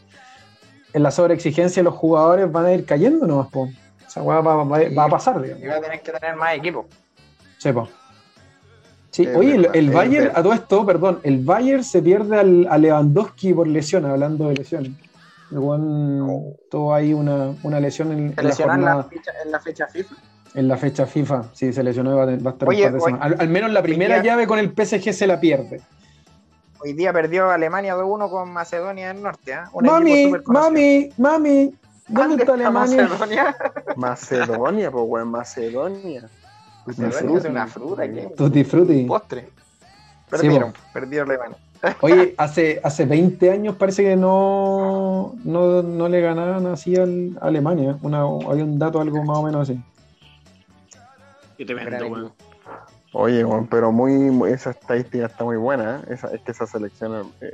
en 0.93 1.03
la 1.03 1.11
sobreexigencia 1.11 1.81
de 1.83 1.85
los 1.85 1.95
jugadores 1.95 2.51
van 2.51 2.67
a 2.67 2.73
ir 2.73 2.85
cayendo 2.85 3.27
nomás. 3.27 3.49
Po. 3.49 3.69
Esa 4.07 4.23
weá 4.23 4.41
va, 4.41 4.57
va- 4.65 4.81
va 4.97 5.05
a 5.05 5.09
pasar, 5.09 5.41
digamos. 5.41 5.63
Y 5.65 5.67
va 5.67 5.77
a 5.77 5.81
tener 5.81 6.01
que 6.03 6.13
tener 6.13 6.37
más 6.37 6.55
equipos. 6.55 6.87
Sí, 7.59 7.73
po. 7.73 7.89
Sí, 9.11 9.25
Es 9.25 9.37
oye, 9.37 9.55
el, 9.55 9.61
verdad, 9.63 9.77
el 9.77 9.89
es 9.89 9.95
Bayern, 9.95 10.25
verdad. 10.25 10.39
a 10.41 10.43
todo 10.43 10.53
esto, 10.55 10.87
perdón, 10.87 11.21
el 11.23 11.45
Bayern 11.45 11.85
se 11.85 12.01
pierde 12.01 12.39
al, 12.39 12.67
a 12.71 12.79
Lewandowski 12.79 13.53
por 13.53 13.67
lesión, 13.69 14.07
hablando 14.07 14.49
de 14.49 14.55
lesiones. 14.55 14.93
El 15.51 15.59
weón 15.59 16.57
tuvo 16.71 16.95
ahí 16.95 17.13
una, 17.13 17.55
una 17.63 17.79
lesión 17.79 18.11
en, 18.11 18.19
en 18.29 18.35
Se 18.35 18.43
la 18.43 18.49
lesionó 18.49 18.73
en 18.75 18.81
la, 18.81 18.93
jornada, 18.95 19.11
fecha, 19.11 19.31
en 19.45 19.51
la 19.53 19.61
fecha 19.61 19.87
FIFA. 19.87 20.15
En 20.55 20.69
la 20.69 20.77
fecha 20.77 21.07
FIFA. 21.07 21.45
Sí, 21.53 21.73
se 21.73 21.83
lesionó 21.83 22.17
va 22.17 22.25
a, 22.25 22.33
estar 22.35 22.69
Oye, 22.69 22.87
un 22.87 22.93
par 22.93 22.93
de 22.93 23.01
semanas. 23.01 23.27
Al, 23.27 23.41
al 23.41 23.49
menos 23.49 23.71
la 23.71 23.83
primera 23.83 24.21
día- 24.21 24.33
llave 24.33 24.47
con 24.47 24.59
el 24.59 24.71
PSG 24.75 25.13
se 25.13 25.27
la 25.27 25.41
pierde. 25.41 25.81
Hoy 26.85 26.95
día 26.95 27.13
perdió 27.13 27.49
Alemania 27.49 27.97
2-1 27.97 28.29
con 28.29 28.53
Macedonia 28.53 29.09
del 29.13 29.23
Norte. 29.23 29.53
equipo 29.53 29.81
Mami, 29.83 30.33
mami, 30.47 31.11
mami, 31.17 31.75
¿dónde 32.09 32.43
está 32.43 32.55
Alemania? 32.55 33.03
Macedonia? 33.09 33.57
Macedonia, 33.97 34.91
pues, 34.91 35.05
weón, 35.07 35.29
Macedonia. 35.29 36.29
Macedonia 36.85 37.39
es 37.39 37.45
una 37.45 37.67
fruta, 37.69 38.09
¿qué? 38.09 38.29
Tutti 38.37 38.65
frutti. 38.65 39.05
Postre. 39.05 39.43
Sí, 39.43 39.49
Perdieron, 40.29 40.73
po. 40.73 40.79
perdieron 40.93 41.31
Alemania. 41.31 41.57
Oye, 42.01 42.35
hace, 42.37 42.81
hace 42.83 43.05
20 43.07 43.51
años 43.51 43.77
parece 43.77 44.03
que 44.03 44.17
no, 44.17 45.35
no, 45.45 45.83
no 45.83 46.09
le 46.09 46.21
ganaban 46.21 46.67
así 46.67 46.97
al, 46.97 47.39
a 47.41 47.47
Alemania. 47.47 47.97
Una, 48.03 48.23
había 48.23 48.65
un 48.65 48.79
dato 48.79 49.01
algo 49.01 49.23
más 49.23 49.39
o 49.39 49.43
menos 49.45 49.69
así. 49.69 49.81
Qué 51.63 51.67
tremendo, 51.67 51.91
Gran 51.97 52.11
weón. 52.13 52.33
Oye, 53.13 53.45
weón, 53.45 53.69
pero 53.69 53.93
muy, 53.93 54.13
muy- 54.13 54.51
esa 54.51 54.71
estadística 54.71 55.27
está 55.27 55.45
muy 55.45 55.57
buena, 55.57 56.03
¿eh? 56.09 56.15
Esa, 56.15 56.29
es 56.35 56.41
que 56.41 56.51
esa 56.51 56.67
selección, 56.67 57.33
eh, 57.41 57.51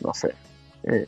no 0.00 0.12
sé, 0.12 0.32
eh, 0.82 1.06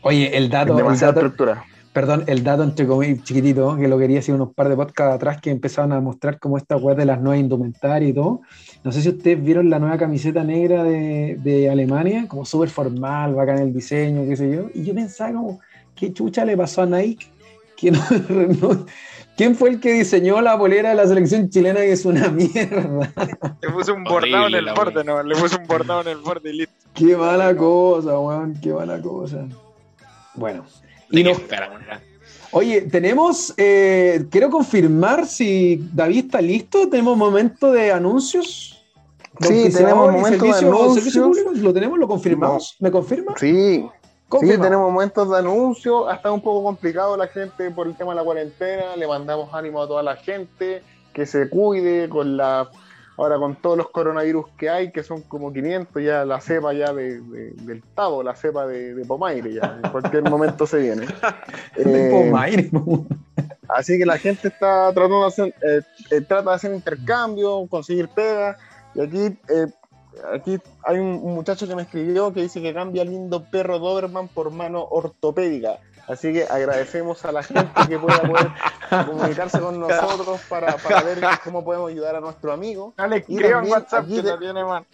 Oye, 0.00 0.34
el 0.36 0.48
dato, 0.48 0.70
el 0.72 0.76
demasiada 0.78 1.12
dato, 1.12 1.26
estructura. 1.26 1.64
perdón, 1.92 2.24
el 2.28 2.42
dato 2.44 2.62
entre 2.62 2.86
comillas 2.86 3.24
chiquitito, 3.24 3.76
que 3.76 3.88
lo 3.88 3.98
quería 3.98 4.16
decir 4.16 4.34
unos 4.34 4.54
par 4.54 4.70
de 4.70 4.76
podcasts 4.76 5.16
atrás 5.16 5.38
que 5.42 5.50
empezaban 5.50 5.92
a 5.92 6.00
mostrar 6.00 6.38
como 6.38 6.56
esta 6.56 6.76
web 6.78 6.96
de 6.96 7.04
las 7.04 7.20
nuevas 7.20 7.40
indumentarias 7.40 8.10
y 8.10 8.14
todo. 8.14 8.40
No 8.84 8.90
sé 8.92 9.02
si 9.02 9.10
ustedes 9.10 9.42
vieron 9.42 9.68
la 9.68 9.78
nueva 9.78 9.98
camiseta 9.98 10.42
negra 10.44 10.82
de, 10.82 11.36
de 11.42 11.68
Alemania, 11.68 12.26
como 12.28 12.46
súper 12.46 12.70
formal, 12.70 13.34
bacán 13.34 13.58
el 13.58 13.74
diseño, 13.74 14.26
qué 14.26 14.36
sé 14.36 14.50
yo. 14.50 14.68
Y 14.72 14.82
yo 14.84 14.94
pensaba 14.94 15.32
como, 15.32 15.60
¿qué 15.94 16.10
chucha 16.12 16.42
le 16.46 16.56
pasó 16.56 16.82
a 16.82 16.86
Nike? 16.86 17.26
Que 17.76 17.90
no- 17.90 18.00
no- 18.62 18.86
¿Quién 19.36 19.54
fue 19.54 19.68
el 19.70 19.80
que 19.80 19.92
diseñó 19.92 20.40
la 20.40 20.58
polera 20.58 20.88
de 20.90 20.94
la 20.94 21.06
selección 21.06 21.50
chilena 21.50 21.80
que 21.80 21.92
es 21.92 22.04
una 22.06 22.28
mierda? 22.30 23.12
Le 23.60 23.70
puso 23.70 23.94
un 23.94 24.04
bordado 24.04 24.46
en 24.48 24.54
el 24.54 24.66
borde, 24.74 25.04
no, 25.04 25.22
le 25.22 25.36
puso 25.36 25.58
un 25.58 25.66
bordado 25.66 26.00
en 26.02 26.08
el 26.08 26.16
borde 26.18 26.50
y 26.50 26.58
listo. 26.58 26.74
Qué 26.94 27.16
mala 27.16 27.54
cosa, 27.56 28.18
weón, 28.18 28.58
qué 28.62 28.72
mala 28.72 29.00
cosa. 29.00 29.46
Bueno. 30.34 30.64
Y 31.10 31.20
Y 31.20 31.24
no, 31.24 31.30
espera, 31.32 31.68
weón. 31.68 31.82
oye, 32.52 32.82
tenemos, 32.82 33.52
eh, 33.58 34.24
quiero 34.30 34.48
confirmar 34.50 35.26
si 35.26 35.86
David 35.92 36.24
está 36.26 36.40
listo, 36.40 36.88
tenemos 36.88 37.16
momento 37.18 37.70
de 37.72 37.92
anuncios. 37.92 38.72
Sí, 39.40 39.68
tenemos 39.70 40.12
momento 40.12 40.46
de 40.46 40.52
servicio- 40.54 40.68
anuncios. 40.72 41.14
público, 41.14 41.50
¿Lo 41.56 41.74
tenemos? 41.74 41.98
¿Lo 41.98 42.08
confirmamos? 42.08 42.74
¿Me 42.80 42.90
confirma? 42.90 43.34
Sí, 43.36 43.84
sí, 44.40 44.46
tenemos 44.62 44.90
momentos 44.92 45.30
de 45.30 45.38
anuncio, 45.38 46.08
ha 46.08 46.14
estado 46.16 46.34
un 46.34 46.42
poco 46.42 46.64
complicado 46.64 47.16
la 47.16 47.28
gente 47.28 47.70
por 47.70 47.86
el 47.86 47.96
tema 47.96 48.10
de 48.12 48.16
la 48.16 48.24
cuarentena, 48.24 48.96
le 48.96 49.06
mandamos 49.06 49.52
ánimo 49.54 49.82
a 49.82 49.86
toda 49.86 50.02
la 50.02 50.16
gente, 50.16 50.82
que 51.12 51.26
se 51.26 51.48
cuide 51.48 52.08
con 52.08 52.36
la... 52.36 52.68
Ahora 53.18 53.38
con 53.38 53.56
todos 53.56 53.78
los 53.78 53.88
coronavirus 53.88 54.44
que 54.58 54.68
hay, 54.68 54.92
que 54.92 55.02
son 55.02 55.22
como 55.22 55.50
500, 55.50 56.02
ya 56.02 56.26
la 56.26 56.38
cepa 56.38 56.74
ya 56.74 56.92
de, 56.92 57.18
de- 57.22 57.52
del 57.62 57.82
Tavo, 57.94 58.22
la 58.22 58.36
cepa 58.36 58.66
de, 58.66 58.94
de 58.94 59.04
Pomaire, 59.06 59.54
ya 59.54 59.78
en 59.82 59.90
cualquier 59.90 60.22
momento 60.30 60.66
se 60.66 60.80
viene. 60.80 61.06
De 61.76 62.08
Eh, 62.08 62.10
Pomaire. 62.10 62.70
Así 63.68 63.96
que 63.96 64.04
la 64.04 64.18
gente 64.18 64.48
está 64.48 64.92
tratando 64.92 65.22
de 65.22 65.26
hacer, 65.28 65.54
eh, 65.66 65.80
eh, 66.10 66.20
trata 66.20 66.50
de 66.50 66.56
hacer 66.56 66.74
intercambio, 66.74 67.66
conseguir 67.70 68.08
pega. 68.08 68.58
Y 68.94 69.00
aquí, 69.00 69.38
eh, 69.48 69.66
aquí 70.32 70.58
hay 70.84 70.98
un, 70.98 71.22
muchacho 71.34 71.66
que 71.66 71.74
me 71.74 71.82
escribió 71.82 72.32
que 72.32 72.42
dice 72.42 72.62
que 72.62 72.74
cambia 72.74 73.04
lindo 73.04 73.44
perro 73.44 73.78
Doberman 73.78 74.28
por 74.28 74.50
mano 74.50 74.86
ortopédica. 74.90 75.78
Así 76.06 76.32
que 76.32 76.44
agradecemos 76.44 77.24
a 77.24 77.32
la 77.32 77.42
gente 77.42 77.68
que 77.88 77.98
pueda 77.98 78.20
poder 78.20 78.48
comunicarse 79.06 79.58
con 79.58 79.80
nosotros 79.80 80.40
para, 80.48 80.76
para 80.76 81.02
ver 81.02 81.18
cómo 81.42 81.64
podemos 81.64 81.90
ayudar 81.90 82.14
a 82.14 82.20
nuestro 82.20 82.52
amigo. 82.52 82.94
No 82.96 83.06
le 83.08 83.24
Y 83.26 83.38
también 83.40 83.72
WhatsApp 83.72 84.06
que 84.06 84.22
de- 84.22 84.30
la 84.30 84.38
tiene 84.38 84.64
mal. 84.64 84.86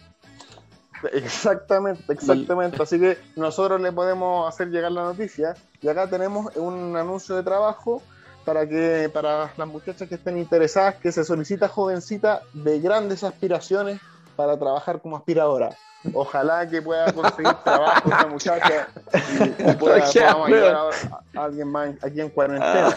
Exactamente, 1.11 2.11
exactamente. 2.13 2.81
Así 2.81 2.99
que 2.99 3.17
nosotros 3.35 3.79
le 3.81 3.91
podemos 3.91 4.47
hacer 4.47 4.69
llegar 4.69 4.91
la 4.91 5.03
noticia. 5.03 5.55
Y 5.81 5.87
acá 5.87 6.07
tenemos 6.07 6.55
un 6.55 6.95
anuncio 6.95 7.35
de 7.35 7.43
trabajo 7.43 8.01
para 8.45 8.67
que 8.67 9.09
para 9.13 9.53
las 9.55 9.67
muchachas 9.67 10.07
que 10.07 10.15
estén 10.15 10.37
interesadas, 10.37 10.95
que 10.95 11.11
se 11.11 11.23
solicita 11.23 11.67
jovencita 11.67 12.41
de 12.53 12.79
grandes 12.79 13.23
aspiraciones 13.23 13.99
para 14.35 14.57
trabajar 14.57 15.01
como 15.01 15.15
aspiradora. 15.17 15.69
Ojalá 16.13 16.67
que 16.67 16.81
pueda 16.81 17.11
conseguir 17.13 17.53
trabajo 17.63 18.09
esa 18.09 18.27
muchacha 18.27 18.87
y, 19.13 19.43
y 19.71 19.73
pueda, 19.75 20.05
podamos 20.13 20.47
ayudar 20.47 20.75
a, 20.75 21.39
a 21.39 21.43
alguien 21.45 21.67
más 21.69 21.91
aquí 22.03 22.19
en 22.19 22.29
cuarentena. 22.29 22.93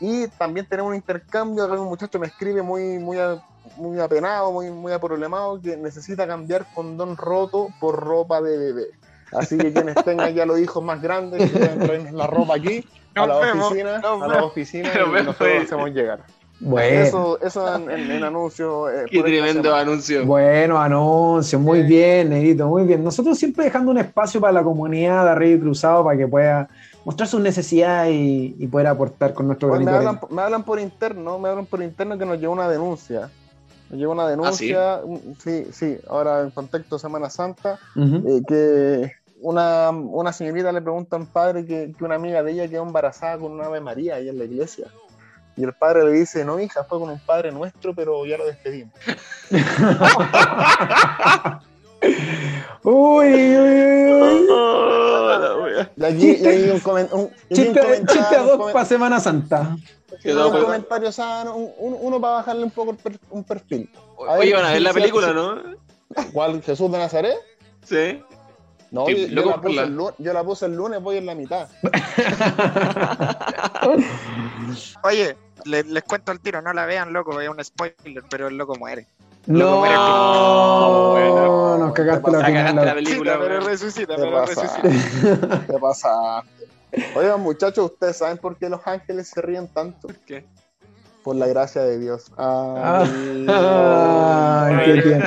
Y 0.00 0.26
también 0.28 0.66
tenemos 0.66 0.90
un 0.90 0.96
intercambio, 0.96 1.66
un 1.66 1.88
muchacho 1.88 2.18
me 2.18 2.26
escribe 2.26 2.62
muy, 2.62 2.98
muy, 2.98 3.18
a- 3.18 3.40
muy 3.76 4.00
apenado, 4.00 4.50
muy, 4.52 4.70
muy 4.70 4.92
aproblemado, 4.92 5.60
que 5.60 5.76
necesita 5.76 6.26
cambiar 6.26 6.66
condón 6.74 7.16
roto 7.16 7.68
por 7.80 7.96
ropa 8.00 8.40
de 8.40 8.56
bebé. 8.58 8.86
Así 9.32 9.56
que 9.56 9.72
quienes 9.72 9.94
tengan 10.04 10.34
ya 10.34 10.44
los 10.44 10.58
hijos 10.58 10.82
más 10.82 11.00
grandes, 11.00 11.50
que 11.50 11.56
pueden 11.58 11.78
traernos 11.78 12.12
la 12.12 12.26
ropa 12.26 12.56
aquí, 12.56 12.84
a 13.14 13.20
Nos 13.20 13.28
la 13.28 13.38
vemos, 13.38 13.66
oficina, 13.66 13.96
a 13.96 14.28
la 14.28 14.44
oficina 14.44 14.88
Nos 14.94 15.08
y 15.20 15.24
nosotros 15.24 15.62
hacemos 15.64 15.90
llegar. 15.90 16.24
Bueno, 16.64 17.00
Eso, 17.00 17.40
eso 17.40 17.74
en, 17.74 17.90
en- 17.90 18.10
en 18.12 18.22
anuncio. 18.22 18.88
eh, 18.88 19.04
Qué 19.10 19.20
tremendo 19.20 19.74
anuncio. 19.74 20.24
bueno, 20.24 20.78
anuncio, 20.80 21.58
muy 21.58 21.82
bien, 21.82 22.30
Negrito, 22.30 22.68
muy 22.68 22.84
bien. 22.84 23.02
Nosotros 23.02 23.36
siempre 23.36 23.64
dejando 23.64 23.90
un 23.90 23.98
espacio 23.98 24.40
para 24.40 24.52
la 24.52 24.62
comunidad 24.62 25.24
de 25.24 25.30
Arriba 25.30 25.56
y 25.56 25.60
Cruzado 25.60 26.04
para 26.04 26.16
que 26.16 26.28
pueda 26.28 26.68
mostrar 27.04 27.28
sus 27.28 27.40
necesidades 27.40 28.14
y, 28.14 28.54
y 28.60 28.66
poder 28.68 28.86
aportar 28.86 29.34
con 29.34 29.48
nuestro 29.48 29.72
Oye, 29.72 29.84
me, 29.84 29.90
hablan, 29.90 30.20
me 30.30 30.42
hablan 30.42 30.62
por 30.62 30.78
interno, 30.78 31.36
me 31.40 31.48
hablan 31.48 31.66
por 31.66 31.82
interno 31.82 32.16
que 32.16 32.24
nos 32.24 32.38
llegó 32.38 32.52
una 32.52 32.68
denuncia. 32.68 33.28
Nos 33.90 33.98
llegó 33.98 34.12
una 34.12 34.28
denuncia, 34.28 35.00
un- 35.02 35.36
sí? 35.42 35.66
sí, 35.72 35.98
ahora 36.08 36.42
en 36.42 36.50
contexto 36.52 36.96
Semana 36.96 37.28
Santa, 37.28 37.80
eh, 38.24 38.40
que 38.46 39.10
una, 39.40 39.90
una 39.90 40.32
señorita 40.32 40.70
le 40.70 40.80
pregunta 40.80 41.16
a 41.16 41.18
un 41.18 41.26
padre 41.26 41.66
que, 41.66 41.92
que 41.98 42.04
una 42.04 42.14
amiga 42.14 42.44
de 42.44 42.52
ella 42.52 42.68
quedó 42.68 42.84
embarazada 42.84 43.36
con 43.38 43.50
una 43.50 43.66
Ave 43.66 43.80
María 43.80 44.14
ahí 44.14 44.28
en 44.28 44.38
la 44.38 44.44
iglesia. 44.44 44.86
Y 45.56 45.64
el 45.64 45.72
padre 45.74 46.04
le 46.04 46.12
dice, 46.12 46.44
no, 46.44 46.58
hija, 46.60 46.84
fue 46.84 46.98
con 46.98 47.10
un 47.10 47.18
padre 47.20 47.52
nuestro, 47.52 47.94
pero 47.94 48.24
ya 48.26 48.36
lo 48.38 48.46
despedimos. 48.46 48.92
Uy, 52.84 53.26
uy, 53.26 53.58
uy, 53.58 54.12
uy. 54.22 54.46
Oh. 54.54 55.66
Y 55.96 56.04
aquí, 56.04 56.36
y 56.42 56.46
ahí 56.46 56.70
un, 56.70 56.80
comen- 56.80 57.08
un- 57.12 57.26
aquí 57.26 57.34
un 57.50 57.56
Chiste, 57.56 57.80
comentario- 57.80 58.06
chiste 58.06 58.36
a 58.36 58.42
dos 58.42 58.72
para 58.72 58.84
Semana 58.84 59.18
Santa. 59.20 59.60
Un 59.70 59.82
pues. 60.22 60.64
comentario 60.64 61.10
sano, 61.12 61.56
un- 61.56 61.72
un- 61.78 61.96
uno 62.00 62.20
para 62.20 62.34
bajarle 62.34 62.64
un 62.64 62.70
poco 62.70 62.90
el 62.92 62.96
per- 62.98 63.18
un 63.30 63.42
perfil. 63.44 63.90
Oye, 64.16 64.52
van 64.54 64.64
a 64.66 64.72
ver 64.72 64.82
la 64.82 64.92
película. 64.92 65.32
¿no? 65.32 65.56
¿Cuál? 66.32 66.62
¿Jesús 66.62 66.90
de 66.92 66.98
Nazaret? 66.98 67.36
Sí. 67.84 68.22
No, 68.92 69.08
yo, 69.08 69.16
yo 69.16 69.34
loco 69.34 69.50
la 69.50 69.60
puse 69.60 69.74
la- 69.74 69.82
el 69.84 69.96
lunes, 69.96 70.14
yo 70.18 70.32
la 70.34 70.44
puse 70.44 70.66
el 70.66 70.76
lunes, 70.76 71.02
voy 71.02 71.16
en 71.16 71.26
la 71.26 71.34
mitad. 71.34 71.66
Oye, 75.02 75.36
le- 75.64 75.84
les 75.84 76.02
cuento 76.04 76.30
al 76.30 76.40
tiro, 76.40 76.62
no 76.62 76.72
la 76.72 76.86
vean, 76.86 77.12
loco, 77.12 77.40
es 77.40 77.48
un 77.48 77.62
spoiler, 77.64 78.22
pero 78.28 78.48
el 78.48 78.56
loco 78.56 78.76
muere. 78.76 79.06
No, 79.46 79.80
bueno. 81.10 81.78
nos 81.78 81.92
cagaste 81.94 82.30
la 82.30 82.38
Te 82.38 82.42
La 82.44 82.52
cagaste 82.52 82.84
la 82.86 82.94
película, 82.94 83.38
pero 83.40 83.60
resucita, 83.60 84.14
pero 84.16 84.32
pasa, 84.44 84.80
resucita. 84.82 85.66
te 85.66 85.78
pasa. 85.78 86.42
Oigan, 87.16 87.40
muchachos, 87.40 87.90
¿ustedes 87.92 88.18
saben 88.18 88.38
por 88.38 88.56
qué 88.56 88.68
los 88.68 88.86
ángeles 88.86 89.28
se 89.28 89.40
ríen 89.40 89.66
tanto? 89.68 90.08
¿Por 90.08 90.16
qué? 90.18 90.44
Por 91.22 91.36
la 91.36 91.46
gracia 91.46 91.82
de 91.82 91.98
Dios. 91.98 92.32
Ah, 92.36 93.04
Ay. 93.04 93.46
ay, 93.48 94.84
qué 94.84 95.08
bien. 95.08 95.22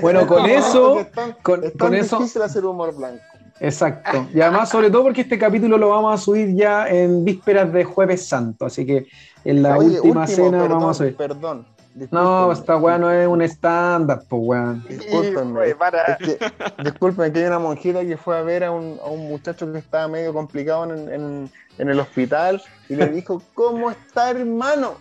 Bueno, 0.00 0.26
con 0.26 0.46
eso, 0.46 1.00
Es 1.00 1.10
tan- 1.12 1.32
con- 1.42 1.64
es 1.64 1.72
tan 1.76 1.88
con 1.88 1.94
eso- 1.94 2.18
difícil 2.18 2.42
hacer 2.42 2.64
humor 2.64 2.94
blanco. 2.94 3.22
Exacto. 3.58 4.26
Y 4.32 4.40
además, 4.40 4.70
sobre 4.70 4.90
todo 4.90 5.02
porque 5.04 5.20
este 5.22 5.38
capítulo 5.38 5.76
lo 5.76 5.90
vamos 5.90 6.14
a 6.14 6.16
subir 6.22 6.54
ya 6.54 6.88
en 6.88 7.24
vísperas 7.24 7.70
de 7.72 7.84
Jueves 7.84 8.26
Santo. 8.26 8.64
Así 8.66 8.86
que 8.86 9.06
en 9.44 9.62
la 9.62 9.76
Oye, 9.76 9.96
última 10.00 10.22
último, 10.22 10.26
cena 10.36 10.58
perdón, 10.62 10.78
vamos 10.78 10.90
a 10.90 10.94
subir. 10.98 11.16
Perdón. 11.16 11.66
No, 12.12 12.52
esta 12.52 12.76
weá 12.76 12.96
no 12.96 13.10
es 13.10 13.26
un 13.26 13.42
estándar, 13.42 14.22
pues 14.28 14.42
weón. 14.44 14.84
Discúlpenme. 14.88 15.60
Oye, 15.60 15.74
para. 15.74 16.04
Es 16.14 16.18
que, 16.38 16.38
disculpen, 16.84 17.32
que 17.32 17.40
hay 17.40 17.46
una 17.46 17.58
monjita 17.58 18.00
que 18.02 18.16
fue 18.16 18.38
a 18.38 18.42
ver 18.42 18.64
a 18.64 18.70
un, 18.70 18.98
a 19.04 19.08
un 19.08 19.28
muchacho 19.28 19.70
que 19.72 19.78
estaba 19.78 20.06
medio 20.08 20.32
complicado 20.32 20.84
en, 20.94 21.12
en- 21.12 21.50
en 21.78 21.88
el 21.88 21.98
hospital 21.98 22.62
y 22.88 22.94
le 22.94 23.08
dijo, 23.08 23.42
¿cómo 23.54 23.90
está 23.90 24.30
hermano? 24.30 24.94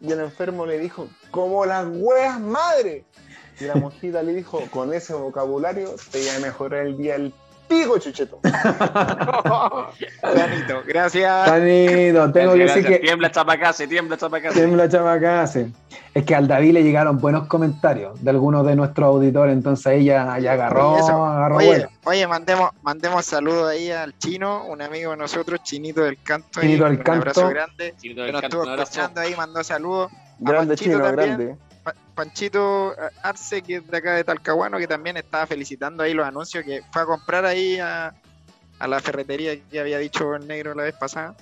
Y 0.00 0.12
el 0.12 0.20
enfermo 0.20 0.66
le 0.66 0.78
dijo, 0.78 1.08
como 1.30 1.64
las 1.64 1.86
weas 1.90 2.40
madre. 2.40 3.04
Y 3.60 3.64
la 3.64 3.76
monjita 3.76 4.22
le 4.22 4.34
dijo, 4.34 4.60
con 4.70 4.92
ese 4.92 5.14
vocabulario 5.14 5.94
te 6.10 6.18
voy 6.18 6.28
a 6.28 6.40
mejorar 6.40 6.86
el 6.86 6.96
día 6.96 7.14
el 7.14 7.32
pico, 7.68 7.98
chucheto. 7.98 8.40
Janito, 10.22 10.82
gracias. 10.86 11.44
Tanito, 11.46 12.32
tengo 12.32 12.52
que 12.52 12.58
Gracias, 12.60 12.76
decir 12.76 12.86
que 12.86 12.98
Tiembla 13.00 13.30
Chapacase, 13.30 13.86
tiembla 13.86 14.16
Chapacase. 14.16 14.54
tiembla 14.58 14.88
chavacase. 14.88 15.70
Es 16.14 16.24
que 16.24 16.34
al 16.34 16.46
David 16.46 16.72
le 16.74 16.82
llegaron 16.84 17.18
buenos 17.18 17.46
comentarios 17.48 18.22
de 18.22 18.30
algunos 18.30 18.64
de 18.66 18.76
nuestros 18.76 19.06
auditores, 19.08 19.52
entonces 19.52 19.94
ella 19.94 20.38
ya 20.38 20.52
agarró, 20.52 20.96
eso. 20.98 21.24
agarró 21.24 21.56
Oye, 21.56 21.88
oye, 22.04 22.26
mandemos, 22.26 22.70
mandemos 22.82 23.24
saludos 23.24 23.68
ahí 23.70 23.90
al 23.90 24.16
chino, 24.18 24.64
un 24.66 24.80
amigo 24.80 25.10
de 25.10 25.16
nosotros, 25.16 25.60
Chinito 25.64 26.02
del 26.02 26.22
Canto. 26.22 26.60
Chinito 26.60 26.84
del 26.84 26.92
un 26.98 26.98
Canto. 27.02 27.20
abrazo 27.20 27.48
grande. 27.48 27.94
Chino 28.00 28.14
Que 28.16 28.22
del 28.22 28.32
nos 28.32 28.40
Canto, 28.42 28.56
estuvo 28.58 28.72
un 28.74 28.80
escuchando 28.80 29.20
ahí, 29.20 29.34
mandó 29.36 29.64
saludos. 29.64 30.12
Grande 30.38 30.76
chino, 30.76 31.00
también. 31.00 31.36
grande. 31.36 31.56
Pa- 31.84 31.94
Panchito 32.14 32.92
eh, 32.94 33.10
Arce, 33.22 33.62
que 33.62 33.76
es 33.76 33.86
de 33.86 33.96
acá 33.98 34.14
de 34.16 34.24
Talcahuano, 34.24 34.78
que 34.78 34.88
también 34.88 35.16
estaba 35.16 35.46
felicitando 35.46 36.02
ahí 36.02 36.14
los 36.14 36.26
anuncios, 36.26 36.64
que 36.64 36.82
fue 36.90 37.02
a 37.02 37.06
comprar 37.06 37.44
ahí 37.44 37.78
a, 37.78 38.14
a 38.78 38.88
la 38.88 39.00
ferretería 39.00 39.60
que 39.70 39.78
había 39.78 39.98
dicho 39.98 40.34
el 40.34 40.46
negro 40.48 40.74
la 40.74 40.84
vez 40.84 40.94
pasada. 40.96 41.36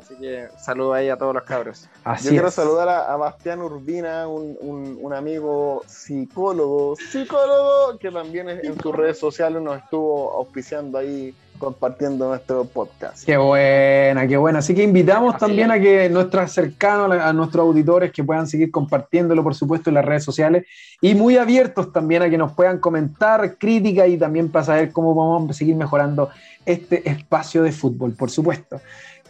Así 0.00 0.14
que 0.16 0.48
saludo 0.58 0.94
ahí 0.94 1.08
a 1.08 1.16
todos 1.16 1.34
los 1.34 1.42
cabros. 1.44 1.88
Así 2.04 2.24
Yo 2.26 2.30
quiero 2.30 2.50
saludar 2.50 2.88
a, 2.88 3.12
a 3.12 3.16
Bastián 3.16 3.60
Urbina, 3.60 4.26
un, 4.28 4.56
un- 4.60 4.98
un 5.00 5.12
amigo 5.12 5.82
psicólogo, 5.86 6.96
psicólogo, 6.96 7.98
que 7.98 8.10
también 8.10 8.48
en, 8.48 8.64
en 8.64 8.80
sus 8.80 8.94
redes 8.94 9.18
sociales 9.18 9.62
nos 9.62 9.78
estuvo 9.78 10.32
auspiciando 10.36 10.98
ahí, 10.98 11.34
compartiendo 11.58 12.28
nuestro 12.28 12.64
podcast. 12.64 13.24
Qué 13.24 13.36
buena, 13.36 14.26
qué 14.26 14.36
buena. 14.36 14.60
Así 14.60 14.74
que 14.74 14.82
invitamos 14.82 15.34
Así 15.34 15.40
también 15.46 15.70
es. 15.70 15.76
a 15.78 15.80
que 15.80 16.08
nuestros 16.10 16.50
cercanos, 16.52 17.12
a 17.20 17.32
nuestros 17.32 17.62
auditores, 17.66 18.12
que 18.12 18.24
puedan 18.24 18.46
seguir 18.46 18.70
compartiéndolo, 18.70 19.42
por 19.42 19.54
supuesto, 19.54 19.90
en 19.90 19.94
las 19.94 20.04
redes 20.04 20.24
sociales. 20.24 20.66
Y 21.02 21.14
muy 21.14 21.36
abiertos 21.36 21.92
también 21.92 22.22
a 22.22 22.30
que 22.30 22.38
nos 22.38 22.52
puedan 22.52 22.78
comentar 22.78 23.56
críticas 23.58 24.08
y 24.08 24.16
también 24.16 24.50
para 24.50 24.64
saber 24.64 24.90
cómo 24.92 25.14
vamos 25.14 25.50
a 25.50 25.52
seguir 25.54 25.76
mejorando 25.76 26.30
este 26.66 27.08
espacio 27.08 27.62
de 27.62 27.72
fútbol, 27.72 28.12
por 28.12 28.30
supuesto. 28.30 28.80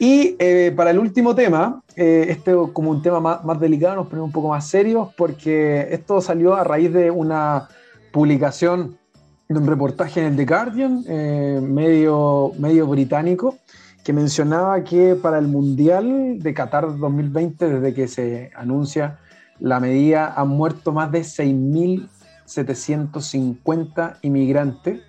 Y 0.02 0.34
eh, 0.38 0.72
para 0.74 0.92
el 0.92 0.98
último 0.98 1.34
tema, 1.34 1.82
eh, 1.94 2.24
este 2.30 2.54
como 2.72 2.90
un 2.90 3.02
tema 3.02 3.20
más, 3.20 3.44
más 3.44 3.60
delicado, 3.60 3.96
nos 3.96 4.06
ponemos 4.06 4.28
un 4.28 4.32
poco 4.32 4.48
más 4.48 4.66
serios, 4.66 5.10
porque 5.14 5.88
esto 5.90 6.22
salió 6.22 6.54
a 6.54 6.64
raíz 6.64 6.90
de 6.90 7.10
una 7.10 7.68
publicación 8.10 8.96
de 9.46 9.58
un 9.58 9.66
reportaje 9.66 10.20
en 10.20 10.26
el 10.28 10.36
The 10.36 10.46
Guardian, 10.46 11.04
eh, 11.06 11.60
medio, 11.62 12.52
medio 12.58 12.86
británico, 12.86 13.58
que 14.02 14.14
mencionaba 14.14 14.82
que 14.84 15.16
para 15.16 15.38
el 15.38 15.48
Mundial 15.48 16.38
de 16.38 16.54
Qatar 16.54 16.96
2020, 16.96 17.68
desde 17.68 17.92
que 17.92 18.08
se 18.08 18.50
anuncia 18.56 19.18
la 19.58 19.80
medida, 19.80 20.32
han 20.34 20.48
muerto 20.48 20.94
más 20.94 21.12
de 21.12 21.20
6.750 21.20 24.16
inmigrantes 24.22 25.02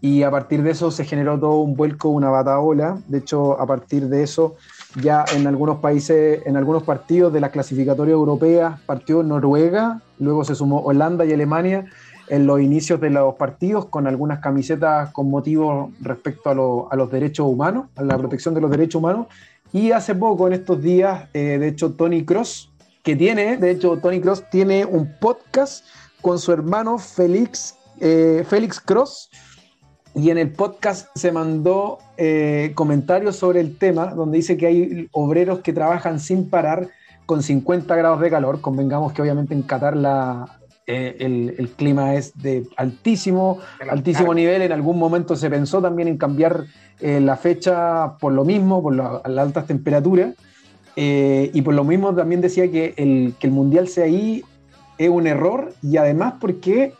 y 0.00 0.22
a 0.22 0.30
partir 0.30 0.62
de 0.62 0.70
eso 0.70 0.90
se 0.90 1.04
generó 1.04 1.38
todo 1.38 1.56
un 1.60 1.74
vuelco, 1.74 2.10
una 2.10 2.28
bataola. 2.30 2.98
De 3.08 3.18
hecho, 3.18 3.58
a 3.60 3.66
partir 3.66 4.08
de 4.08 4.22
eso, 4.22 4.56
ya 5.00 5.24
en 5.34 5.46
algunos 5.46 5.78
países, 5.78 6.42
en 6.46 6.56
algunos 6.56 6.82
partidos 6.82 7.32
de 7.32 7.40
la 7.40 7.50
clasificatoria 7.50 8.12
europea, 8.12 8.78
partió 8.86 9.22
Noruega, 9.22 10.00
luego 10.18 10.44
se 10.44 10.54
sumó 10.54 10.80
Holanda 10.80 11.24
y 11.24 11.32
Alemania 11.32 11.86
en 12.28 12.46
los 12.46 12.60
inicios 12.60 13.00
de 13.00 13.10
los 13.10 13.34
partidos 13.36 13.86
con 13.86 14.06
algunas 14.06 14.40
camisetas 14.40 15.12
con 15.12 15.30
motivos 15.30 15.90
respecto 16.00 16.50
a, 16.50 16.54
lo- 16.54 16.88
a 16.92 16.96
los 16.96 17.10
derechos 17.10 17.46
humanos, 17.46 17.86
a 17.96 18.02
la 18.02 18.18
protección 18.18 18.52
de 18.54 18.60
los 18.60 18.70
derechos 18.70 18.98
humanos. 18.98 19.26
Y 19.72 19.92
hace 19.92 20.14
poco, 20.14 20.46
en 20.46 20.52
estos 20.52 20.80
días, 20.82 21.28
eh, 21.34 21.56
de 21.58 21.68
hecho, 21.68 21.92
Tony 21.92 22.24
Cross, 22.24 22.72
que 23.02 23.16
tiene, 23.16 23.56
de 23.56 23.70
hecho, 23.70 23.96
Tony 23.98 24.20
Cross 24.20 24.44
tiene 24.50 24.84
un 24.84 25.12
podcast 25.20 25.84
con 26.20 26.38
su 26.38 26.52
hermano 26.52 26.98
Félix, 26.98 27.76
eh, 28.00 28.44
Félix 28.48 28.80
Cross, 28.80 29.30
y 30.16 30.30
en 30.30 30.38
el 30.38 30.50
podcast 30.50 31.08
se 31.14 31.30
mandó 31.30 31.98
eh, 32.16 32.72
comentarios 32.74 33.36
sobre 33.36 33.60
el 33.60 33.76
tema, 33.76 34.06
donde 34.14 34.38
dice 34.38 34.56
que 34.56 34.66
hay 34.66 35.08
obreros 35.12 35.60
que 35.60 35.74
trabajan 35.74 36.18
sin 36.20 36.48
parar 36.48 36.88
con 37.26 37.42
50 37.42 37.94
grados 37.94 38.20
de 38.20 38.30
calor. 38.30 38.62
Convengamos 38.62 39.12
que 39.12 39.20
obviamente 39.20 39.52
en 39.52 39.60
Qatar 39.62 39.94
la, 39.94 40.58
eh, 40.86 41.16
el, 41.20 41.54
el 41.58 41.68
clima 41.68 42.14
es 42.14 42.32
de 42.40 42.66
altísimo, 42.78 43.58
altísimo 43.90 44.32
nivel. 44.32 44.62
En 44.62 44.72
algún 44.72 44.98
momento 44.98 45.36
se 45.36 45.50
pensó 45.50 45.82
también 45.82 46.08
en 46.08 46.16
cambiar 46.16 46.64
eh, 47.00 47.20
la 47.20 47.36
fecha 47.36 48.16
por 48.18 48.32
lo 48.32 48.44
mismo, 48.44 48.82
por 48.82 48.96
la- 48.96 49.20
las 49.26 49.46
altas 49.46 49.66
temperaturas. 49.66 50.34
Y 50.98 51.60
por 51.60 51.74
lo 51.74 51.84
mismo 51.84 52.14
también 52.14 52.40
decía 52.40 52.70
que 52.70 52.94
el, 52.96 53.34
que 53.38 53.48
el 53.48 53.52
Mundial 53.52 53.86
sea 53.86 54.04
ahí 54.06 54.42
es 54.96 55.10
un 55.10 55.26
error 55.26 55.74
y 55.82 55.98
además 55.98 56.34
porque 56.40 56.94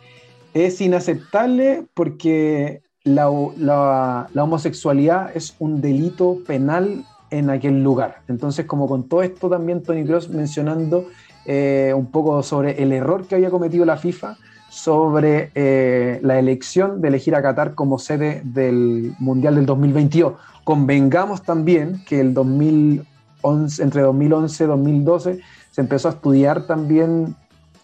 es 0.53 0.79
inaceptable 0.81 1.83
porque 1.95 2.83
la, 3.07 4.27
la- 4.33 4.43
homosexualidad 4.43 5.31
es 5.35 5.55
un 5.59 5.81
delito 5.81 6.37
penal 6.45 7.05
en 7.29 7.49
aquel 7.49 7.83
lugar. 7.83 8.21
Entonces, 8.27 8.65
como 8.65 8.87
con 8.87 9.03
todo 9.07 9.21
esto 9.21 9.49
también 9.49 9.83
Tony 9.83 10.05
Cross 10.05 10.29
mencionando 10.29 11.05
eh, 11.45 11.93
un 11.95 12.07
poco 12.07 12.41
sobre 12.43 12.81
el 12.81 12.91
error 12.91 13.25
que 13.27 13.35
había 13.35 13.49
cometido 13.49 13.85
la 13.85 13.97
FIFA 13.97 14.37
sobre 14.69 15.49
eh, 15.55 16.19
la 16.21 16.37
elección 16.37 17.01
de 17.01 17.07
elegir 17.07 17.35
a 17.35 17.41
Qatar 17.41 17.73
como 17.73 17.99
sede 17.99 18.41
del 18.43 19.13
Mundial 19.19 19.55
del 19.55 19.65
2022. 19.65 20.33
Convengamos 20.65 21.41
también 21.43 22.03
que 22.05 22.19
el 22.19 22.33
2011, 22.33 23.81
entre 23.83 24.01
2011 24.01 24.63
y 24.63 24.67
2012 24.67 25.39
se 25.71 25.81
empezó 25.81 26.09
a 26.09 26.11
estudiar 26.11 26.67
también, 26.67 27.35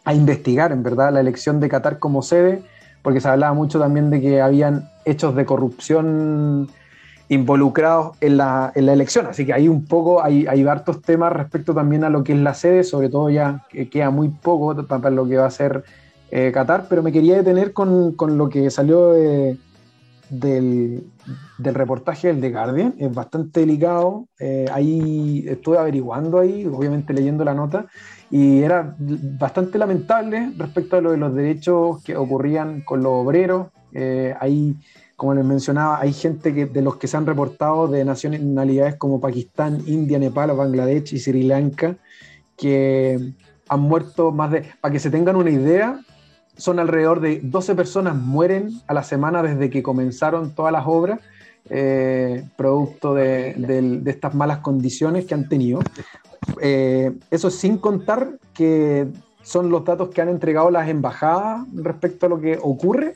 a 0.04 0.14
investigar 0.14 0.72
en 0.74 0.84
verdad 0.84 1.14
la 1.14 1.22
elección 1.22 1.60
de 1.62 1.70
Qatar 1.70 2.00
como 2.00 2.22
sede, 2.22 2.62
porque 3.02 3.22
se 3.22 3.30
hablaba 3.30 3.54
mucho 3.54 3.80
también 3.80 4.10
de 4.10 4.20
que 4.20 4.42
habían 4.42 4.90
hechos 5.06 5.36
de 5.36 5.46
corrupción 5.46 6.70
involucrados 7.30 8.18
en 8.22 8.38
la, 8.38 8.72
en 8.76 8.86
la 8.86 8.94
elección. 8.94 9.26
Así 9.28 9.46
que 9.46 9.54
hay 9.54 9.68
un 9.68 9.86
poco, 9.86 10.22
hay, 10.22 10.46
hay 10.46 10.68
hartos 10.68 11.02
temas 11.02 11.34
respecto 11.34 11.74
también 11.74 12.04
a 12.04 12.10
lo 12.10 12.24
que 12.24 12.34
es 12.34 12.40
la 12.40 12.54
sede, 12.54 12.84
sobre 12.84 13.10
todo 13.10 13.30
ya 13.30 13.66
que 13.70 13.90
queda 13.90 14.10
muy 14.10 14.30
poco 14.30 14.76
pa- 14.86 15.00
para, 15.00 15.16
lo 15.16 15.28
que 15.28 15.38
va 15.38 15.48
a 15.48 15.52
ser 15.52 15.84
eh, 16.32 16.52
Qatar, 16.54 16.88
pero 16.90 17.02
me 17.02 17.12
quería 17.12 17.38
detener 17.38 17.74
con, 17.74 18.14
con 18.14 18.38
lo 18.38 18.50
que 18.50 18.70
salió 18.70 19.14
del, 19.14 19.60
del 20.30 21.74
reportaje 21.76 22.28
del 22.28 22.42
The 22.42 22.52
Guardian. 22.52 22.96
Es 22.98 23.14
bastante 23.14 23.62
delicado. 23.62 24.26
eh, 24.40 24.66
ahí 24.72 25.46
estuve 25.48 25.78
averiguando 25.78 26.40
ahí, 26.40 26.66
obviamente 26.66 27.14
leyendo 27.14 27.44
la 27.44 27.54
nota, 27.54 27.86
y 28.30 28.62
era 28.62 28.96
bastante 29.40 29.78
lamentable 29.78 30.52
respecto 30.58 30.98
a 30.98 31.02
lo 31.02 31.12
de 31.12 31.18
los 31.18 31.34
derechos 31.34 32.04
que 32.04 32.16
ocurrían 32.16 32.82
con 32.82 33.02
los 33.02 33.14
obreros. 33.14 33.68
Eh, 33.94 34.34
ahí, 34.40 34.76
como 35.16 35.34
les 35.34 35.46
mencionaba, 35.46 36.00
hay 36.02 36.14
gente 36.14 36.54
que, 36.54 36.66
de 36.66 36.82
los 36.82 36.98
que 36.98 37.08
se 37.08 37.16
han 37.18 37.26
reportado 37.26 37.88
de 37.88 38.04
nacionalidades 38.06 38.96
como 38.96 39.20
Pakistán, 39.22 39.82
India, 39.86 40.20
Nepal, 40.20 40.52
Bangladesh 40.56 41.14
y 41.14 41.20
Sri 41.20 41.44
Lanka, 41.44 41.96
que 42.58 43.34
han 43.70 43.80
muerto 43.80 44.32
más 44.32 44.52
de, 44.52 44.66
para 44.82 44.92
que 44.92 45.00
se 45.00 45.10
tengan 45.10 45.36
una 45.36 45.50
idea, 45.52 46.00
son 46.56 46.80
alrededor 46.80 47.20
de 47.20 47.40
12 47.42 47.76
personas 47.76 48.16
mueren 48.16 48.70
a 48.88 48.94
la 48.94 49.04
semana 49.04 49.42
desde 49.42 49.70
que 49.70 49.82
comenzaron 49.82 50.54
todas 50.54 50.72
las 50.72 50.84
obras, 50.86 51.20
eh, 51.70 52.44
producto 52.58 53.14
de, 53.14 53.54
del- 53.58 54.04
de 54.04 54.12
estas 54.12 54.36
malas 54.36 54.60
condiciones 54.60 55.26
que 55.26 55.34
han 55.34 55.48
tenido. 55.50 55.82
Eh, 56.62 57.12
eso 57.32 57.50
sin 57.50 57.78
contar 57.78 58.38
que 58.54 59.08
son 59.42 59.70
los 59.70 59.84
datos 59.84 60.10
que 60.10 60.22
han 60.22 60.30
entregado 60.30 60.70
las 60.70 60.88
embajadas 60.90 61.66
respecto 61.74 62.26
a 62.26 62.30
lo 62.30 62.40
que 62.40 62.60
ocurre. 62.62 63.16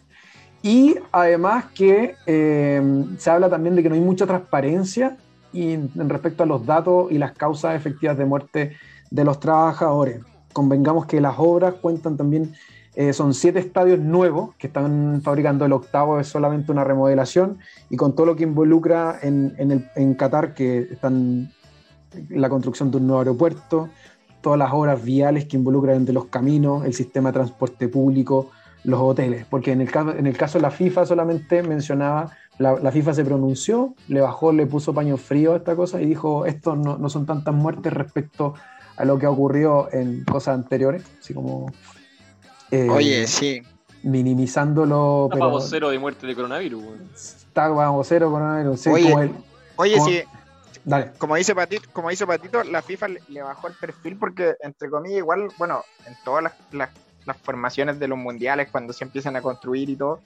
Y 0.61 0.95
además 1.11 1.65
que 1.73 2.15
eh, 2.25 3.05
se 3.17 3.29
habla 3.29 3.49
también 3.49 3.75
de 3.75 3.83
que 3.83 3.89
no 3.89 3.95
hay 3.95 4.01
mucha 4.01 4.25
transparencia 4.25 5.17
en 5.53 6.09
respecto 6.09 6.43
a 6.43 6.45
los 6.45 6.65
datos 6.65 7.11
y 7.11 7.17
las 7.17 7.31
causas 7.31 7.75
efectivas 7.75 8.17
de 8.17 8.25
muerte 8.25 8.75
de 9.09 9.23
los 9.23 9.39
trabajadores. 9.39 10.21
Convengamos 10.53 11.05
que 11.05 11.21
las 11.21 11.35
obras 11.37 11.75
cuentan 11.75 12.17
también 12.17 12.53
Eh, 12.99 13.13
son 13.13 13.35
siete 13.35 13.59
estadios 13.59 13.99
nuevos 13.99 14.55
que 14.57 14.65
están 14.65 15.21
fabricando. 15.21 15.65
El 15.65 15.73
octavo 15.73 16.19
es 16.19 16.27
solamente 16.27 16.71
una 16.71 16.83
remodelación 16.83 17.59
y 17.91 17.95
con 17.95 18.15
todo 18.15 18.25
lo 18.25 18.35
que 18.35 18.41
involucra 18.41 19.19
en, 19.21 19.53
en 19.95 20.15
Qatar, 20.15 20.55
que 20.55 20.79
están 20.91 21.51
la 22.29 22.49
construcción 22.49 22.89
de 22.89 22.97
un 22.97 23.05
nuevo 23.05 23.19
aeropuerto, 23.19 23.89
todas 24.41 24.57
las 24.57 24.73
obras 24.73 24.97
viales 25.03 25.45
que 25.45 25.57
involucran 25.57 25.97
entre 25.97 26.11
los 26.11 26.25
caminos, 26.25 26.85
el 26.85 26.93
sistema 26.95 27.29
de 27.29 27.33
transporte 27.33 27.87
público, 27.87 28.49
los 28.87 29.01
hoteles. 29.01 29.45
Porque 29.49 29.73
en 29.73 29.81
el, 29.81 29.91
caso, 29.91 30.11
en 30.15 30.25
el 30.25 30.37
caso 30.37 30.57
de 30.57 30.61
la 30.61 30.71
FIFA 30.71 31.05
solamente 31.05 31.61
mencionaba, 31.61 32.31
la, 32.57 32.73
la 32.79 32.89
FIFA 32.91 33.13
se 33.13 33.25
pronunció, 33.25 33.93
le 34.07 34.21
bajó, 34.21 34.53
le 34.53 34.65
puso 34.65 34.93
paño 34.93 35.17
frío 35.17 35.53
a 35.53 35.57
esta 35.57 35.75
cosa 35.75 36.01
y 36.01 36.05
dijo, 36.05 36.45
esto 36.45 36.75
no, 36.75 36.97
no 36.97 37.09
son 37.09 37.25
tantas 37.25 37.53
muertes 37.53 37.91
respecto 37.93 38.53
a 38.95 39.03
lo 39.05 39.19
que 39.19 39.25
ha 39.25 39.29
ocurrido 39.29 39.89
en 39.91 40.23
cosas 40.23 40.55
anteriores, 40.55 41.03
así 41.19 41.33
como... 41.33 41.71
eh, 42.71 42.89
Oye, 42.89 43.27
sí. 43.27 43.61
minimizándolo, 44.03 45.25
Está 45.25 45.35
pero 45.35 45.45
pavocero 45.47 45.89
de 45.89 45.99
muerte 45.99 46.25
de 46.25 46.33
coronavirus, 46.35 46.83
está 47.13 47.67
bajo 47.67 48.03
cero 48.03 48.31
coronavirus. 48.31 48.79
sí, 48.79 48.89
Oye, 48.89 49.03
como 49.11 49.21
el- 49.21 49.35
Oye, 49.75 49.97
como- 49.97 50.05
sí, 50.09 50.21
Dale. 50.85 51.11
como 51.17 51.35
dice 51.35 51.53
Patito, 51.53 51.87
como 51.91 52.09
dice 52.09 52.25
Patito, 52.25 52.63
la 52.63 52.81
FIFA 52.81 53.07
le, 53.09 53.19
le 53.27 53.41
bajó 53.43 53.67
el 53.67 53.73
perfil 53.73 54.17
porque, 54.17 54.55
entre 54.61 54.89
comillas, 54.89 55.19
igual, 55.19 55.49
bueno, 55.57 55.83
en 56.07 56.15
todas 56.23 56.41
las, 56.43 56.53
las- 56.71 56.89
las 57.27 57.37
formaciones 57.37 57.99
de 57.99 58.07
los 58.07 58.17
mundiales, 58.17 58.69
cuando 58.71 58.93
se 58.93 59.03
empiezan 59.03 59.35
a 59.35 59.41
construir 59.41 59.89
y 59.89 59.95
todo, 59.95 60.19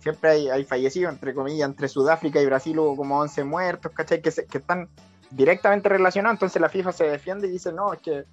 siempre 0.00 0.30
hay, 0.30 0.48
hay 0.50 0.64
fallecidos, 0.64 1.12
entre 1.12 1.32
comillas, 1.34 1.68
entre 1.68 1.88
Sudáfrica 1.88 2.40
y 2.40 2.46
Brasil 2.46 2.78
hubo 2.78 2.96
como 2.96 3.18
11 3.20 3.44
muertos, 3.44 3.92
¿cachai? 3.92 4.20
Que, 4.20 4.30
se- 4.30 4.46
que 4.46 4.58
están 4.58 4.88
directamente 5.30 5.88
relacionados, 5.88 6.36
entonces 6.36 6.60
la 6.60 6.68
FIFA 6.68 6.92
se 6.92 7.04
defiende 7.04 7.46
y 7.48 7.50
dice, 7.50 7.72
no, 7.72 7.92
es 7.92 8.00
que, 8.00 8.24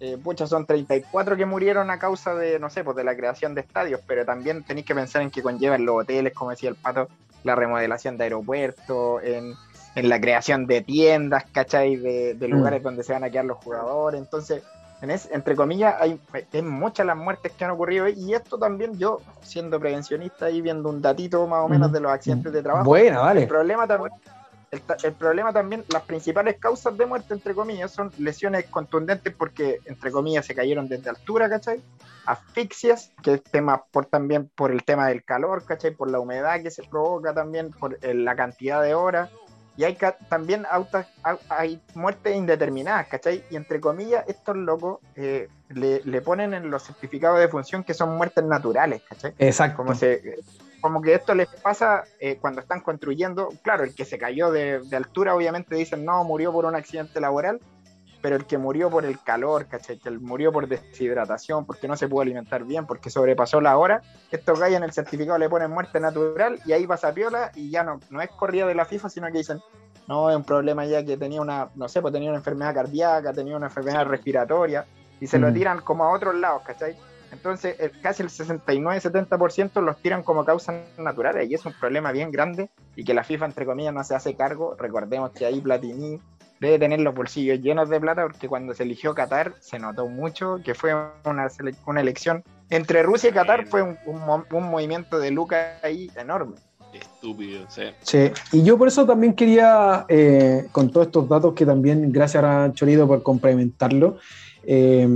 eh, 0.00 0.16
pucha, 0.22 0.46
son 0.46 0.64
34 0.66 1.36
que 1.36 1.44
murieron 1.46 1.90
a 1.90 1.98
causa 1.98 2.34
de, 2.34 2.58
no 2.58 2.70
sé, 2.70 2.84
pues 2.84 2.96
de 2.96 3.04
la 3.04 3.16
creación 3.16 3.54
de 3.54 3.60
estadios, 3.62 4.00
pero 4.06 4.24
también 4.24 4.62
tenéis 4.64 4.86
que 4.86 4.94
pensar 4.94 5.22
en 5.22 5.30
que 5.30 5.42
conllevan 5.42 5.84
los 5.84 5.96
hoteles, 6.02 6.32
como 6.34 6.50
decía 6.50 6.70
el 6.70 6.74
Pato, 6.76 7.08
la 7.44 7.54
remodelación 7.54 8.16
de 8.18 8.24
aeropuertos, 8.24 9.22
en 9.24 9.54
en 9.96 10.08
la 10.08 10.20
creación 10.20 10.66
de 10.68 10.82
tiendas, 10.82 11.46
¿cachai? 11.50 11.96
De, 11.96 12.34
de 12.34 12.46
lugares 12.48 12.80
donde 12.80 13.02
se 13.02 13.12
van 13.12 13.24
a 13.24 13.28
quedar 13.30 13.44
los 13.44 13.58
jugadores. 13.58 14.20
Entonces, 14.20 14.62
en 15.02 15.10
es, 15.10 15.30
entre 15.30 15.56
comillas, 15.56 15.94
hay, 15.98 16.20
hay 16.52 16.62
muchas 16.62 17.06
las 17.06 17.16
muertes 17.16 17.52
que 17.52 17.64
han 17.64 17.70
ocurrido. 17.70 18.08
Y 18.08 18.34
esto 18.34 18.58
también, 18.58 18.98
yo, 18.98 19.20
siendo 19.42 19.80
prevencionista 19.80 20.50
y 20.50 20.60
viendo 20.60 20.88
un 20.88 21.00
datito 21.00 21.46
más 21.46 21.64
o 21.64 21.68
menos 21.68 21.90
de 21.92 22.00
los 22.00 22.12
accidentes 22.12 22.52
de 22.52 22.62
trabajo, 22.62 22.84
Buena, 22.84 23.16
el 23.18 23.22
vale. 23.22 23.46
problema 23.46 23.86
también. 23.86 24.12
El, 24.70 24.82
ta- 24.82 24.96
el 25.02 25.14
problema 25.14 25.52
también, 25.52 25.84
las 25.92 26.02
principales 26.02 26.56
causas 26.60 26.96
de 26.96 27.04
muerte, 27.04 27.34
entre 27.34 27.54
comillas, 27.56 27.90
son 27.90 28.12
lesiones 28.18 28.66
contundentes 28.66 29.34
porque, 29.36 29.80
entre 29.86 30.12
comillas, 30.12 30.46
se 30.46 30.54
cayeron 30.54 30.86
desde 30.86 31.10
altura, 31.10 31.48
¿cachai? 31.48 31.82
Asfixias, 32.24 33.10
que 33.22 33.34
es 33.34 33.42
tema 33.42 33.82
por 33.90 34.06
también 34.06 34.48
por 34.54 34.70
el 34.70 34.84
tema 34.84 35.08
del 35.08 35.24
calor, 35.24 35.64
¿cachai? 35.64 35.90
Por 35.92 36.08
la 36.08 36.20
humedad 36.20 36.62
que 36.62 36.70
se 36.70 36.84
provoca 36.84 37.34
también, 37.34 37.70
por 37.72 37.98
eh, 38.02 38.14
la 38.14 38.36
cantidad 38.36 38.80
de 38.80 38.94
horas. 38.94 39.30
Y 39.76 39.84
hay 39.84 39.96
también 40.28 40.66
autas, 40.70 41.06
au- 41.22 41.38
hay 41.48 41.80
muertes 41.94 42.36
indeterminadas, 42.36 43.06
¿cachai? 43.08 43.44
Y 43.50 43.56
entre 43.56 43.80
comillas, 43.80 44.24
estos 44.28 44.56
locos 44.56 44.98
eh, 45.16 45.48
le, 45.68 46.02
le 46.04 46.20
ponen 46.20 46.52
en 46.54 46.70
los 46.70 46.82
certificados 46.84 47.38
de 47.38 47.48
función 47.48 47.82
que 47.84 47.94
son 47.94 48.16
muertes 48.16 48.44
naturales, 48.44 49.02
¿cachai? 49.08 49.32
Exacto. 49.38 49.76
como 49.78 49.94
se 49.94 50.36
como 50.80 51.02
que 51.02 51.12
esto 51.14 51.34
les 51.34 51.46
pasa 51.46 52.04
eh, 52.20 52.38
cuando 52.40 52.62
están 52.62 52.80
construyendo, 52.80 53.50
claro, 53.62 53.84
el 53.84 53.94
que 53.94 54.06
se 54.06 54.16
cayó 54.16 54.50
de, 54.50 54.80
de 54.80 54.96
altura 54.96 55.34
obviamente 55.34 55.74
dicen 55.74 56.06
no, 56.06 56.24
murió 56.24 56.52
por 56.52 56.64
un 56.64 56.74
accidente 56.74 57.20
laboral, 57.20 57.60
pero 58.22 58.36
el 58.36 58.44
que 58.46 58.58
murió 58.58 58.90
por 58.90 59.04
el 59.04 59.20
calor, 59.22 59.66
¿cachai? 59.66 59.98
Que 59.98 60.08
el 60.08 60.20
murió 60.20 60.52
por 60.52 60.68
deshidratación, 60.68 61.64
porque 61.64 61.88
no 61.88 61.96
se 61.96 62.08
pudo 62.08 62.22
alimentar 62.22 62.64
bien, 62.64 62.86
porque 62.86 63.10
sobrepasó 63.10 63.60
la 63.60 63.76
hora, 63.78 64.02
estos 64.30 64.58
gallos 64.58 64.76
en 64.78 64.84
el 64.84 64.92
certificado 64.92 65.38
le 65.38 65.48
ponen 65.48 65.70
muerte 65.70 66.00
natural 66.00 66.58
y 66.64 66.72
ahí 66.72 66.86
pasa 66.86 67.12
piola 67.14 67.50
y 67.54 67.70
ya 67.70 67.82
no, 67.82 68.00
no 68.10 68.20
es 68.20 68.30
corrida 68.30 68.66
de 68.66 68.74
la 68.74 68.84
FIFA, 68.84 69.08
sino 69.08 69.26
que 69.28 69.38
dicen, 69.38 69.60
no, 70.06 70.28
es 70.30 70.36
un 70.36 70.44
problema 70.44 70.84
ya 70.86 71.04
que 71.04 71.16
tenía 71.16 71.40
una, 71.40 71.68
no 71.74 71.88
sé, 71.88 72.02
pues 72.02 72.12
tenía 72.12 72.30
una 72.30 72.38
enfermedad 72.38 72.74
cardíaca, 72.74 73.32
tenía 73.32 73.56
una 73.56 73.66
enfermedad 73.66 74.04
respiratoria, 74.06 74.84
y 75.20 75.26
se 75.26 75.38
lo 75.38 75.50
Mm. 75.50 75.54
tiran 75.54 75.80
como 75.80 76.04
a 76.04 76.12
otros 76.12 76.34
lados, 76.34 76.62
¿cachai? 76.66 76.96
Entonces, 77.30 77.76
el- 77.78 77.92
casi 78.00 78.22
el 78.24 78.30
69-70% 78.30 79.80
los 79.80 79.96
tiran 79.98 80.22
como 80.22 80.44
causas 80.44 80.76
naturales 80.98 81.48
y 81.48 81.54
es 81.54 81.64
un 81.64 81.72
problema 81.78 82.12
bien 82.12 82.30
grande 82.30 82.70
y 82.96 83.04
que 83.04 83.14
la 83.14 83.22
FIFA, 83.24 83.46
entre 83.46 83.66
comillas, 83.66 83.94
no 83.94 84.02
se 84.04 84.14
hace 84.14 84.34
cargo. 84.34 84.74
Recordemos 84.78 85.30
que 85.30 85.46
ahí 85.46 85.60
Platini 85.60 86.20
debe 86.60 86.78
tener 86.78 87.00
los 87.00 87.14
bolsillos 87.14 87.60
llenos 87.60 87.88
de 87.88 87.98
plata 87.98 88.22
porque 88.22 88.48
cuando 88.48 88.74
se 88.74 88.82
eligió 88.82 89.14
Qatar 89.14 89.54
se 89.60 89.78
notó 89.78 90.06
mucho 90.06 90.60
que 90.62 90.74
fue 90.74 90.94
una, 91.24 91.48
una 91.86 92.00
elección 92.00 92.44
entre 92.68 93.02
Rusia 93.02 93.30
y 93.30 93.32
Qatar 93.32 93.66
fue 93.66 93.82
un, 93.82 93.96
un 94.06 94.20
mo- 94.20 94.44
un 94.52 94.70
movimiento 94.70 95.18
de 95.18 95.30
lucas 95.30 95.82
ahí 95.82 96.10
enorme. 96.16 96.56
Estúpido, 96.92 97.66
sí. 97.68 97.82
Sí, 98.02 98.30
y 98.52 98.62
yo 98.64 98.76
por 98.76 98.88
eso 98.88 99.06
también 99.06 99.32
quería, 99.34 100.04
eh, 100.08 100.66
con 100.72 100.90
todos 100.90 101.06
estos 101.06 101.28
datos 101.28 101.54
que 101.54 101.64
también, 101.64 102.10
gracias 102.12 102.42
a 102.44 102.70
Chorido 102.72 103.06
por 103.06 103.22
complementarlo, 103.22 104.18
eh, 104.64 105.08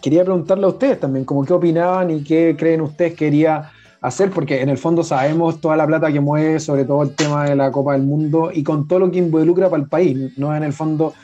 quería 0.00 0.24
preguntarle 0.24 0.64
a 0.64 0.70
ustedes 0.70 0.98
también, 0.98 1.24
como 1.24 1.44
qué 1.44 1.52
opinaban 1.52 2.10
y 2.10 2.24
qué 2.24 2.56
creen 2.58 2.80
ustedes 2.80 3.14
quería 3.14 3.70
hacer, 4.02 4.30
porque 4.30 4.60
en 4.60 4.68
el 4.68 4.78
fondo 4.78 5.02
sabemos 5.04 5.60
toda 5.60 5.76
la 5.76 5.86
plata 5.86 6.12
que 6.12 6.20
mueve, 6.20 6.58
sobre 6.60 6.84
todo 6.84 7.02
el 7.04 7.14
tema 7.14 7.44
de 7.44 7.56
la 7.56 7.70
Copa 7.70 7.92
del 7.92 8.02
Mundo 8.02 8.50
y 8.52 8.62
con 8.64 8.86
todo 8.88 8.98
lo 8.98 9.10
que 9.10 9.18
involucra 9.18 9.70
para 9.70 9.82
el 9.82 9.88
país, 9.88 10.36
no 10.36 10.54
en 10.54 10.64
el 10.64 10.72
fondo 10.72 11.14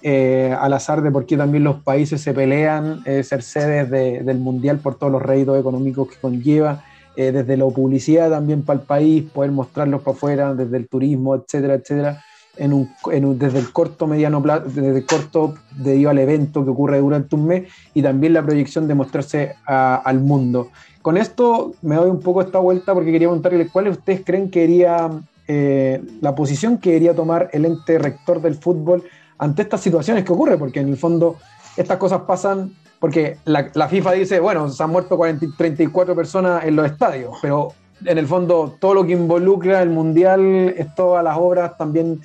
eh, 0.00 0.56
al 0.58 0.72
azar 0.72 1.02
de 1.02 1.10
por 1.10 1.26
qué 1.26 1.36
también 1.36 1.64
los 1.64 1.82
países 1.82 2.20
se 2.20 2.32
pelean 2.32 3.00
eh, 3.04 3.24
ser 3.24 3.42
sedes 3.42 3.90
de- 3.90 4.22
del 4.22 4.38
Mundial 4.38 4.78
por 4.78 4.94
todos 4.94 5.10
los 5.12 5.20
réditos 5.20 5.58
económicos 5.58 6.08
que 6.08 6.20
conlleva 6.20 6.84
eh, 7.16 7.32
desde 7.32 7.56
la 7.56 7.66
publicidad 7.66 8.30
también 8.30 8.62
para 8.62 8.78
el 8.78 8.86
país, 8.86 9.24
poder 9.32 9.50
mostrarlos 9.50 10.02
para 10.02 10.16
afuera, 10.16 10.54
desde 10.54 10.76
el 10.76 10.88
turismo, 10.88 11.34
etcétera, 11.34 11.74
etcétera, 11.74 12.22
en 12.56 12.72
un, 12.72 12.88
en 13.10 13.24
un- 13.24 13.36
desde 13.36 13.58
el 13.58 13.72
corto, 13.72 14.06
mediano 14.06 14.40
plazo, 14.40 14.66
desde 14.66 14.98
el 14.98 15.04
corto 15.04 15.54
debido 15.76 16.10
al 16.10 16.18
evento 16.20 16.64
que 16.64 16.70
ocurre 16.70 17.00
durante 17.00 17.34
un 17.34 17.46
mes 17.48 17.64
y 17.92 18.00
también 18.02 18.34
la 18.34 18.44
proyección 18.44 18.86
de 18.86 18.94
mostrarse 18.94 19.54
al 19.66 20.20
mundo. 20.20 20.68
Con 21.08 21.16
esto 21.16 21.72
me 21.80 21.94
doy 21.94 22.10
un 22.10 22.20
poco 22.20 22.42
esta 22.42 22.58
vuelta 22.58 22.92
porque 22.92 23.10
quería 23.10 23.28
preguntarles 23.28 23.70
cuáles 23.70 23.96
ustedes 23.96 24.20
creen 24.26 24.50
que 24.50 24.64
iría 24.64 25.08
eh, 25.46 26.02
la 26.20 26.34
posición 26.34 26.76
que 26.76 26.90
debería 26.90 27.14
tomar 27.14 27.48
el 27.54 27.64
ente 27.64 27.98
rector 27.98 28.42
del 28.42 28.56
fútbol 28.56 29.02
ante 29.38 29.62
estas 29.62 29.80
situaciones 29.80 30.22
que 30.22 30.32
ocurren, 30.32 30.58
porque 30.58 30.80
en 30.80 30.88
el 30.90 30.98
fondo 30.98 31.36
estas 31.78 31.96
cosas 31.96 32.20
pasan 32.26 32.74
porque 33.00 33.38
la, 33.46 33.88
FIFA 33.88 34.12
dice, 34.12 34.38
bueno, 34.38 34.68
se 34.68 34.82
han 34.82 34.90
muerto 34.90 35.16
40 35.16 35.46
y 35.46 35.52
34 35.52 36.14
personas 36.14 36.66
en 36.66 36.76
los 36.76 36.84
estadios, 36.84 37.38
pero 37.40 37.72
en 38.04 38.18
el 38.18 38.26
fondo 38.26 38.76
todo 38.78 38.92
lo 38.92 39.06
que 39.06 39.12
involucra 39.12 39.80
el 39.80 39.88
mundial 39.88 40.74
es 40.76 40.94
todas 40.94 41.24
las 41.24 41.38
obras 41.38 41.78
también 41.78 42.20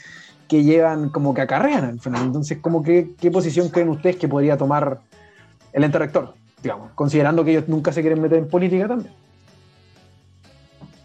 que 0.49 0.61
llevan 0.61 1.07
como 1.07 1.33
que 1.33 1.39
acarrean 1.39 1.85
al 1.85 2.01
final. 2.01 2.23
Entonces, 2.23 2.57
como 2.59 2.83
que, 2.83 3.11
¿qué 3.17 3.31
posición 3.31 3.69
creen 3.69 3.87
ustedes 3.87 4.17
que 4.17 4.27
podría 4.27 4.57
tomar 4.57 4.99
el 5.71 5.85
ente 5.85 5.99
rector? 5.99 6.42
Considerando 6.95 7.43
que 7.43 7.51
ellos 7.51 7.67
nunca 7.67 7.91
se 7.91 8.01
quieren 8.01 8.21
meter 8.21 8.39
en 8.39 8.47
política 8.47 8.87
también. 8.87 9.13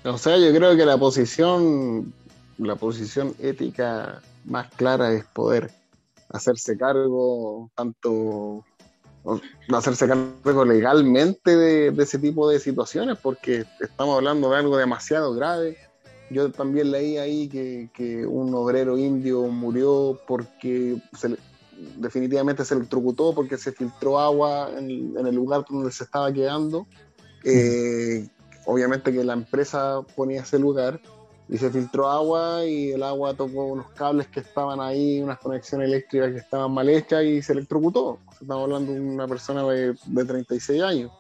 O 0.05 0.17
sea, 0.17 0.39
yo 0.39 0.53
creo 0.55 0.77
que 0.77 0.87
la 0.87 0.97
posición, 0.97 2.13
la 2.59 2.77
posición 2.77 3.35
ética 3.39 4.23
más 4.45 4.71
clara 4.75 5.13
es 5.13 5.25
poder 5.27 5.71
hacerse 6.31 6.79
cargo, 6.79 7.71
tanto 7.75 8.65
hacerse 9.73 10.07
cargo 10.09 10.65
legalmente 10.65 11.57
de, 11.57 11.91
de 11.91 12.03
ese 12.03 12.19
tipo 12.19 12.49
de 12.49 12.61
situaciones, 12.61 13.19
porque 13.19 13.67
estamos 13.81 14.17
hablando 14.17 14.51
de 14.51 14.57
algo 14.57 14.77
demasiado 14.77 15.35
grave. 15.35 15.77
Yo 16.31 16.51
también 16.51 16.91
leí 16.91 17.17
ahí 17.19 17.49
que, 17.49 17.91
que 17.93 18.25
un 18.27 18.55
obrero 18.55 18.97
indio 18.97 19.43
murió 19.49 20.19
porque 20.27 20.97
se 21.17 21.31
le- 21.31 21.39
definitivamente 21.97 22.65
se 22.65 22.75
electrocutó 22.75 23.35
porque 23.35 23.57
se 23.57 23.73
filtró 23.73 24.19
agua 24.19 24.71
en, 24.77 25.15
el 25.17 25.35
lugar 25.35 25.65
donde 25.69 25.91
se 25.91 26.05
estaba 26.05 26.33
quedando. 26.33 26.87
Eh, 27.45 28.29
obviamente 28.67 29.13
que 29.13 29.25
la 29.25 29.33
empresa 29.33 30.03
ponía 30.17 30.43
ese 30.43 30.59
lugar 30.59 31.01
y 31.49 31.57
se 31.57 31.71
filtró 31.71 32.09
agua 32.09 32.65
y 32.65 32.91
el 32.91 33.03
agua 33.03 33.35
tocó 33.35 33.67
unos 33.67 33.91
cables 33.93 34.27
que 34.27 34.41
estaban 34.41 34.81
ahí, 34.81 35.23
unas 35.23 35.39
conexiones 35.39 35.89
eléctricas 35.89 36.33
que 36.33 36.39
estaban 36.39 36.73
mal 36.73 36.89
hechas 36.89 37.25
y 37.25 37.41
se 37.41 37.53
electrocutó. 37.53 38.19
Estamos 38.33 38.65
hablando 38.65 38.93
de 38.93 39.01
una 39.01 39.27
persona 39.27 39.63
de, 39.65 39.95
de 40.07 40.25
36 40.25 40.83
años. 40.83 41.11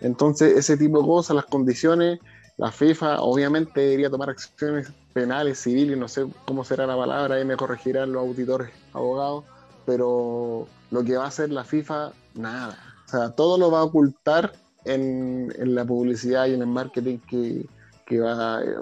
Entonces, 0.00 0.56
ese 0.56 0.76
tipo 0.76 1.00
de 1.00 1.06
cosas, 1.06 1.36
las 1.36 1.46
condiciones, 1.46 2.20
la 2.56 2.70
FIFA 2.70 3.22
obviamente 3.22 3.80
debería 3.80 4.10
tomar 4.10 4.30
acciones 4.30 4.92
penales, 5.12 5.58
civiles, 5.58 5.96
no 5.96 6.08
sé 6.08 6.26
cómo 6.46 6.64
será 6.64 6.86
la 6.86 6.96
palabra, 6.96 7.36
ahí 7.36 7.44
me 7.44 7.56
corregirán 7.56 8.12
los 8.12 8.22
auditores, 8.22 8.70
abogados, 8.92 9.44
pero 9.86 10.66
lo 10.90 11.04
que 11.04 11.16
va 11.16 11.24
a 11.24 11.28
hacer 11.28 11.50
la 11.50 11.64
FIFA, 11.64 12.12
nada. 12.34 12.76
O 13.06 13.10
sea, 13.10 13.30
todo 13.30 13.58
lo 13.58 13.70
va 13.70 13.80
a 13.80 13.84
ocultar 13.84 14.52
en, 14.84 15.52
en 15.58 15.74
la 15.74 15.84
publicidad 15.84 16.46
y 16.46 16.54
en 16.54 16.60
el 16.62 16.66
marketing 16.68 17.18
que, 17.28 17.66
que 18.06 18.20
va, 18.20 18.62
eh, 18.62 18.74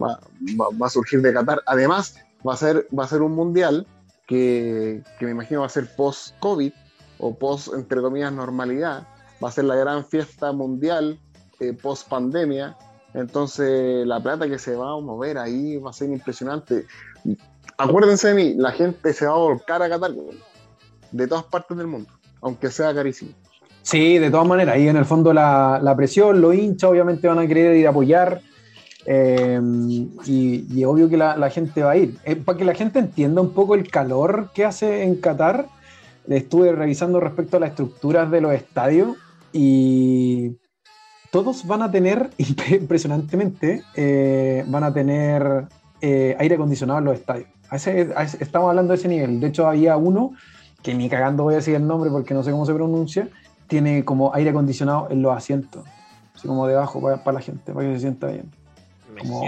va, 0.00 0.18
va- 0.60 0.68
va 0.80 0.86
a 0.86 0.90
surgir 0.90 1.22
de 1.22 1.32
Qatar. 1.32 1.62
Además, 1.66 2.16
va 2.46 2.54
a 2.54 2.56
ser, 2.56 2.86
va 2.96 3.04
a 3.04 3.08
ser 3.08 3.22
un 3.22 3.32
mundial 3.34 3.86
que, 4.26 5.02
que 5.18 5.24
me 5.24 5.30
imagino 5.32 5.60
va 5.60 5.66
a 5.66 5.70
ser 5.70 5.88
post-COVID 5.96 6.72
o 7.18 7.34
post, 7.34 7.72
entre 7.74 8.00
comillas, 8.00 8.32
normalidad. 8.32 9.06
Va 9.42 9.48
a 9.48 9.52
ser 9.52 9.64
la 9.64 9.76
gran 9.76 10.04
fiesta 10.04 10.52
mundial 10.52 11.18
post 11.82 12.08
pandemia. 12.08 12.76
Entonces, 13.14 14.06
la 14.06 14.20
plata 14.20 14.46
que 14.48 14.58
se 14.58 14.76
va 14.76 14.92
a 14.92 15.00
mover 15.00 15.38
ahí 15.38 15.78
va 15.78 15.90
a 15.90 15.92
ser 15.94 16.10
impresionante. 16.10 16.86
Acuérdense 17.78 18.28
de 18.28 18.34
mí, 18.34 18.54
la 18.56 18.72
gente 18.72 19.12
se 19.12 19.26
va 19.26 19.32
a 19.32 19.38
volcar 19.38 19.82
a 19.82 19.88
Qatar, 19.88 20.12
de 21.12 21.26
todas 21.26 21.44
partes 21.44 21.76
del 21.76 21.86
mundo, 21.86 22.10
aunque 22.40 22.70
sea 22.70 22.94
carísimo. 22.94 23.32
Sí, 23.82 24.18
de 24.18 24.30
todas 24.30 24.48
maneras, 24.48 24.74
ahí 24.74 24.88
en 24.88 24.96
el 24.96 25.04
fondo 25.04 25.32
la, 25.32 25.94
presión, 25.96 26.40
los 26.40 26.54
hinchas 26.54 26.90
obviamente 26.90 27.28
van 27.28 27.38
a 27.38 27.46
querer 27.46 27.76
ir 27.76 27.86
a 27.86 27.90
apoyar. 27.90 28.40
eh, 29.04 29.60
y, 30.24 30.66
y 30.68 30.84
obvio 30.84 31.08
que 31.08 31.16
la, 31.16 31.50
gente 31.50 31.82
va 31.82 31.92
a 31.92 31.96
ir. 31.96 32.18
Eh, 32.24 32.34
para 32.34 32.58
que 32.58 32.64
la 32.64 32.74
gente 32.74 32.98
entienda 32.98 33.40
un 33.40 33.52
poco 33.52 33.74
el 33.74 33.88
calor 33.88 34.50
que 34.52 34.64
hace 34.64 35.04
en 35.04 35.16
Qatar, 35.16 35.68
estuve 36.28 36.72
revisando 36.72 37.20
respecto 37.20 37.56
a 37.56 37.60
las 37.60 37.70
estructuras 37.70 38.30
de 38.30 38.40
los 38.40 38.52
estadios 38.52 39.16
y 39.52 40.56
todos 41.30 41.66
van 41.66 41.82
a 41.82 41.90
tener, 41.90 42.30
impresionantemente, 42.70 43.82
eh, 43.94 44.64
van 44.66 44.84
a 44.84 44.92
tener 44.92 45.68
eh, 46.06 46.36
aire 46.38 46.54
acondicionado 46.54 47.00
en 47.00 47.04
los 47.06 47.14
estadios. 47.16 47.48
A 47.68 47.76
ese- 47.76 48.12
a 48.14 48.22
ese- 48.22 48.42
estamos 48.42 48.68
hablando 48.70 48.92
de 48.92 48.98
ese 48.98 49.08
nivel. 49.08 49.40
De 49.40 49.48
hecho, 49.48 49.66
había 49.66 49.96
uno, 49.96 50.32
que 50.82 50.94
ni 50.94 51.08
cagando 51.08 51.42
voy 51.42 51.54
a 51.54 51.56
decir 51.56 51.74
el 51.74 51.84
nombre 51.86 52.10
porque 52.10 52.32
no 52.32 52.44
sé 52.44 52.52
cómo 52.52 52.64
se 52.64 52.72
pronuncia, 52.74 53.28
tiene 53.66 54.04
como 54.04 54.32
aire 54.34 54.50
acondicionado 54.50 55.08
en 55.10 55.20
los 55.22 55.36
asientos, 55.36 55.84
así 56.34 56.46
como 56.46 56.66
debajo 56.68 57.00
para, 57.00 57.32
la 57.32 57.40
gente, 57.40 57.72
para 57.72 57.86
que 57.88 57.94
se 57.94 58.00
sienta 58.02 58.28
bien. 58.28 58.52
Como- 59.18 59.40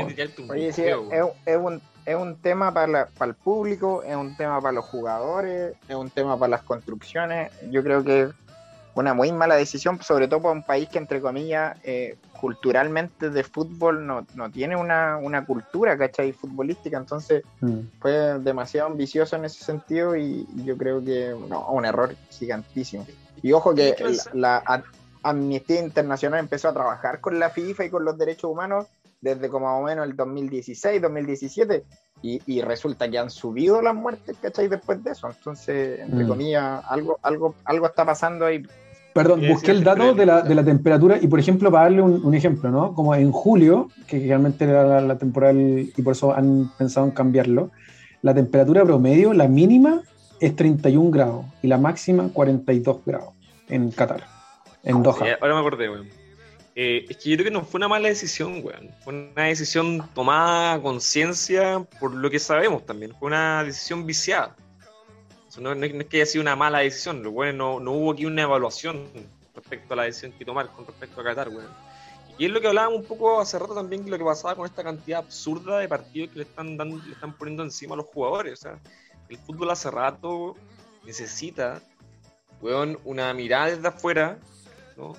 Oye, 0.50 0.72
sí, 0.72 0.82
es, 1.12 1.24
es 1.46 1.56
un, 1.58 1.80
es 2.04 2.16
un 2.16 2.36
tema 2.36 2.74
para, 2.74 2.86
la- 2.88 3.08
para 3.16 3.28
el 3.30 3.36
público, 3.36 4.02
es 4.02 4.16
un 4.16 4.36
tema 4.36 4.60
para 4.60 4.72
los 4.72 4.84
jugadores, 4.86 5.74
es 5.88 5.94
un 5.94 6.10
tema 6.10 6.36
para 6.36 6.50
las 6.50 6.62
construcciones. 6.62 7.52
Yo 7.70 7.84
creo 7.84 8.02
que 8.02 8.28
una 8.94 9.14
muy 9.14 9.30
mala 9.32 9.54
decisión, 9.56 10.00
sobre 10.02 10.26
todo 10.28 10.42
para 10.42 10.54
un 10.54 10.62
país 10.64 10.88
que, 10.88 10.98
entre 10.98 11.20
comillas, 11.20 11.76
eh, 11.84 12.16
culturalmente 12.40 13.30
de 13.30 13.44
fútbol 13.44 14.06
no, 14.06 14.26
no 14.34 14.50
tiene 14.50 14.76
una, 14.76 15.16
una 15.18 15.44
cultura, 15.44 15.96
¿cachai? 15.96 16.32
Futbolística, 16.32 16.96
entonces 16.96 17.42
Mm. 17.60 17.80
fue 18.00 18.38
demasiado 18.40 18.88
ambicioso 18.88 19.36
en 19.36 19.44
ese 19.44 19.64
sentido 19.64 20.16
y 20.16 20.46
yo 20.64 20.76
creo 20.76 21.04
que 21.04 21.34
no, 21.48 21.66
un 21.68 21.84
error 21.84 22.14
gigantísimo. 22.30 23.06
Y 23.42 23.52
ojo 23.52 23.74
que 23.74 23.96
la, 23.98 24.22
la 24.32 24.62
Am- 24.64 24.82
Amnistía 25.22 25.80
Internacional 25.80 26.40
empezó 26.40 26.68
a 26.68 26.72
trabajar 26.72 27.20
con 27.20 27.38
la 27.38 27.50
FIFA 27.50 27.84
y 27.84 27.90
con 27.90 28.04
los 28.04 28.16
derechos 28.16 28.50
humanos 28.50 28.86
desde 29.20 29.48
como 29.48 29.66
más 29.66 29.80
o 29.80 29.84
menos 29.84 30.06
el 30.06 30.16
2016, 30.16 31.02
2017 31.02 31.84
y, 32.22 32.40
y 32.46 32.60
resulta 32.62 33.08
que 33.10 33.18
han 33.18 33.30
subido 33.30 33.80
las 33.82 33.94
muertes, 33.94 34.36
¿cachai? 34.40 34.68
Después 34.68 35.02
de 35.02 35.10
eso. 35.12 35.28
Entonces, 35.28 36.00
entre 36.00 36.24
Mm. 36.24 36.28
comillas, 36.28 36.84
algo, 36.88 37.18
algo, 37.22 37.54
algo 37.64 37.86
está 37.86 38.04
pasando 38.04 38.46
ahí. 38.46 38.62
Perdón, 39.14 39.42
busqué 39.48 39.72
el 39.72 39.82
dato 39.82 40.14
de 40.14 40.26
la, 40.26 40.42
de 40.42 40.54
la 40.54 40.64
temperatura 40.64 41.18
y, 41.20 41.26
por 41.26 41.40
ejemplo, 41.40 41.72
para 41.72 41.84
darle 41.84 42.02
un, 42.02 42.24
un 42.24 42.34
ejemplo, 42.34 42.70
¿no? 42.70 42.94
Como 42.94 43.14
en 43.16 43.32
julio, 43.32 43.88
que 44.06 44.18
realmente 44.20 44.64
era 44.64 44.84
la, 44.84 45.00
la 45.00 45.18
temporal 45.18 45.58
y 45.96 46.02
por 46.02 46.12
eso 46.12 46.32
han 46.32 46.70
pensado 46.78 47.06
en 47.06 47.12
cambiarlo, 47.12 47.70
la 48.22 48.34
temperatura 48.34 48.84
promedio, 48.84 49.32
la 49.32 49.48
mínima 49.48 50.02
es 50.40 50.54
31 50.54 51.10
grados 51.10 51.46
y 51.62 51.66
la 51.68 51.78
máxima 51.78 52.30
42 52.32 53.04
grados 53.04 53.34
en 53.68 53.90
Qatar, 53.90 54.22
en 54.84 55.02
Doha. 55.02 55.16
Sí, 55.24 55.30
ahora 55.40 55.54
me 55.54 55.60
acordé, 55.60 55.90
weón. 55.90 56.06
Eh, 56.80 57.06
es 57.08 57.16
que 57.16 57.30
yo 57.30 57.36
creo 57.36 57.46
que 57.46 57.50
no 57.50 57.64
fue 57.64 57.78
una 57.78 57.88
mala 57.88 58.06
decisión, 58.06 58.64
weón. 58.64 58.88
Fue 59.02 59.12
una 59.12 59.46
decisión 59.46 60.08
tomada 60.14 60.74
a 60.74 60.80
conciencia 60.80 61.84
por 61.98 62.14
lo 62.14 62.30
que 62.30 62.38
sabemos 62.38 62.86
también. 62.86 63.12
Fue 63.18 63.26
una 63.26 63.64
decisión 63.64 64.06
viciada. 64.06 64.54
No, 65.58 65.74
no 65.74 65.84
es 65.84 66.06
que 66.06 66.18
haya 66.18 66.26
sido 66.26 66.42
una 66.42 66.54
mala 66.54 66.78
decisión. 66.78 67.20
Lo 67.24 67.32
bueno, 67.32 67.52
no, 67.52 67.80
no 67.80 67.92
hubo 67.94 68.12
aquí 68.12 68.26
una 68.26 68.42
evaluación 68.42 69.08
respecto 69.56 69.94
a 69.94 69.96
la 69.96 70.02
decisión 70.04 70.30
que 70.38 70.44
tomar 70.44 70.68
con 70.68 70.86
respecto 70.86 71.20
a 71.20 71.24
Qatar, 71.24 71.48
weón. 71.48 71.66
Y 72.38 72.44
es 72.44 72.52
lo 72.52 72.60
que 72.60 72.68
hablábamos 72.68 73.00
un 73.00 73.06
poco 73.06 73.40
hace 73.40 73.58
rato 73.58 73.74
también, 73.74 74.08
lo 74.08 74.16
que 74.16 74.22
pasaba 74.22 74.54
con 74.54 74.64
esta 74.64 74.84
cantidad 74.84 75.18
absurda 75.18 75.80
de 75.80 75.88
partidos 75.88 76.30
que 76.30 76.36
le 76.36 76.44
están, 76.44 76.76
dando, 76.76 76.98
le 77.04 77.12
están 77.12 77.36
poniendo 77.36 77.64
encima 77.64 77.94
a 77.94 77.96
los 77.96 78.06
jugadores. 78.06 78.52
O 78.52 78.56
sea, 78.56 78.78
el 79.28 79.36
fútbol 79.38 79.72
hace 79.72 79.90
rato 79.90 80.54
necesita, 81.04 81.82
weón, 82.62 83.00
una 83.02 83.34
mirada 83.34 83.66
desde 83.66 83.88
afuera, 83.88 84.38
¿no? 84.96 85.16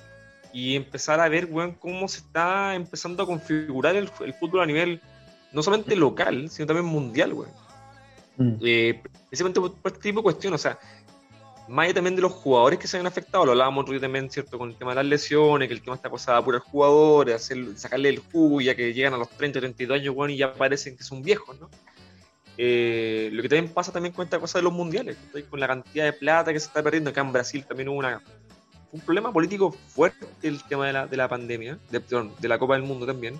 Y 0.53 0.75
empezar 0.75 1.19
a 1.19 1.29
ver, 1.29 1.45
weón, 1.45 1.73
cómo 1.73 2.07
se 2.07 2.19
está 2.19 2.75
empezando 2.75 3.23
a 3.23 3.25
configurar 3.25 3.95
el, 3.95 4.09
el 4.21 4.33
fútbol 4.33 4.61
a 4.61 4.65
nivel 4.65 5.01
no 5.51 5.63
solamente 5.63 5.95
local, 5.95 6.49
sino 6.49 6.67
también 6.67 6.85
mundial, 6.85 7.33
weón. 7.33 7.51
Mm. 8.37 8.53
Eh, 8.61 9.01
precisamente 9.27 9.59
por, 9.59 9.73
por 9.75 9.91
este 9.91 10.03
tipo 10.03 10.19
de 10.19 10.23
cuestiones, 10.23 10.59
o 10.59 10.63
sea, 10.63 10.79
más 11.67 11.85
allá 11.85 11.93
también 11.93 12.15
de 12.15 12.21
los 12.21 12.31
jugadores 12.31 12.79
que 12.79 12.87
se 12.87 12.97
han 12.97 13.05
afectado, 13.05 13.45
lo 13.45 13.51
hablábamos 13.51 13.83
otro 13.83 13.93
día 13.93 14.01
también, 14.01 14.29
¿cierto? 14.29 14.57
Con 14.57 14.69
el 14.69 14.75
tema 14.75 14.91
de 14.91 14.95
las 14.95 15.05
lesiones, 15.05 15.67
que 15.67 15.73
el 15.73 15.81
tema 15.81 15.95
está 15.95 16.09
cosa 16.09 16.33
de 16.33 16.37
apurar 16.39 16.61
jugadores, 16.61 17.35
hacer, 17.35 17.77
sacarle 17.77 18.09
el 18.09 18.19
jugo, 18.19 18.59
ya 18.59 18.75
que 18.75 18.93
llegan 18.93 19.13
a 19.13 19.17
los 19.17 19.29
30, 19.29 19.59
32 19.59 19.99
años, 19.99 20.15
weón, 20.15 20.31
y 20.31 20.37
ya 20.37 20.53
parecen 20.53 20.97
que 20.97 21.03
son 21.03 21.21
viejos, 21.21 21.59
¿no? 21.59 21.69
Eh, 22.57 23.29
lo 23.31 23.41
que 23.41 23.47
también 23.47 23.71
pasa 23.71 23.91
también 23.91 24.13
con 24.13 24.25
esta 24.25 24.39
cosa 24.39 24.59
de 24.59 24.63
los 24.63 24.73
mundiales, 24.73 25.15
con 25.49 25.59
la 25.59 25.67
cantidad 25.67 26.05
de 26.05 26.13
plata 26.13 26.51
que 26.51 26.59
se 26.59 26.65
está 26.67 26.83
perdiendo. 26.83 27.09
Acá 27.11 27.21
en 27.21 27.31
Brasil 27.31 27.63
también 27.65 27.87
hubo 27.87 27.97
una, 27.97 28.21
un 28.91 29.01
problema 29.01 29.31
político 29.31 29.71
fuerte 29.71 30.27
el 30.41 30.63
tema 30.63 30.87
de 30.87 30.93
la, 30.93 31.07
de 31.07 31.17
la 31.17 31.27
pandemia, 31.27 31.77
de, 31.91 31.99
perdón, 31.99 32.31
de 32.39 32.47
la 32.47 32.57
Copa 32.57 32.73
del 32.73 32.83
Mundo 32.83 33.05
también, 33.05 33.39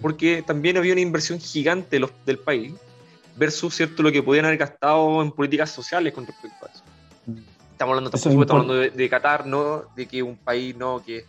porque 0.00 0.42
también 0.42 0.76
había 0.76 0.92
una 0.92 1.00
inversión 1.00 1.40
gigante 1.40 1.98
los, 1.98 2.10
del 2.26 2.38
país 2.38 2.74
versus 3.36 3.74
cierto 3.74 4.02
lo 4.02 4.12
que 4.12 4.22
podían 4.22 4.44
haber 4.44 4.58
gastado 4.58 5.22
en 5.22 5.32
políticas 5.32 5.70
sociales 5.70 6.12
con 6.12 6.26
respecto 6.26 6.66
a 6.66 6.68
eso. 6.68 6.82
Estamos 7.72 7.92
hablando, 7.94 8.10
Eso 8.10 8.16
es 8.16 8.22
tampoco 8.22 8.42
estamos 8.42 8.62
hablando 8.62 8.82
de, 8.82 8.90
de 8.90 9.08
Qatar, 9.08 9.46
¿no? 9.46 9.84
De 9.96 10.06
que 10.06 10.22
un 10.22 10.36
país 10.36 10.76
no 10.76 11.02
que 11.02 11.18
es 11.18 11.24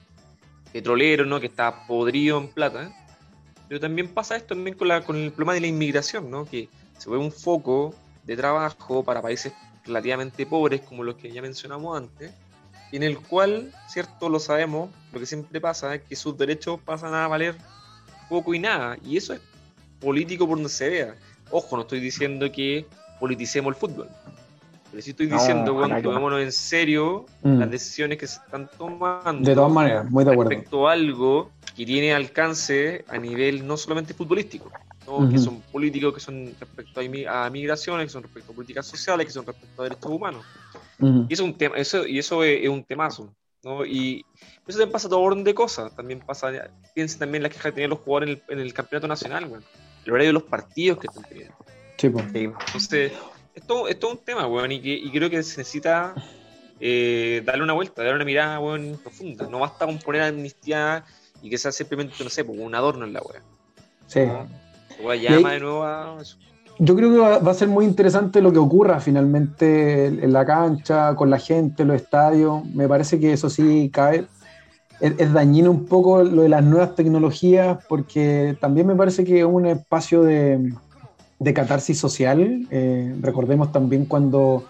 petrolero, 0.71 1.25
¿no? 1.25 1.39
Que 1.39 1.47
está 1.47 1.87
podrido 1.87 2.37
en 2.37 2.49
plata. 2.49 2.83
¿eh? 2.83 2.89
Pero 3.67 3.79
también 3.79 4.09
pasa 4.09 4.35
esto 4.35 4.53
también 4.53 4.75
con, 4.75 4.87
la, 4.87 5.01
con 5.01 5.15
el 5.15 5.31
problema 5.31 5.53
de 5.53 5.61
la 5.61 5.67
inmigración, 5.67 6.29
¿no? 6.29 6.45
Que 6.45 6.67
se 6.97 7.09
ve 7.09 7.17
un 7.17 7.31
foco 7.31 7.95
de 8.23 8.35
trabajo 8.35 9.03
para 9.03 9.21
países 9.21 9.53
relativamente 9.85 10.45
pobres, 10.45 10.81
como 10.81 11.03
los 11.03 11.15
que 11.15 11.31
ya 11.31 11.41
mencionamos 11.41 11.97
antes, 11.97 12.31
en 12.97 13.03
el 13.03 13.17
cual, 13.19 13.71
cierto, 13.87 14.29
lo 14.29 14.39
sabemos, 14.39 14.89
lo 15.11 15.19
que 15.19 15.25
siempre 15.25 15.59
pasa 15.61 15.95
es 15.95 16.01
que 16.03 16.15
sus 16.15 16.37
derechos 16.37 16.79
pasan 16.83 17.13
a 17.13 17.27
valer 17.27 17.55
poco 18.29 18.53
y 18.53 18.59
nada, 18.59 18.97
y 19.03 19.17
eso 19.17 19.33
es 19.33 19.41
político 19.99 20.47
por 20.47 20.57
donde 20.57 20.69
se 20.69 20.89
vea. 20.89 21.15
Ojo, 21.51 21.75
no 21.75 21.83
estoy 21.83 21.99
diciendo 21.99 22.51
que 22.51 22.85
politicemos 23.19 23.73
el 23.73 23.79
fútbol, 23.79 24.09
pero 24.91 25.01
sí 25.03 25.11
estoy 25.11 25.27
No, 25.27 25.35
diciendo, 25.37 25.73
bueno, 25.73 25.95
no. 25.95 26.01
tomémonos 26.01 26.41
en 26.41 26.51
serio 26.51 27.25
Mm. 27.41 27.59
las 27.59 27.71
decisiones 27.71 28.17
que 28.17 28.27
se 28.27 28.39
están 28.39 28.69
tomando 28.77 29.47
De 29.49 29.55
todas 29.55 29.71
maneras, 29.71 30.09
muy 30.09 30.23
de 30.23 30.31
acuerdo. 30.31 30.49
respecto 30.49 30.87
a 30.87 30.93
algo 30.93 31.51
que 31.75 31.85
tiene 31.85 32.13
alcance 32.13 33.03
a 33.07 33.17
nivel 33.17 33.65
no 33.65 33.75
solamente 33.77 34.13
futbolístico, 34.13 34.71
¿no? 35.07 35.29
que 35.29 35.37
son 35.39 35.61
políticos, 35.71 36.13
que 36.13 36.19
son 36.19 36.53
respecto 36.59 36.99
a 37.29 37.49
migraciones, 37.49 38.05
que 38.05 38.11
son 38.11 38.23
respecto 38.23 38.51
a 38.51 38.55
políticas 38.55 38.85
sociales, 38.85 39.25
que 39.25 39.33
son 39.33 39.45
respecto 39.45 39.81
a 39.81 39.85
derechos 39.85 40.11
humanos. 40.11 40.45
Y 40.99 41.33
eso 41.33 41.43
es 41.43 41.49
un 41.49 41.57
tema, 41.57 41.75
eso, 41.77 42.05
y 42.07 42.19
eso 42.19 42.43
es, 42.43 42.63
es 42.63 42.69
un 42.69 42.83
temazo. 42.83 43.33
¿no? 43.63 43.85
Y 43.85 44.25
eso 44.67 44.77
también 44.77 44.91
pasa 44.91 45.07
a 45.07 45.09
todo 45.09 45.21
orden 45.21 45.43
de 45.43 45.53
cosas. 45.53 45.95
También 45.95 46.19
pasa, 46.19 46.51
piensen 46.93 47.19
también 47.19 47.43
las 47.43 47.51
quejas 47.51 47.65
que 47.65 47.71
tenían 47.73 47.91
los 47.91 47.99
jugadores 47.99 48.29
en 48.29 48.35
el, 48.35 48.53
en 48.53 48.59
el 48.65 48.73
campeonato 48.73 49.07
nacional, 49.07 49.45
weón. 49.45 49.63
El 50.05 50.11
horario 50.11 50.29
de 50.29 50.33
los 50.33 50.43
partidos 50.43 50.99
que 50.99 51.07
están 51.07 51.23
teniendo. 51.23 51.55
Sí, 51.97 52.09
po. 52.09 52.19
Entonces, 52.19 53.13
esto, 53.55 53.87
esto 53.87 54.07
es 54.07 54.13
un 54.13 54.19
tema, 54.19 54.47
weón, 54.47 54.71
y, 54.71 54.81
que, 54.81 54.89
y 54.93 55.09
creo 55.11 55.29
que 55.29 55.41
se 55.43 55.59
necesita 55.59 56.13
eh, 56.79 57.41
darle 57.45 57.63
una 57.63 57.73
vuelta, 57.73 58.01
darle 58.03 58.15
una 58.17 58.25
mirada, 58.25 58.59
weón, 58.59 58.99
profunda. 59.01 59.47
No 59.47 59.59
basta 59.59 59.85
con 59.85 59.97
poner 59.99 60.23
amnistía 60.23 61.05
y 61.41 61.49
que 61.49 61.57
sea 61.57 61.71
simplemente, 61.71 62.21
no 62.23 62.29
sé, 62.29 62.43
pues, 62.43 62.59
un 62.59 62.75
adorno 62.75 63.05
en 63.05 63.13
la 63.13 63.21
weá. 63.21 63.41
Sí. 64.07 64.21
La 65.01 65.15
llama 65.15 65.49
ahí- 65.49 65.55
de 65.55 65.59
nuevo 65.61 65.83
a 65.85 66.17
eso. 66.21 66.37
Yo 66.79 66.95
creo 66.95 67.11
que 67.11 67.17
va, 67.17 67.51
a 67.51 67.53
ser 67.53 67.67
muy 67.67 67.85
interesante 67.85 68.41
lo 68.41 68.51
que 68.51 68.59
ocurra 68.59 68.99
finalmente 68.99 70.07
en 70.07 70.33
la 70.33 70.45
cancha, 70.45 71.15
con 71.15 71.29
la 71.29 71.37
gente, 71.37 71.83
en 71.83 71.89
los 71.89 72.01
estadios. 72.01 72.65
Me 72.73 72.87
parece 72.87 73.19
que 73.19 73.33
eso 73.33 73.49
sí 73.49 73.89
cae. 73.93 74.25
Es, 74.99 75.13
es 75.17 75.33
dañino 75.33 75.69
un 75.69 75.85
poco 75.85 76.23
lo 76.23 76.41
de 76.41 76.49
las 76.49 76.63
nuevas 76.63 76.95
tecnologías, 76.95 77.77
porque 77.87 78.57
también 78.59 78.87
me 78.87 78.95
parece 78.95 79.23
que 79.23 79.39
es 79.39 79.45
un 79.45 79.65
espacio 79.67 80.23
de, 80.23 80.73
de 81.39 81.53
catarsis 81.53 81.99
social. 81.99 82.67
Eh, 82.71 83.15
recordemos 83.21 83.71
también 83.71 84.05
cuando 84.05 84.63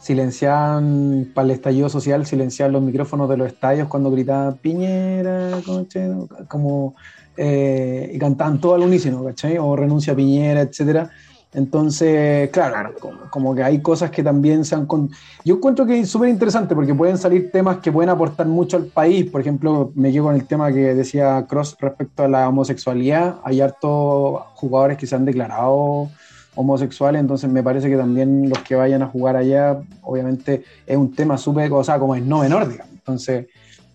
silenciaban 0.00 1.28
para 1.34 1.46
el 1.46 1.50
estallido 1.52 1.88
social, 1.88 2.26
silenciaban 2.26 2.72
los 2.72 2.82
micrófonos 2.82 3.28
de 3.28 3.36
los 3.36 3.48
estadios 3.48 3.88
cuando 3.88 4.10
gritaban 4.10 4.58
Piñera, 4.58 5.58
coche", 5.64 6.08
como 6.46 6.94
eh, 7.36 8.10
y 8.12 8.18
cantaban 8.18 8.60
todo 8.60 8.74
al 8.74 8.82
unísono, 8.82 9.24
¿cachai? 9.24 9.58
O 9.58 9.74
renuncia 9.74 10.12
a 10.12 10.16
Piñera, 10.16 10.60
etcétera. 10.60 11.10
Entonces, 11.54 12.50
claro, 12.50 12.94
como, 13.00 13.18
como 13.30 13.54
que 13.54 13.62
hay 13.62 13.80
cosas 13.80 14.10
que 14.10 14.22
también 14.22 14.64
se 14.64 14.74
han... 14.74 14.86
con- 14.86 15.10
Yo 15.44 15.56
encuentro 15.56 15.86
que 15.86 16.00
es 16.00 16.08
súper 16.10 16.28
interesante 16.28 16.74
porque 16.74 16.94
pueden 16.94 17.16
salir 17.18 17.50
temas 17.50 17.78
que 17.78 17.90
pueden 17.90 18.10
aportar 18.10 18.46
mucho 18.46 18.76
al 18.76 18.84
país. 18.86 19.30
Por 19.30 19.40
ejemplo, 19.40 19.90
me 19.94 20.12
quedo 20.12 20.24
con 20.24 20.34
el 20.34 20.46
tema 20.46 20.70
que 20.72 20.94
decía 20.94 21.44
Cross 21.48 21.76
respecto 21.80 22.22
a 22.24 22.28
la 22.28 22.48
homosexualidad. 22.48 23.36
Hay 23.44 23.60
hartos 23.60 24.40
jugadores 24.54 24.98
que 24.98 25.06
se 25.06 25.14
han 25.16 25.24
declarado 25.24 26.08
homosexuales, 26.54 27.20
entonces 27.20 27.48
me 27.48 27.62
parece 27.62 27.88
que 27.88 27.96
también 27.96 28.48
los 28.48 28.58
que 28.60 28.74
vayan 28.74 29.00
a 29.02 29.06
jugar 29.06 29.36
allá, 29.36 29.80
obviamente 30.02 30.64
es 30.86 30.96
un 30.96 31.14
tema 31.14 31.38
súper, 31.38 31.72
o 31.72 31.84
sea, 31.84 32.00
como 32.00 32.16
es 32.16 32.22
no 32.24 32.40
menor, 32.40 32.68
digamos. 32.68 32.92
Entonces, 32.94 33.46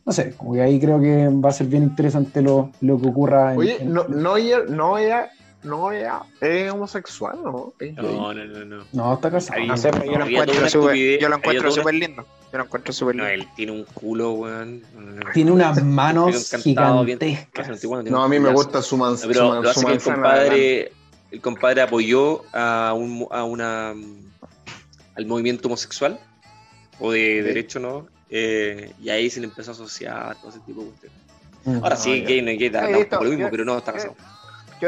no 0.06 0.14
sé, 0.14 0.34
como 0.38 0.54
que 0.54 0.62
ahí 0.62 0.80
creo 0.80 0.98
que 1.00 1.28
va 1.28 1.50
a 1.50 1.54
ser 1.54 1.68
bien 1.68 1.84
interesante 1.84 2.42
lo, 2.42 2.72
lo 2.80 2.98
que 3.00 3.08
ocurra. 3.10 3.54
en- 3.54 3.60
Oye, 3.60 3.82
en- 3.84 3.92
no, 3.94 4.06
no, 4.08 4.38
ella- 4.38 4.64
no, 4.70 4.98
ella, 4.98 5.30
no, 5.64 5.92
ella 5.92 6.22
es 6.42 6.72
homosexual, 6.72 7.40
¿no? 7.44 7.74
Es. 7.80 7.94
No, 7.96 8.34
no, 8.34 8.46
no, 8.46 8.66
no. 8.66 8.84
No, 8.92 9.14
está 9.16 9.32
casado. 9.32 9.60
Ahí- 9.60 9.68
No 9.68 9.78
sé, 9.78 9.92
pero 9.92 10.06
yo 10.06 10.18
lo 10.20 10.26
encuentro 10.26 10.54
súper 10.56 10.66
estupidez, 10.68 11.22
yo 11.22 11.30
lo 11.30 11.36
encuentro 11.38 11.72
súper 11.72 11.94
lindo. 11.96 12.26
Yo 12.52 12.58
lo 12.60 12.64
encuentro 12.66 12.94
súper 12.94 13.16
No, 13.16 13.24
lindo. 13.28 13.44
él 13.44 13.50
tiene 13.56 13.72
un 13.72 13.84
culo, 13.86 14.32
weón. 14.34 14.82
No, 14.94 15.02
no, 15.02 15.12
no. 15.24 15.32
Tiene 15.34 15.52
unas 15.52 15.84
manos 15.84 16.54
gigantescas. 16.62 17.84
No, 18.06 18.24
a 18.24 18.28
mí 18.30 18.40
me 18.40 18.52
gusta 18.52 18.82
su, 18.82 18.98
man, 18.98 19.12
No, 19.12 19.18
su, 19.18 19.28
pero 19.28 19.50
man- 19.50 19.64
lo 19.64 19.70
hace 19.70 19.80
su 19.80 19.86
que 19.86 19.92
el 19.94 19.98
manzana. 19.98 20.16
compadre, 20.16 20.92
el 21.32 21.42
compadre 21.42 21.82
apoyó 21.82 22.44
a, 22.54 22.94
un, 22.96 23.28
a 23.32 23.44
una 23.44 23.94
al 25.16 25.26
movimiento 25.26 25.68
homosexual 25.68 26.20
o 27.00 27.12
de 27.12 27.44
derecho, 27.44 27.80
¿no? 27.80 28.08
Eh, 28.30 28.94
y 29.02 29.10
ahí 29.10 29.30
se 29.30 29.40
le 29.40 29.46
empezó 29.48 29.72
a 29.72 29.74
asociar 29.74 30.36
todo 30.38 30.50
ese 30.50 30.60
tipo 30.62 30.82
de 30.82 30.88
cuestiones. 30.88 31.20
Mm. 31.66 31.84
Ahora 31.84 31.96
sí, 31.96 32.22
ya. 32.22 32.28
gay 32.28 32.42
no 32.42 32.50
es 32.52 32.60
gay, 32.60 32.70
da, 32.70 32.82
lo 32.90 33.30
mismo, 33.30 33.38
yo- 33.46 33.50
pero 33.52 33.64
no, 33.66 33.78
está 33.78 33.94
casado. 33.94 34.16
Yo 34.18 34.24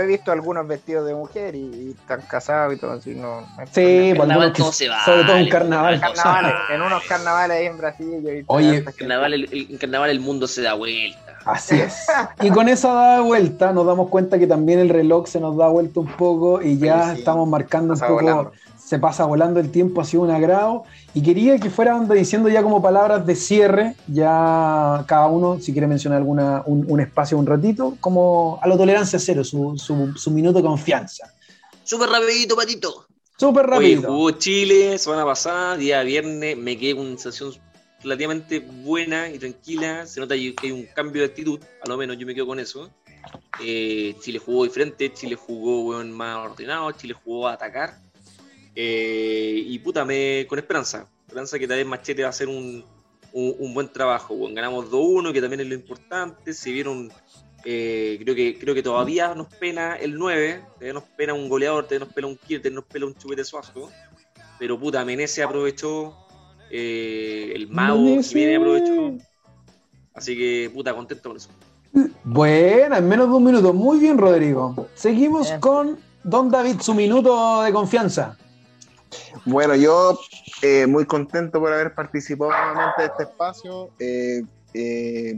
he 0.02 0.06
visto 0.06 0.32
algunos 0.32 0.68
vestidos 0.68 1.06
de 1.08 1.14
mujer 1.14 1.56
y, 1.56 1.60
y 1.60 1.96
están 2.00 2.22
casados 2.22 2.74
y 2.76 2.78
todo 2.78 2.92
así. 2.94 3.12
No, 3.16 3.42
Sí, 3.72 4.14
que- 4.14 4.16
todo 4.58 4.72
se 4.72 4.88
vale, 4.90 5.04
sobre 5.06 5.24
todo 5.24 5.38
en 5.38 5.50
carnaval. 5.50 6.00
Carnavales, 6.00 6.54
en 6.74 6.82
unos 6.82 7.04
carnavales 7.04 7.58
ahí 7.58 7.66
en 7.68 7.78
Brasil 7.78 8.22
yo 8.24 8.30
he 8.30 8.34
visto 8.36 8.54
Oye, 8.54 8.78
En 8.78 8.84
carnaval, 8.84 9.34
el, 9.34 9.68
en 9.72 9.78
carnaval 9.78 10.10
el 10.10 10.20
mundo 10.20 10.48
se 10.48 10.62
da 10.62 10.74
vuelta. 10.74 11.20
Así 11.46 11.80
es. 11.80 12.08
Y 12.42 12.50
con 12.50 12.68
esa 12.70 12.92
dada 12.94 13.22
vuelta 13.22 13.72
nos 13.72 13.86
damos 13.86 14.10
cuenta 14.10 14.40
que 14.40 14.48
también 14.48 14.80
el 14.80 14.90
reloj 14.90 15.28
se 15.28 15.40
nos 15.40 15.56
da 15.58 15.68
vuelta 15.68 16.00
un 16.00 16.08
poco 16.08 16.62
y 16.62 16.78
ya 16.80 17.04
Sí, 17.10 17.12
sí. 17.14 17.20
estamos 17.20 17.48
marcando 17.48 17.94
un 17.94 18.00
poco, 18.00 18.14
volando. 18.16 18.52
Se 18.86 19.00
pasa 19.00 19.26
volando 19.26 19.60
el 19.60 19.72
tiempo, 19.72 20.00
ha 20.00 20.06
sido 20.06 20.24
un 20.24 20.30
agrado. 20.30 20.84
Y 21.16 21.24
quería 21.24 21.58
que 21.58 21.72
fueran 21.72 22.08
diciendo 22.08 22.50
ya 22.50 22.62
como 22.62 22.82
palabras 22.84 23.26
de 23.26 23.36
cierre, 23.36 23.96
ya 24.08 25.04
cada 25.08 25.28
uno, 25.28 25.60
si 25.60 25.72
quiere 25.72 25.88
mencionar 25.88 26.20
alguna, 26.20 26.62
un, 26.68 26.86
un 26.88 27.00
espacio 27.00 27.38
un 27.38 27.48
ratito, 27.48 27.98
como 28.00 28.60
a 28.62 28.68
la 28.68 28.78
tolerancia 28.78 29.18
cero, 29.18 29.44
su, 29.44 29.76
su, 29.78 30.14
su 30.16 30.30
minuto 30.32 30.60
de 30.60 30.64
confianza. 30.64 31.34
Súper 31.84 32.10
rapidito, 32.10 32.56
patito. 32.56 33.08
Súper 33.38 33.66
Oye, 33.66 33.96
rápido. 33.96 34.12
jugó 34.12 34.32
Chile 34.32 34.98
semana 35.00 35.26
pasada, 35.26 35.76
día 35.78 36.04
viernes, 36.04 36.56
me 36.56 36.78
quedé 36.78 36.96
con 36.96 37.08
una 37.08 37.18
sensación 37.18 37.54
relativamente 38.04 38.60
buena 38.60 39.30
y 39.30 39.40
tranquila. 39.40 40.06
Se 40.06 40.20
nota 40.20 40.36
que 40.36 40.54
hay 40.62 40.72
un 40.72 40.86
cambio 40.96 41.24
de 41.24 41.30
actitud, 41.30 41.60
a 41.84 41.90
lo 41.90 41.98
menos 41.98 42.18
yo 42.18 42.28
me 42.28 42.36
quedo 42.36 42.46
con 42.46 42.60
eso. 42.60 42.92
Eh, 43.60 44.16
Chile 44.22 44.38
jugó 44.38 44.64
diferente, 44.64 45.12
Chile 45.12 45.36
jugó 45.36 45.86
weón, 45.86 46.12
más 46.12 46.38
ordenado, 46.38 46.92
Chile 46.92 47.16
jugó 47.24 47.48
a 47.48 47.54
atacar. 47.54 48.05
Eh, 48.76 49.64
y 49.66 49.80
puta, 49.80 50.04
me, 50.06 50.46
con 50.48 50.60
esperanza. 50.60 51.08
Esperanza 51.26 51.58
que 51.58 51.68
tal 51.68 51.78
vez 51.78 51.86
Machete 51.86 52.22
va 52.22 52.28
a 52.28 52.30
hacer 52.30 52.48
un, 52.48 52.84
un, 53.34 53.56
un 53.58 53.74
buen 53.74 53.88
trabajo. 53.92 54.34
weón. 54.34 54.54
Ganamos 54.54 54.92
2-1, 54.92 55.32
que 55.34 55.42
también 55.42 55.62
es 55.62 55.68
lo 55.68 55.76
importante. 55.76 56.54
Se 56.54 56.72
vieron 56.72 57.12
eh, 57.68 58.20
creo 58.22 58.36
que 58.36 58.60
creo 58.60 58.76
que 58.76 58.84
todavía 58.84 59.34
nos 59.34 59.48
pena 59.48 59.96
el 59.96 60.16
9, 60.16 60.62
todavía 60.76 60.94
nos 60.94 61.04
pena 61.04 61.34
un 61.34 61.50
goleador, 61.50 61.86
todavía 61.86 62.06
nos 62.06 62.14
pena 62.14 62.28
un 62.28 62.38
Kirter, 62.38 62.72
nos 62.72 62.86
pena 62.86 63.08
un 63.08 63.16
chupete 63.16 63.44
suazo. 63.44 63.90
Pero 64.60 64.80
puta, 64.80 65.04
Menezes 65.04 65.44
aprovechó, 65.44 66.16
eh, 66.70 67.52
el 67.56 67.68
Mago. 67.68 68.22
Jiménez 68.22 68.58
aprovechó. 68.60 69.18
Así 70.14 70.38
que 70.38 70.70
puta, 70.72 70.94
contento 70.94 71.30
con 71.30 71.38
eso. 71.38 71.50
Buena, 72.24 73.00
en 73.00 73.10
menos 73.10 73.28
de 73.30 73.34
un 73.36 73.44
minuto. 73.44 73.74
Muy 73.74 73.98
bien, 73.98 74.18
Rodrigo. 74.20 74.88
Seguimos 74.94 75.48
Bien. 75.48 75.60
con 75.60 75.98
Don 76.24 76.52
David, 76.52 76.82
su 76.82 76.94
minuto 76.94 77.64
de 77.64 77.74
confianza. 77.74 78.38
Bueno, 79.46 79.76
yo 79.76 80.20
eh, 80.64 80.88
muy 80.88 81.06
contento 81.06 81.60
por 81.60 81.72
haber 81.72 81.94
participado 81.94 82.52
nuevamente 82.52 83.02
de 83.04 83.08
este 83.08 83.24
espacio. 83.24 83.90
eh, 84.00 84.44
eh, 84.74 85.36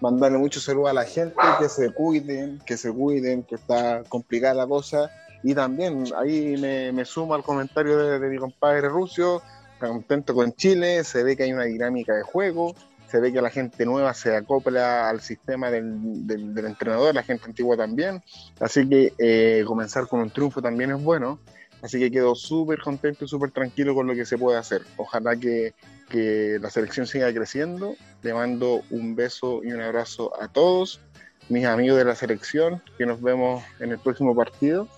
mandarle 0.00 0.38
mucho 0.38 0.60
saludo 0.60 0.86
a 0.86 0.94
la 0.94 1.04
gente, 1.04 1.34
que 1.58 1.68
se 1.68 1.90
cuiden, 1.92 2.58
que 2.64 2.78
se 2.78 2.90
cuiden, 2.90 3.42
que 3.42 3.56
está 3.56 4.02
complicada 4.08 4.54
la 4.54 4.66
cosa. 4.66 5.10
Y 5.42 5.54
también 5.54 6.04
ahí 6.16 6.56
me, 6.56 6.92
me 6.92 7.04
sumo 7.04 7.34
al 7.34 7.42
comentario 7.42 7.98
de, 7.98 8.18
de 8.18 8.28
mi 8.30 8.38
compadre 8.38 8.88
Rucio, 8.88 9.42
contento 9.78 10.34
con 10.34 10.52
Chile, 10.52 11.04
se 11.04 11.22
ve 11.22 11.36
que 11.36 11.42
hay 11.44 11.52
una 11.52 11.64
dinámica 11.64 12.14
de 12.14 12.22
juego, 12.22 12.74
se 13.10 13.20
ve 13.20 13.32
que 13.32 13.42
la 13.42 13.50
gente 13.50 13.84
nueva 13.84 14.14
se 14.14 14.34
acopla 14.36 15.08
al 15.10 15.20
sistema 15.20 15.70
del, 15.70 16.26
del- 16.26 16.54
del 16.54 16.66
entrenador, 16.66 17.14
la 17.14 17.22
gente 17.22 17.44
antigua 17.46 17.76
también. 17.76 18.22
Así 18.60 18.88
que 18.88 19.12
eh, 19.18 19.64
comenzar 19.66 20.06
con 20.06 20.20
un 20.20 20.30
triunfo 20.30 20.62
también 20.62 20.92
es 20.92 21.02
bueno. 21.02 21.40
Así 21.82 21.98
que 21.98 22.10
quedo 22.10 22.34
súper 22.34 22.80
contento 22.80 23.24
y 23.24 23.28
súper 23.28 23.50
tranquilo 23.50 23.94
con 23.94 24.06
lo 24.06 24.14
que 24.14 24.26
se 24.26 24.36
puede 24.36 24.58
hacer. 24.58 24.82
Ojalá 24.96 25.36
que, 25.36 25.74
que 26.08 26.58
la 26.60 26.70
selección 26.70 27.06
siga 27.06 27.32
creciendo. 27.32 27.94
Le 28.22 28.34
mando 28.34 28.82
un 28.90 29.14
beso 29.14 29.60
y 29.64 29.72
un 29.72 29.80
abrazo 29.80 30.32
a 30.40 30.48
todos, 30.48 31.00
mis 31.48 31.64
amigos 31.64 31.98
de 31.98 32.04
la 32.04 32.14
selección, 32.14 32.82
que 32.98 33.06
nos 33.06 33.22
vemos 33.22 33.62
en 33.78 33.92
el 33.92 33.98
próximo 33.98 34.34
partido. 34.34 34.88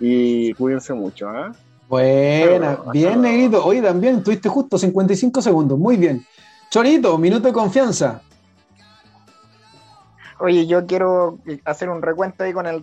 Y 0.00 0.52
cuídense 0.54 0.94
mucho. 0.94 1.28
¿ah? 1.28 1.52
Buena, 1.88 2.78
bien, 2.92 3.20
negrito. 3.20 3.64
Oye, 3.64 3.82
también 3.82 4.22
tuviste 4.22 4.48
justo 4.48 4.78
55 4.78 5.42
segundos. 5.42 5.78
Muy 5.78 5.96
bien. 5.96 6.24
Chorito, 6.70 7.16
minuto 7.18 7.48
de 7.48 7.52
confianza. 7.52 8.22
Oye, 10.40 10.66
yo 10.68 10.86
quiero 10.86 11.38
hacer 11.64 11.88
un 11.88 12.00
recuento 12.00 12.44
ahí 12.44 12.52
con 12.52 12.66
el- 12.66 12.80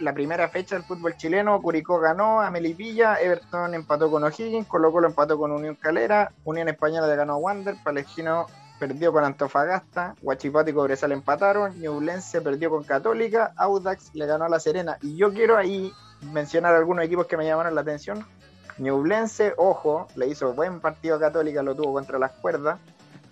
la, 0.00 0.12
primera 0.12 0.48
fecha 0.48 0.74
del 0.74 0.84
fútbol 0.84 1.16
chileno. 1.16 1.60
Curicó 1.62 1.98
ganó 1.98 2.42
a 2.42 2.50
Melipilla, 2.50 3.18
Everton 3.18 3.74
empató 3.74 4.10
con 4.10 4.22
O'Higgins, 4.22 4.66
Colo 4.66 4.92
Colo 4.92 5.08
empató 5.08 5.38
con 5.38 5.50
Unión 5.50 5.76
Calera, 5.76 6.32
Unión 6.44 6.68
Española 6.68 7.06
le 7.06 7.16
ganó 7.16 7.34
a 7.34 7.36
Wander, 7.38 7.76
Palestino 7.82 8.46
perdió 8.78 9.12
con 9.12 9.24
Antofagasta, 9.24 10.14
Huachipato 10.22 10.70
y 10.70 10.74
Cobresal 10.74 11.12
empataron, 11.12 11.78
Ñublense 11.80 12.40
perdió 12.42 12.68
con 12.70 12.84
Católica, 12.84 13.52
Audax 13.56 14.14
le 14.14 14.26
ganó 14.26 14.44
a 14.44 14.48
La 14.50 14.60
Serena. 14.60 14.98
Y 15.00 15.16
yo 15.16 15.32
quiero 15.32 15.56
ahí 15.56 15.92
mencionar 16.32 16.74
algunos 16.74 17.04
equipos 17.04 17.26
que 17.26 17.36
me 17.38 17.46
llamaron 17.46 17.74
la 17.74 17.80
atención. 17.80 18.26
Ñublense, 18.78 19.54
ojo, 19.56 20.06
le 20.16 20.26
hizo 20.28 20.52
buen 20.52 20.80
partido 20.80 21.16
a 21.16 21.20
Católica, 21.20 21.62
lo 21.62 21.74
tuvo 21.74 21.94
contra 21.94 22.18
las 22.18 22.32
cuerdas. 22.32 22.78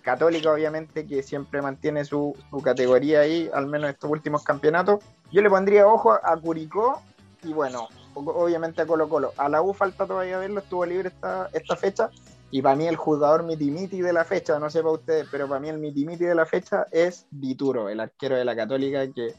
Católica, 0.09 0.51
obviamente, 0.51 1.05
que 1.05 1.21
siempre 1.21 1.61
mantiene 1.61 2.03
su, 2.03 2.35
categoría 2.63 3.21
ahí, 3.21 3.49
al 3.53 3.67
menos 3.67 3.91
estos 3.91 4.09
últimos 4.09 4.43
campeonatos. 4.43 5.03
Yo 5.31 5.41
le 5.41 5.49
pondría 5.49 5.85
ojo 5.85 6.13
a 6.13 6.35
Curicó 6.37 7.01
y 7.43 7.53
bueno, 7.53 7.87
obviamente 8.15 8.81
a 8.81 8.87
Colo 8.87 9.07
Colo. 9.07 9.33
A 9.37 9.47
la 9.49 9.61
U 9.61 9.73
falta 9.73 10.07
todavía 10.07 10.39
verlo, 10.39 10.61
estuvo 10.61 10.85
libre 10.85 11.09
esta, 11.09 11.49
esta 11.53 11.75
fecha. 11.75 12.09
Y 12.49 12.63
para 12.63 12.75
mí 12.75 12.87
el 12.87 12.95
jugador 12.95 13.43
mitimiti 13.43 14.01
de 14.01 14.11
la 14.11 14.25
fecha, 14.25 14.57
no 14.57 14.71
sé 14.71 14.81
para 14.81 14.95
ustedes, 14.95 15.27
pero 15.29 15.47
para 15.47 15.59
mí 15.59 15.69
el 15.69 15.77
mitimiti 15.77 16.25
de 16.25 16.33
la 16.33 16.47
fecha 16.47 16.87
es 16.91 17.27
Dituro, 17.29 17.89
el 17.89 17.99
arquero 17.99 18.35
de 18.35 18.45
la 18.45 18.55
Católica 18.55 19.05
que 19.13 19.35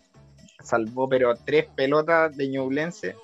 salvó 0.63 1.09
pero 1.09 1.35
tres 1.35 1.67
pelotas 1.75 2.37
de 2.37 2.49
Ñublense 2.49 3.17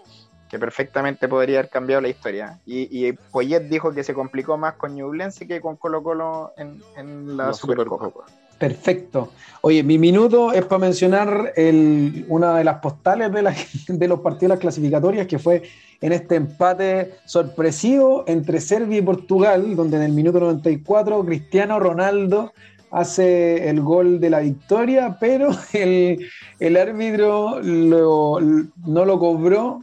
que 0.57 0.61
perfectamente 0.61 1.29
podría 1.29 1.59
haber 1.59 1.71
cambiado 1.71 2.01
la 2.03 2.09
historia. 2.09 2.59
Y, 2.67 2.89
y 3.07 3.13
Poyet 3.13 3.61
dijo 3.69 3.93
que 3.93 4.03
se 4.03 4.15
complicó 4.15 4.57
más 4.57 4.75
con 4.75 4.95
Ñublense 4.95 5.47
que 5.47 5.61
con 5.61 5.77
Colo 5.77 6.03
Colo 6.03 6.53
en, 6.57 6.83
en 6.97 7.37
la 7.37 7.49
La 7.49 7.53
Supercopa. 7.53 8.07
Supercopa. 8.07 8.27
Perfecto. 8.59 9.29
Oye, 9.61 9.83
mi 9.83 9.99
minuto 9.99 10.51
es 10.53 10.65
para 10.65 10.79
mencionar 10.79 11.53
el- 11.57 12.25
una 12.29 12.57
de 12.57 12.65
las 12.65 12.79
postales 12.79 13.31
de, 13.31 13.43
la- 13.43 13.55
de 13.89 14.09
los 14.09 14.21
partidos 14.21 14.41
de 14.41 14.55
las 14.55 14.61
clasificatorias, 14.61 15.27
que 15.27 15.39
fue 15.39 15.63
en 16.01 16.13
este 16.13 16.37
empate 16.37 17.15
sorpresivo 17.27 18.25
entre 18.27 18.61
Serbia 18.61 18.99
y 18.99 19.03
Portugal, 19.03 19.77
donde 19.77 19.99
en 19.99 20.05
el 20.05 20.13
minuto 20.13 20.41
94 20.41 21.25
Cristiano 21.25 21.79
Ronaldo 21.79 22.53
hace 22.91 23.69
el 23.69 23.81
gol 23.83 24.21
de 24.21 24.31
la 24.31 24.41
victoria, 24.41 25.19
pero 25.21 25.51
el, 25.75 26.27
el 26.59 26.77
árbitro 26.79 27.61
lo- 27.63 28.41
no 28.41 29.05
lo 29.05 29.19
cobró. 29.19 29.83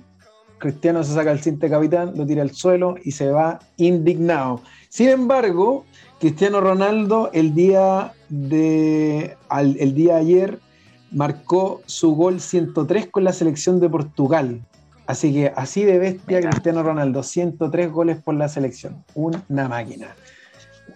Cristiano 0.63 1.03
se 1.03 1.13
saca 1.13 1.31
el 1.31 1.39
cinto 1.41 1.65
de 1.65 1.71
capitán, 1.71 2.13
lo 2.15 2.25
tira 2.25 2.41
al 2.41 2.51
suelo 2.51 2.95
y 3.03 3.11
se 3.11 3.29
va 3.29 3.59
indignado. 3.77 4.61
Sin 4.89 5.09
embargo, 5.09 5.85
Cristiano 6.19 6.61
Ronaldo 6.61 7.29
el 7.33 7.53
día 7.53 8.13
de 8.29 9.35
al- 9.49 9.75
el 9.79 9.93
día 9.93 10.13
de 10.15 10.19
ayer 10.21 10.59
marcó 11.11 11.81
su 11.85 12.15
gol 12.15 12.39
103 12.39 13.07
con 13.07 13.23
la 13.25 13.33
selección 13.33 13.79
de 13.79 13.89
Portugal. 13.89 14.61
Así 15.05 15.33
que 15.33 15.51
así 15.55 15.83
de 15.83 15.99
bestia. 15.99 16.39
Cristiano 16.39 16.81
Ronaldo, 16.81 17.23
103 17.23 17.91
goles 17.91 18.17
por 18.23 18.35
la 18.35 18.47
selección. 18.47 19.03
Una 19.13 19.67
máquina. 19.67 20.15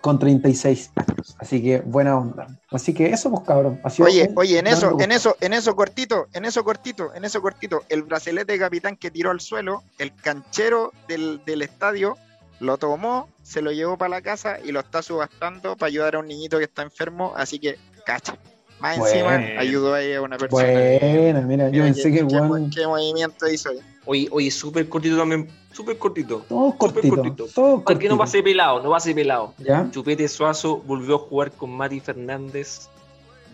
Con 0.08 0.20
36 0.20 0.92
años. 0.96 1.36
Así 1.38 1.62
que 1.62 1.82
buena 1.82 2.18
onda. 2.18 2.48
Así 2.72 2.94
que 2.94 3.08
eso, 3.08 3.30
pues 3.30 3.44
cabrón. 3.46 3.80
ha 3.84 3.90
sido 3.90 4.08
Oye, 4.08 4.32
oye, 4.36 4.60
en 4.60 4.68
eso, 4.68 4.90
gusto. 4.92 5.04
en 5.04 5.12
eso, 5.12 5.36
en 5.42 5.52
eso 5.54 5.76
cortito, 5.76 6.28
en 6.34 6.46
eso 6.46 6.64
cortito, 6.64 7.14
en 7.14 7.26
eso 7.26 7.42
cortito, 7.42 7.84
el 7.90 8.04
bracelete 8.04 8.54
de 8.54 8.60
capitán 8.60 8.96
que 8.96 9.12
tiró 9.12 9.32
al 9.32 9.42
suelo, 9.42 9.84
el 9.98 10.16
canchero 10.16 10.94
del, 11.10 11.42
del 11.46 11.62
estadio 11.62 12.16
lo 12.62 12.78
tomó, 12.78 13.28
se 13.44 13.62
lo 13.62 13.72
llevó 13.74 13.98
para 13.98 14.10
la 14.10 14.22
casa 14.22 14.58
y 14.64 14.72
lo 14.72 14.80
está 14.80 15.02
subastando 15.02 15.76
para 15.76 15.88
ayudar 15.88 16.16
a 16.16 16.20
un 16.20 16.28
niñito 16.28 16.58
que 16.58 16.64
está 16.64 16.84
enfermo, 16.84 17.34
así 17.36 17.60
que 17.60 17.78
cacha. 18.06 18.38
Más 18.80 18.98
encima 18.98 19.36
ayudó 19.60 19.94
ahí 19.94 20.14
a 20.14 20.22
una 20.22 20.38
persona. 20.38 20.64
Buena, 20.64 21.42
mira, 21.42 21.70
yo 21.70 21.84
pensé 21.84 22.12
que 22.12 22.20
qué, 22.20 22.24
weón- 22.24 22.72
qué 22.74 22.88
movimiento 22.88 23.48
hizo 23.50 23.72
ahí. 24.14 24.24
Oye, 24.26 24.28
oye, 24.32 24.52
súper 24.52 24.88
cortito 24.90 25.18
también, 25.18 25.48
súper 25.74 25.98
cortito. 25.98 26.46
Todo 26.48 26.72
Súper 26.72 26.78
cortito. 26.94 27.16
cortito. 27.16 27.48
Todo 27.54 27.84
Para 27.84 28.00
que 28.00 28.08
no 28.08 28.18
cortito. 28.18 28.18
pase 28.18 28.44
pelado, 28.44 28.82
no 28.84 28.90
pase 28.90 29.14
pelado. 29.14 29.54
¿Ya? 29.60 29.88
Chupete 29.92 30.28
Suazo 30.28 30.78
volvió 30.78 31.16
a 31.16 31.20
jugar 31.20 31.52
con 31.52 31.72
Mati 31.76 32.00
Fernández 32.00 32.88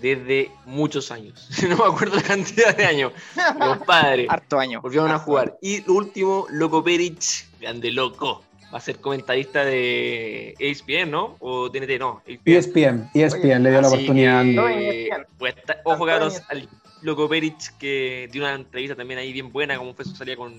desde 0.02 0.52
muchos 0.66 1.12
años. 1.12 1.48
No 1.70 1.78
me 1.78 1.86
acuerdo 1.86 2.16
la 2.18 2.22
cantidad 2.24 2.76
de 2.76 2.86
años. 2.86 3.14
Compadre. 3.58 4.28
Harto 4.30 4.60
año. 4.60 4.82
Volvieron 4.82 5.12
a 5.12 5.20
jugar. 5.20 5.58
Y 5.62 5.82
lo 5.86 5.94
último, 5.94 6.46
Loco 6.50 6.84
Peric, 6.84 7.22
grande 7.62 7.92
loco. 7.92 8.42
Va 8.74 8.80
a 8.80 8.82
ser 8.82 8.98
comentarista 9.00 9.64
de 9.64 10.56
ESPN, 10.58 11.12
¿no? 11.12 11.36
O 11.40 11.70
TNT, 11.70 12.00
no. 12.00 12.24
ESPN, 12.44 13.08
ESPN 13.14 13.62
le 13.64 13.70
dio 13.70 13.82
la 13.82 13.88
oportunidad. 13.88 14.42
que, 14.44 14.52
No, 14.54 14.68
ESPN. 14.68 15.26
pues, 15.38 15.56
está- 15.58 15.78
ojo, 15.86 16.10
ESPN. 16.10 16.44
al 16.50 16.70
Loco 17.04 17.28
Peric, 17.30 17.78
que 17.78 18.28
dio 18.32 18.42
una 18.44 18.56
entrevista 18.56 18.96
también 18.96 19.20
ahí 19.20 19.32
bien 19.34 19.52
buena, 19.52 19.78
como 19.78 19.94
fue 19.94 20.06
su 20.06 20.16
salida 20.16 20.36
con, 20.38 20.54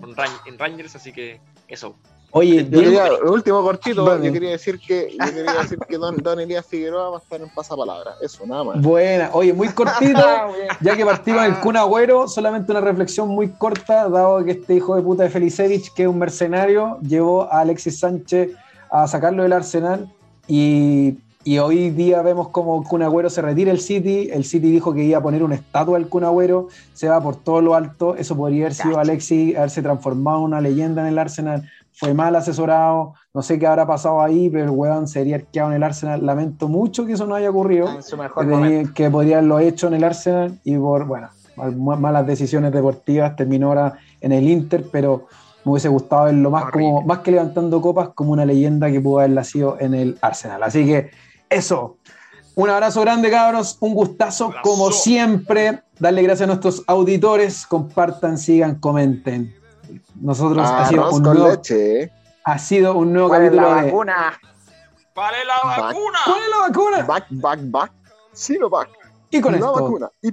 con 0.00 0.14
Ran- 0.14 0.40
en 0.46 0.58
Rangers, 0.58 0.94
así 0.96 1.12
que 1.12 1.40
eso. 1.68 1.94
Oye, 2.36 2.66
Yo 2.68 2.80
quería, 2.80 3.12
último 3.30 3.62
cortito, 3.62 4.04
Vale. 4.04 4.26
yo 4.26 4.32
quería 4.32 4.50
decir 4.50 4.80
que, 4.80 5.12
yo 5.12 5.32
quería 5.32 5.52
decir 5.62 5.78
que 5.88 5.96
don, 5.96 6.16
don 6.16 6.40
Elías 6.40 6.66
Figueroa 6.66 7.10
va 7.10 7.16
a 7.18 7.20
estar 7.20 7.40
en 7.40 7.48
pasapalabra. 7.54 8.16
Eso, 8.20 8.44
nada 8.44 8.64
más. 8.64 8.82
buena. 8.82 9.30
Oye, 9.32 9.52
muy 9.52 9.68
cortito. 9.68 10.18
Ah. 10.26 10.50
Ya 10.80 10.96
que 10.96 11.04
partimos 11.04 11.40
con 11.42 11.54
el 11.54 11.60
Kun 11.60 11.76
Agüero, 11.76 12.26
solamente 12.26 12.72
una 12.72 12.80
reflexión 12.80 13.28
muy 13.28 13.50
corta, 13.50 14.08
dado 14.08 14.44
que 14.44 14.50
este 14.52 14.74
hijo 14.74 14.96
de 14.96 15.02
puta 15.02 15.22
de 15.22 15.30
Felicevich, 15.30 15.92
que 15.94 16.02
es 16.02 16.08
un 16.08 16.18
mercenario, 16.18 16.98
llevó 17.02 17.44
a 17.44 17.60
Alexis 17.60 18.00
Sánchez 18.00 18.50
a 18.90 19.06
sacarlo 19.06 19.44
del 19.44 19.52
Arsenal 19.52 20.12
y, 20.48 21.14
y 21.44 21.58
hoy 21.58 21.90
día 21.90 22.22
vemos 22.22 22.48
como 22.48 22.82
Kun 22.84 23.02
Agüero 23.02 23.28
se 23.30 23.42
retira 23.42 23.70
el 23.70 23.78
City, 23.80 24.30
el 24.32 24.44
City 24.44 24.70
dijo 24.70 24.94
que 24.94 25.04
iba 25.04 25.18
a 25.18 25.22
poner 25.22 25.42
una 25.42 25.54
estatua 25.54 25.96
al 25.98 26.08
Kun 26.08 26.24
Agüero, 26.24 26.68
se 26.94 27.08
va 27.08 27.20
por 27.22 27.36
todo 27.36 27.60
lo 27.60 27.74
alto, 27.74 28.16
eso 28.16 28.36
podría 28.36 28.64
haber 28.66 28.74
sido. 28.74 28.98
Alexis, 28.98 29.56
haberse 29.56 29.82
transformado 29.82 30.38
en 30.38 30.44
una 30.44 30.60
leyenda 30.60 31.02
en 31.02 31.08
el 31.08 31.18
Arsenal, 31.18 31.68
fue 31.92 32.12
mal 32.14 32.34
asesorado, 32.34 33.14
no 33.32 33.42
sé 33.42 33.58
qué 33.58 33.66
habrá 33.66 33.86
pasado 33.86 34.20
ahí, 34.20 34.48
pero 34.50 34.64
el 34.64 34.70
weón 34.70 35.06
sería 35.06 35.36
arqueado 35.36 35.70
en 35.70 35.76
el 35.76 35.82
Arsenal, 35.82 36.24
lamento 36.24 36.68
mucho 36.68 37.06
que 37.06 37.12
eso 37.12 37.26
no 37.26 37.34
haya 37.34 37.50
ocurrido 37.50 37.88
En 37.88 38.02
su 38.02 38.16
que, 38.16 38.22
mejor 38.22 38.92
que 38.94 39.10
podría 39.10 39.36
haberlo 39.38 39.58
hecho 39.60 39.86
en 39.88 39.94
el 39.94 40.04
Arsenal 40.04 40.58
y 40.64 40.76
por 40.76 41.06
bueno, 41.06 41.28
mal- 41.56 41.76
malas 42.00 42.26
decisiones 42.26 42.72
deportivas 42.72 43.36
terminó 43.36 43.68
ahora 43.68 43.98
en 44.20 44.32
el 44.32 44.48
Inter, 44.48 44.86
pero 44.90 45.26
me 45.64 45.72
hubiese 45.72 45.88
gustado 45.88 46.24
verlo 46.24 46.50
más 46.50 46.64
como 46.70 47.02
más 47.02 47.18
que 47.20 47.30
levantando 47.30 47.80
copas 47.80 48.08
como 48.14 48.32
una 48.32 48.44
leyenda 48.44 48.90
que 48.90 49.00
pudo 49.00 49.20
haber 49.20 49.30
nacido 49.30 49.76
en 49.80 49.94
el 49.94 50.18
Arsenal. 50.20 50.62
Así 50.62 50.84
que 50.84 51.10
eso. 51.48 51.96
Un 52.56 52.70
abrazo 52.70 53.00
grande, 53.00 53.30
cabros. 53.30 53.76
Un 53.80 53.94
gustazo, 53.94 54.46
Abrazo. 54.46 54.62
como 54.62 54.92
siempre. 54.92 55.82
Darle 55.98 56.22
gracias 56.22 56.42
a 56.44 56.46
nuestros 56.46 56.82
auditores. 56.86 57.66
Compartan, 57.66 58.38
sigan, 58.38 58.76
comenten. 58.76 59.54
Nosotros 60.20 60.66
ha 60.68 60.88
sido, 60.88 61.10
un 61.10 61.22
nuevo, 61.22 61.48
leche, 61.48 62.02
¿eh? 62.02 62.12
ha 62.44 62.58
sido 62.58 62.94
un 62.96 63.12
nuevo 63.12 63.28
¿Cuál 63.28 63.44
es 63.44 63.52
la 63.52 63.62
capítulo 63.62 63.80
de. 63.82 63.86
vacuna? 63.90 64.40
¡Vale 65.14 65.36
la 65.44 65.54
Back. 65.64 65.80
vacuna! 65.80 66.18
¿Cuál 66.24 66.38
es 66.42 66.50
la 66.50 66.58
vacuna? 66.68 67.02
Back, 67.04 67.26
back, 67.30 67.60
back. 67.64 67.92
Sino 68.32 68.68
back. 68.70 68.88
Y 69.30 69.40
con 69.40 69.52
la 69.52 69.58
esto, 69.58 69.72
vacuna. 69.72 70.10
Y 70.22 70.32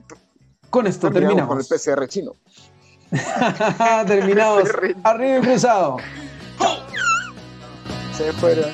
con 0.69 0.87
esto 0.87 1.11
terminamos 1.11 1.47
con 1.47 1.57
terminamos. 1.59 1.71
el 1.71 1.95
PCR 1.97 2.07
chino. 2.07 2.35
Terminados. 4.07 4.69
Arriba 5.03 5.37
y 5.37 5.41
cruzado. 5.41 5.97
Se 8.17 8.31
fueron. 8.33 8.71